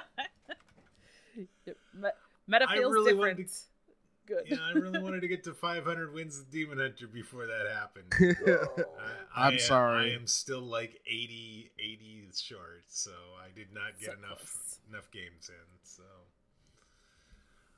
Me- 1.94 2.10
Meta 2.48 2.68
feels 2.68 2.94
really 2.94 3.14
wanted 3.14 3.38
different. 3.38 3.52
Good. 4.28 4.44
yeah, 4.48 4.58
I 4.66 4.72
really 4.72 4.98
wanted 5.00 5.22
to 5.22 5.28
get 5.28 5.44
to 5.44 5.54
500 5.54 6.12
wins 6.12 6.40
with 6.40 6.50
Demon 6.50 6.80
Hunter 6.80 7.06
before 7.08 7.46
that 7.46 7.68
happened. 7.72 8.12
I, 9.38 9.48
I'm 9.50 9.54
I, 9.54 9.58
sorry. 9.58 10.12
I 10.12 10.16
am 10.16 10.26
still 10.26 10.62
like 10.64 11.00
80, 11.06 11.70
80 11.78 12.30
short, 12.34 12.86
so 12.88 13.12
I 13.40 13.54
did 13.56 13.68
not 13.72 14.00
get 14.00 14.14
So 14.14 14.18
enough 14.18 14.40
close. 14.40 14.80
enough 14.90 15.12
games 15.12 15.50
in. 15.50 15.80
So, 15.84 16.02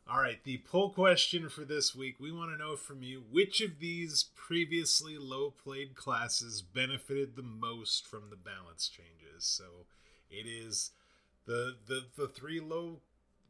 all 0.09 0.21
right, 0.21 0.41
the 0.43 0.61
poll 0.65 0.89
question 0.91 1.49
for 1.49 1.65
this 1.65 1.95
week: 1.95 2.15
We 2.19 2.31
want 2.31 2.51
to 2.51 2.57
know 2.57 2.75
from 2.75 3.03
you 3.03 3.23
which 3.29 3.61
of 3.61 3.79
these 3.79 4.25
previously 4.35 5.17
low 5.17 5.51
played 5.51 5.95
classes 5.95 6.61
benefited 6.61 7.35
the 7.35 7.43
most 7.43 8.07
from 8.07 8.29
the 8.29 8.37
balance 8.37 8.87
changes. 8.87 9.45
So, 9.45 9.85
it 10.29 10.45
is 10.47 10.91
the 11.45 11.75
the 11.87 12.05
the 12.17 12.27
three 12.27 12.59
low 12.59 13.01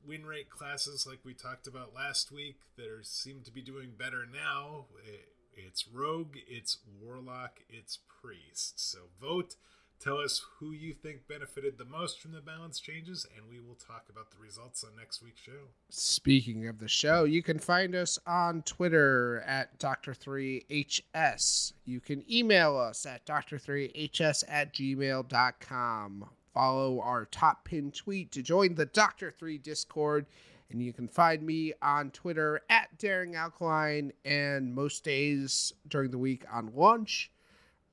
win 0.06 0.26
rate 0.26 0.50
classes 0.50 1.06
like 1.06 1.20
we 1.24 1.34
talked 1.34 1.68
about 1.68 1.94
last 1.94 2.32
week 2.32 2.58
that 2.78 2.88
are 2.88 3.04
seem 3.04 3.42
to 3.44 3.52
be 3.52 3.62
doing 3.62 3.92
better 3.98 4.26
now. 4.26 4.86
It, 5.06 5.30
it's 5.54 5.88
rogue, 5.88 6.36
it's 6.48 6.78
warlock, 7.02 7.60
it's 7.70 8.00
priest. 8.22 8.80
So 8.80 9.00
vote. 9.20 9.56
Tell 10.00 10.20
us 10.20 10.46
who 10.60 10.72
you 10.74 10.94
think 10.94 11.28
benefited 11.28 11.78
the 11.78 11.86
most 11.86 12.20
from 12.20 12.32
the 12.32 12.40
balance 12.40 12.80
changes, 12.80 13.26
and 13.36 13.50
we 13.50 13.60
will 13.60 13.76
talk 13.76 14.06
about 14.12 14.30
the 14.30 14.38
results 14.38 14.84
on 14.84 14.92
next 14.96 15.24
week's 15.24 15.42
show. 15.42 15.70
Speaking 15.90 16.68
of 16.68 16.78
the 16.78 16.88
show, 16.88 17.24
you 17.24 17.42
can 17.42 17.58
find 17.58 17.96
us 17.96 18.20
on 18.28 18.62
Twitter 18.62 19.44
at 19.48 19.80
Dr3HS. 19.80 21.74
You 21.86 22.00
can 22.00 22.24
email 22.32 22.78
us 22.78 23.08
at 23.08 23.26
Dr3HS 23.26 24.44
at 24.48 24.74
gmail.com. 24.76 26.30
Follow 26.54 27.02
our 27.02 27.26
top 27.26 27.66
pin 27.66 27.92
tweet 27.92 28.32
to 28.34 28.44
join 28.44 28.76
the 28.76 28.86
Dr. 28.86 29.32
3 29.32 29.58
Discord. 29.58 30.28
And 30.70 30.82
you 30.82 30.94
can 30.94 31.08
find 31.08 31.42
me 31.42 31.74
on 31.82 32.12
Twitter 32.12 32.62
at 32.70 32.98
Daring 33.00 33.36
Alkaline 33.36 34.12
and 34.26 34.76
most 34.76 35.04
days 35.04 35.74
during 35.88 36.12
the 36.12 36.18
week 36.18 36.44
on 36.52 36.72
lunch 36.76 37.32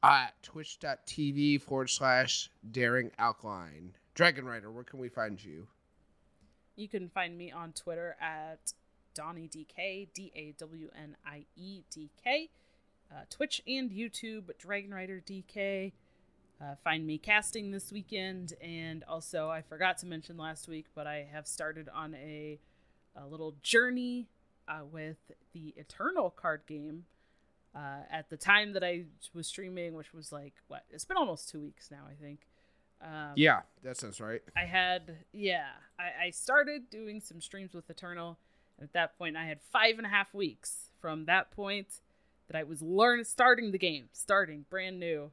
at 0.05 0.43
twitch.tv 0.43 1.62
forward 1.62 1.90
slash 1.90 2.51
Daring 2.70 3.10
Alkaline. 3.18 3.94
Dragon 4.14 4.44
Rider, 4.44 4.70
where 4.70 4.85
can 4.85 4.98
we 4.98 5.09
find 5.09 5.43
you? 5.43 5.66
You 6.76 6.89
can 6.89 7.09
find 7.09 7.36
me 7.39 7.51
on 7.51 7.72
Twitter 7.72 8.16
at 8.20 8.72
DawnieDK, 9.16 10.09
D 10.12 10.32
A 10.35 10.55
W 10.59 10.90
N 10.97 11.16
I 11.26 11.47
E 11.56 11.82
D 11.90 12.10
K. 12.22 12.51
Uh, 13.10 13.20
Twitch 13.31 13.62
and 13.66 13.90
YouTube, 13.90 14.51
Dragon 14.59 14.93
Rider 14.93 15.22
DK. 15.24 15.93
Uh, 16.60 16.74
find 16.82 17.06
me 17.06 17.18
casting 17.18 17.70
this 17.70 17.93
weekend, 17.93 18.55
and 18.60 19.05
also 19.05 19.51
I 19.51 19.62
forgot 19.62 19.98
to 19.98 20.06
mention 20.06 20.36
last 20.36 20.68
week, 20.68 20.86
but 20.94 21.06
I 21.06 21.26
have 21.32 21.47
started 21.47 21.89
on 21.93 22.14
a, 22.14 22.59
a 23.16 23.26
little 23.26 23.55
journey 23.62 24.28
uh, 24.68 24.81
with 24.90 25.18
the 25.52 25.74
Eternal 25.76 26.31
card 26.31 26.62
game. 26.66 27.05
Uh, 27.75 28.03
at 28.09 28.31
the 28.31 28.37
time 28.37 28.73
that 28.75 28.85
I 28.85 29.05
was 29.33 29.49
streaming, 29.49 29.95
which 29.95 30.15
was 30.15 30.31
like 30.31 30.55
what? 30.69 30.85
It's 30.91 31.05
been 31.05 31.17
almost 31.17 31.49
two 31.49 31.61
weeks 31.61 31.91
now, 31.91 32.03
I 32.09 32.15
think. 32.23 32.47
Um, 33.03 33.33
Yeah, 33.35 33.63
that 33.83 33.97
sounds 33.97 34.21
right. 34.21 34.41
I 34.57 34.65
had, 34.65 35.17
yeah, 35.33 35.67
I, 35.99 36.27
I 36.27 36.31
started 36.31 36.89
doing 36.89 37.21
some 37.21 37.41
streams 37.41 37.75
with 37.75 37.91
Eternal. 37.91 38.39
And 38.79 38.85
at 38.85 38.93
that 38.93 39.19
point, 39.19 39.37
I 39.37 39.47
had 39.47 39.59
five 39.73 39.99
and 39.99 40.07
a 40.07 40.11
half 40.11 40.35
weeks 40.35 40.91
from 41.01 41.27
that 41.27 41.51
point 41.51 42.01
that 42.49 42.57
I 42.57 42.63
was 42.63 42.83
learn 42.83 43.25
starting 43.25 43.73
the 43.73 43.79
game, 43.79 44.09
starting 44.13 44.65
brand 44.71 44.99
new. 45.01 45.33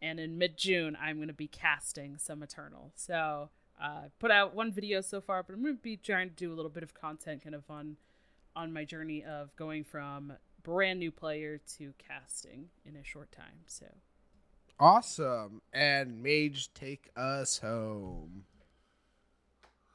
And 0.00 0.18
in 0.18 0.36
mid 0.36 0.58
June, 0.58 0.96
I'm 1.00 1.16
going 1.16 1.28
to 1.28 1.34
be 1.34 1.46
casting 1.46 2.18
some 2.18 2.42
Eternal. 2.42 2.92
So, 2.94 3.50
uh, 3.80 4.08
put 4.18 4.30
out 4.30 4.54
one 4.54 4.72
video 4.72 5.00
so 5.00 5.20
far, 5.20 5.42
but 5.42 5.54
I'm 5.54 5.62
going 5.62 5.76
to 5.76 5.82
be 5.82 5.96
trying 5.96 6.28
to 6.28 6.34
do 6.34 6.52
a 6.52 6.54
little 6.54 6.70
bit 6.70 6.82
of 6.82 6.92
content 6.94 7.42
kind 7.42 7.54
of 7.54 7.64
on 7.70 7.96
on 8.54 8.72
my 8.72 8.84
journey 8.84 9.24
of 9.24 9.54
going 9.56 9.82
from 9.82 10.34
brand 10.62 10.98
new 11.00 11.10
player 11.10 11.60
to 11.78 11.92
casting 11.98 12.66
in 12.84 12.96
a 12.96 13.04
short 13.04 13.32
time. 13.32 13.64
So, 13.66 13.86
Awesome. 14.80 15.62
And 15.72 16.22
Mage, 16.22 16.72
take 16.74 17.10
us 17.16 17.58
home. 17.58 18.44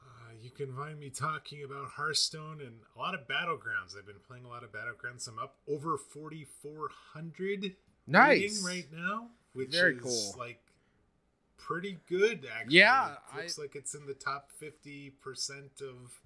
Uh, 0.00 0.32
you 0.42 0.50
can 0.50 0.74
find 0.74 0.98
me 0.98 1.10
talking 1.10 1.62
about 1.64 1.88
Hearthstone 1.90 2.60
and 2.60 2.76
a 2.96 2.98
lot 2.98 3.14
of 3.14 3.26
Battlegrounds. 3.28 3.96
I've 3.98 4.06
been 4.06 4.16
playing 4.26 4.44
a 4.44 4.48
lot 4.48 4.62
of 4.64 4.70
Battlegrounds. 4.72 5.28
I'm 5.28 5.38
up 5.38 5.56
over 5.68 5.98
4,400 5.98 7.76
Nice. 8.06 8.64
right 8.64 8.86
now, 8.92 9.28
which 9.52 9.70
Very 9.72 9.96
is 9.96 10.02
cool. 10.02 10.34
like 10.38 10.60
pretty 11.58 11.98
good, 12.08 12.46
actually. 12.50 12.76
Yeah, 12.78 13.16
It 13.34 13.36
looks 13.36 13.58
like 13.58 13.74
it's 13.76 13.94
in 13.94 14.06
the 14.06 14.14
top 14.14 14.48
50% 14.62 15.82
of, 15.82 16.20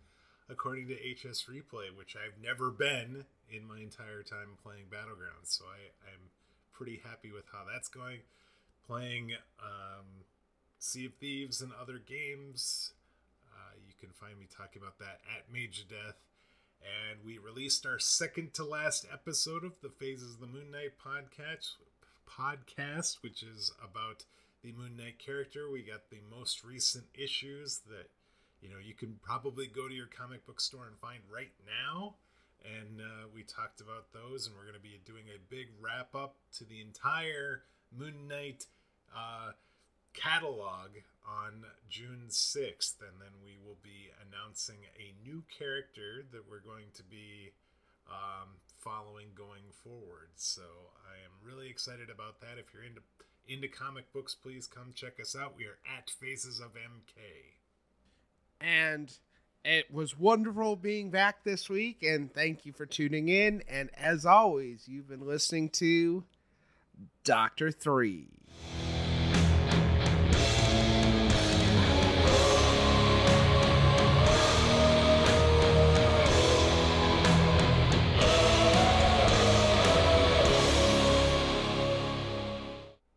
according 0.48 0.86
to 0.88 0.94
HS 0.94 1.46
Replay, 1.50 1.94
which 1.96 2.14
I've 2.16 2.40
never 2.40 2.70
been 2.70 3.24
in 3.52 3.66
my 3.66 3.78
entire 3.78 4.22
time 4.22 4.56
playing 4.62 4.84
Battlegrounds. 4.90 5.58
So 5.58 5.64
I, 5.66 6.10
I'm 6.10 6.30
pretty 6.72 7.00
happy 7.04 7.30
with 7.30 7.44
how 7.52 7.64
that's 7.70 7.88
going. 7.88 8.20
Playing 8.86 9.32
um, 9.60 10.24
Sea 10.78 11.06
of 11.06 11.14
Thieves 11.14 11.60
and 11.60 11.70
other 11.80 11.98
games. 11.98 12.92
Uh, 13.52 13.76
you 13.86 13.94
can 14.00 14.10
find 14.10 14.38
me 14.38 14.46
talking 14.50 14.82
about 14.82 14.98
that 14.98 15.20
at 15.36 15.52
Mage 15.52 15.86
Death. 15.88 16.16
And 16.82 17.20
we 17.24 17.38
released 17.38 17.86
our 17.86 18.00
second 18.00 18.54
to 18.54 18.64
last 18.64 19.06
episode 19.12 19.64
of 19.64 19.80
the 19.82 19.90
Phases 19.90 20.34
of 20.34 20.40
the 20.40 20.48
Moon 20.48 20.72
Knight 20.72 20.94
podcast, 20.98 21.74
podcast, 22.28 23.22
which 23.22 23.42
is 23.44 23.72
about 23.82 24.24
the 24.64 24.72
Moon 24.72 24.96
Knight 24.96 25.18
character. 25.18 25.70
We 25.70 25.82
got 25.82 26.10
the 26.10 26.18
most 26.28 26.64
recent 26.64 27.04
issues 27.14 27.82
that 27.88 28.10
you 28.60 28.68
know 28.68 28.78
you 28.82 28.94
can 28.94 29.20
probably 29.22 29.68
go 29.68 29.86
to 29.86 29.94
your 29.94 30.06
comic 30.06 30.44
book 30.44 30.60
store 30.60 30.86
and 30.88 30.98
find 30.98 31.20
right 31.32 31.52
now. 31.64 32.14
And 32.64 33.00
uh, 33.00 33.26
we 33.34 33.42
talked 33.42 33.80
about 33.80 34.12
those, 34.12 34.46
and 34.46 34.56
we're 34.56 34.62
going 34.62 34.74
to 34.74 34.80
be 34.80 35.00
doing 35.04 35.24
a 35.34 35.38
big 35.50 35.68
wrap 35.80 36.14
up 36.14 36.36
to 36.58 36.64
the 36.64 36.80
entire 36.80 37.62
Moon 37.96 38.28
Knight 38.28 38.66
uh, 39.14 39.52
catalog 40.14 40.90
on 41.26 41.64
June 41.88 42.26
6th, 42.28 43.00
and 43.00 43.20
then 43.20 43.34
we 43.44 43.56
will 43.64 43.78
be 43.82 44.10
announcing 44.20 44.86
a 44.98 45.14
new 45.26 45.42
character 45.56 46.24
that 46.32 46.48
we're 46.48 46.60
going 46.60 46.90
to 46.94 47.02
be 47.02 47.52
um, 48.08 48.48
following 48.78 49.28
going 49.34 49.70
forward. 49.82 50.30
So 50.36 50.62
I 51.06 51.22
am 51.24 51.32
really 51.42 51.68
excited 51.68 52.10
about 52.10 52.40
that. 52.40 52.58
If 52.58 52.72
you're 52.72 52.84
into 52.84 53.02
into 53.48 53.68
comic 53.68 54.12
books, 54.12 54.34
please 54.34 54.68
come 54.68 54.92
check 54.94 55.18
us 55.20 55.34
out. 55.34 55.56
We 55.56 55.64
are 55.64 55.78
at 55.98 56.10
Phases 56.10 56.60
of 56.60 56.74
MK. 56.74 57.18
And 58.60 59.12
it 59.64 59.92
was 59.92 60.18
wonderful 60.18 60.76
being 60.76 61.10
back 61.10 61.44
this 61.44 61.68
week. 61.68 62.02
And 62.02 62.32
thank 62.32 62.66
you 62.66 62.72
for 62.72 62.86
tuning 62.86 63.28
in. 63.28 63.62
And 63.68 63.90
as 63.96 64.26
always, 64.26 64.88
you've 64.88 65.08
been 65.08 65.26
listening 65.26 65.70
to 65.70 66.24
Doctor 67.24 67.70
Three. 67.70 68.28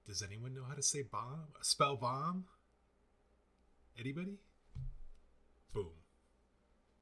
Does 0.08 0.24
anyone 0.24 0.54
know 0.54 0.64
how 0.64 0.76
to 0.76 0.82
say 0.82 1.02
bomb? 1.02 1.48
Spell 1.62 1.98
bomb? 1.98 2.46
Anybody? 4.00 4.38